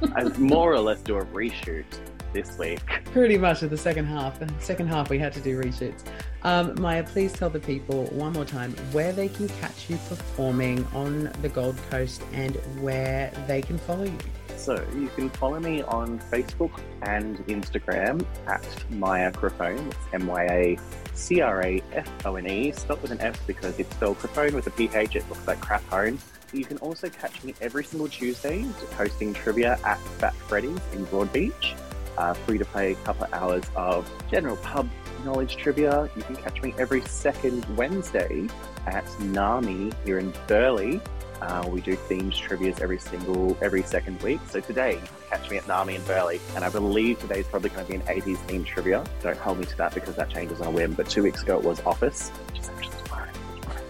more 0.38 0.72
or 0.72 0.80
less, 0.80 1.00
do 1.00 1.16
a 1.16 1.24
reshoot 1.26 1.84
this 2.32 2.58
week. 2.58 2.80
Pretty 3.06 3.38
much 3.38 3.62
at 3.62 3.70
the 3.70 3.76
second 3.76 4.06
half. 4.06 4.38
The 4.38 4.52
second 4.60 4.88
half, 4.88 5.10
we 5.10 5.18
had 5.18 5.32
to 5.32 5.40
do 5.40 5.60
reshoots. 5.60 6.04
Um, 6.42 6.80
Maya, 6.80 7.02
please 7.04 7.32
tell 7.32 7.50
the 7.50 7.60
people 7.60 8.04
one 8.06 8.32
more 8.32 8.44
time 8.44 8.72
where 8.92 9.12
they 9.12 9.28
can 9.28 9.48
catch 9.48 9.90
you 9.90 9.96
performing 10.08 10.86
on 10.94 11.30
the 11.42 11.48
Gold 11.48 11.76
Coast 11.90 12.22
and 12.32 12.56
where 12.80 13.30
they 13.46 13.62
can 13.62 13.78
follow 13.78 14.04
you. 14.04 14.18
So 14.56 14.86
you 14.94 15.08
can 15.08 15.30
follow 15.30 15.58
me 15.58 15.82
on 15.82 16.18
Facebook 16.30 16.80
and 17.02 17.38
Instagram 17.46 18.24
at 18.46 18.62
Myacrafone. 18.92 19.86
It's 19.88 19.98
M 20.12 20.26
Y 20.26 20.44
A 20.44 20.78
C 21.14 21.40
R 21.40 21.62
A 21.62 21.82
F 21.92 22.26
O 22.26 22.36
N 22.36 22.46
E, 22.46 22.72
spelled 22.72 23.02
with 23.02 23.10
an 23.10 23.20
F 23.20 23.46
because 23.46 23.78
it's 23.78 23.94
spelled 23.94 24.18
Crophone 24.18 24.52
with 24.52 24.66
a 24.66 24.70
PH. 24.70 25.16
It 25.16 25.28
looks 25.28 25.46
like 25.46 25.60
crap 25.60 25.84
home. 25.88 26.18
You 26.52 26.64
can 26.64 26.78
also 26.78 27.08
catch 27.08 27.42
me 27.44 27.54
every 27.60 27.84
single 27.84 28.08
Tuesday 28.08 28.62
hosting 28.96 29.32
trivia 29.32 29.78
at 29.84 29.98
Fat 30.18 30.34
Freddy's 30.34 30.80
in 30.92 31.06
Broadbeach. 31.06 31.76
Uh, 32.18 32.34
free 32.34 32.58
to 32.58 32.64
play 32.64 32.92
a 32.92 32.94
couple 32.96 33.24
of 33.24 33.32
hours 33.32 33.64
of 33.76 34.10
general 34.30 34.56
pub 34.56 34.88
knowledge 35.24 35.56
trivia. 35.56 36.10
You 36.16 36.22
can 36.22 36.36
catch 36.36 36.60
me 36.62 36.74
every 36.78 37.02
second 37.02 37.64
Wednesday 37.76 38.48
at 38.86 39.04
NAMI 39.20 39.92
here 40.04 40.18
in 40.18 40.32
Burleigh. 40.46 41.00
Uh, 41.40 41.66
we 41.70 41.80
do 41.80 41.96
themed 41.96 42.32
trivias 42.32 42.80
every 42.80 42.98
single 42.98 43.56
every 43.62 43.82
second 43.82 44.22
week. 44.22 44.40
So 44.48 44.60
today, 44.60 45.00
catch 45.28 45.50
me 45.50 45.56
at 45.56 45.66
Nami 45.66 45.94
in 45.96 46.02
Burleigh. 46.04 46.40
and 46.54 46.64
I 46.64 46.68
believe 46.68 47.18
today's 47.18 47.46
probably 47.46 47.70
going 47.70 47.86
to 47.86 47.92
be 47.92 47.96
an 47.96 48.02
80s 48.02 48.36
themed 48.46 48.66
trivia. 48.66 49.04
Don't 49.22 49.38
hold 49.38 49.58
me 49.58 49.64
to 49.64 49.76
that 49.78 49.94
because 49.94 50.16
that 50.16 50.28
changes 50.28 50.60
on 50.60 50.68
a 50.68 50.70
whim. 50.70 50.94
But 50.94 51.08
two 51.08 51.22
weeks 51.22 51.42
ago 51.42 51.58
it 51.58 51.64
was 51.64 51.80
Office, 51.80 52.28
which 52.48 52.60
is 52.60 52.68
actually 52.68 52.96
tomorrow. 53.04 53.30
tomorrow. 53.60 53.82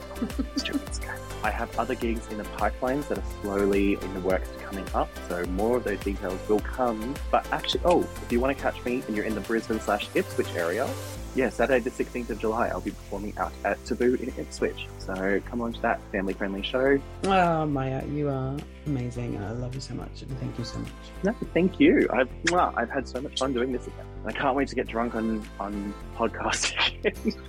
It's 0.54 0.62
two 0.62 0.74
weeks 0.74 0.98
ago. 0.98 1.10
I 1.42 1.50
have 1.50 1.76
other 1.78 1.94
gigs 1.94 2.28
in 2.28 2.36
the 2.36 2.44
pipelines 2.44 3.08
that 3.08 3.18
are 3.18 3.24
slowly 3.40 3.94
in 3.94 4.14
the 4.14 4.20
works 4.20 4.50
coming 4.62 4.84
up, 4.94 5.08
so 5.26 5.42
more 5.46 5.78
of 5.78 5.84
those 5.84 5.98
details 6.00 6.38
will 6.48 6.60
come. 6.60 7.14
But 7.30 7.50
actually, 7.50 7.80
oh, 7.86 8.02
if 8.02 8.30
you 8.30 8.40
want 8.40 8.54
to 8.56 8.62
catch 8.62 8.84
me 8.84 9.02
and 9.06 9.16
you're 9.16 9.24
in 9.24 9.34
the 9.34 9.40
Brisbane 9.40 9.80
slash 9.80 10.08
Ipswich 10.14 10.54
area, 10.54 10.86
yeah, 11.34 11.48
Saturday 11.48 11.80
the 11.80 11.90
16th 11.90 12.30
of 12.30 12.38
July, 12.38 12.68
I'll 12.68 12.80
be 12.80 12.90
performing 12.90 13.36
out 13.38 13.52
at 13.64 13.84
Taboo 13.84 14.14
in 14.14 14.32
Ipswich. 14.36 14.86
So 14.98 15.40
come 15.44 15.60
on 15.60 15.72
to 15.72 15.80
that 15.82 16.00
family 16.12 16.34
friendly 16.34 16.62
show. 16.62 17.00
Oh, 17.24 17.66
Maya, 17.66 18.04
you 18.06 18.28
are 18.28 18.56
amazing, 18.86 19.38
I 19.38 19.52
love 19.52 19.74
you 19.74 19.80
so 19.80 19.94
much, 19.94 20.22
and 20.22 20.38
thank 20.38 20.58
you 20.58 20.64
so 20.64 20.78
much. 20.78 20.92
No, 21.22 21.34
thank 21.54 21.78
you. 21.78 22.08
I've 22.12 22.28
mwah, 22.46 22.72
I've 22.76 22.90
had 22.90 23.06
so 23.06 23.20
much 23.20 23.38
fun 23.38 23.52
doing 23.52 23.72
this 23.72 23.86
again. 23.86 24.06
I 24.26 24.32
can't 24.32 24.56
wait 24.56 24.68
to 24.68 24.74
get 24.74 24.86
drunk 24.86 25.14
on 25.14 25.46
on 25.58 25.94
podcasting. 26.16 27.36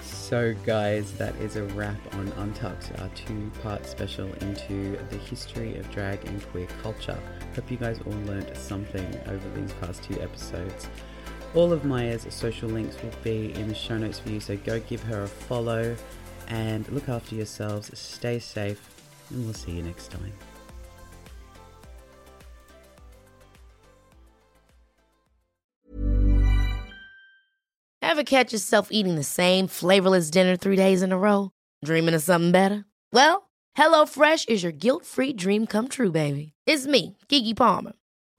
So, 0.00 0.54
guys, 0.64 1.12
that 1.18 1.36
is 1.36 1.56
a 1.56 1.64
wrap 1.64 1.98
on 2.14 2.28
Untucked, 2.38 2.92
our 3.00 3.08
two 3.10 3.50
part 3.62 3.84
special 3.84 4.32
into 4.40 4.98
the 5.10 5.18
history 5.18 5.76
of 5.76 5.90
drag 5.90 6.24
and 6.24 6.42
queer 6.50 6.66
culture. 6.82 7.18
Hope 7.54 7.70
you 7.70 7.76
guys 7.76 8.00
all 8.06 8.12
learned 8.24 8.56
something 8.56 9.06
over 9.26 9.48
these 9.50 9.72
past 9.74 10.02
two 10.02 10.18
episodes. 10.22 10.88
All 11.54 11.70
of 11.70 11.84
Maya's 11.84 12.26
social 12.30 12.68
links 12.70 12.96
will 13.02 13.10
be 13.22 13.52
in 13.54 13.68
the 13.68 13.74
show 13.74 13.98
notes 13.98 14.18
for 14.18 14.30
you, 14.30 14.40
so 14.40 14.56
go 14.56 14.80
give 14.80 15.02
her 15.02 15.24
a 15.24 15.28
follow 15.28 15.94
and 16.48 16.88
look 16.88 17.08
after 17.10 17.34
yourselves, 17.34 17.90
stay 17.98 18.38
safe, 18.38 18.80
and 19.30 19.44
we'll 19.44 19.54
see 19.54 19.72
you 19.72 19.82
next 19.82 20.10
time. 20.10 20.32
Ever 28.00 28.24
catch 28.24 28.52
yourself 28.52 28.88
eating 28.90 29.16
the 29.16 29.22
same 29.22 29.66
flavorless 29.66 30.30
dinner 30.30 30.56
three 30.56 30.76
days 30.76 31.02
in 31.02 31.12
a 31.12 31.18
row? 31.18 31.50
Dreaming 31.84 32.14
of 32.14 32.22
something 32.22 32.52
better? 32.52 32.84
Well, 33.12 33.50
HelloFresh 33.76 34.48
is 34.48 34.62
your 34.62 34.72
guilt 34.72 35.04
free 35.06 35.32
dream 35.32 35.66
come 35.66 35.88
true, 35.88 36.12
baby. 36.12 36.52
It's 36.66 36.86
me, 36.86 37.16
Keke 37.28 37.56
Palmer. 37.56 37.92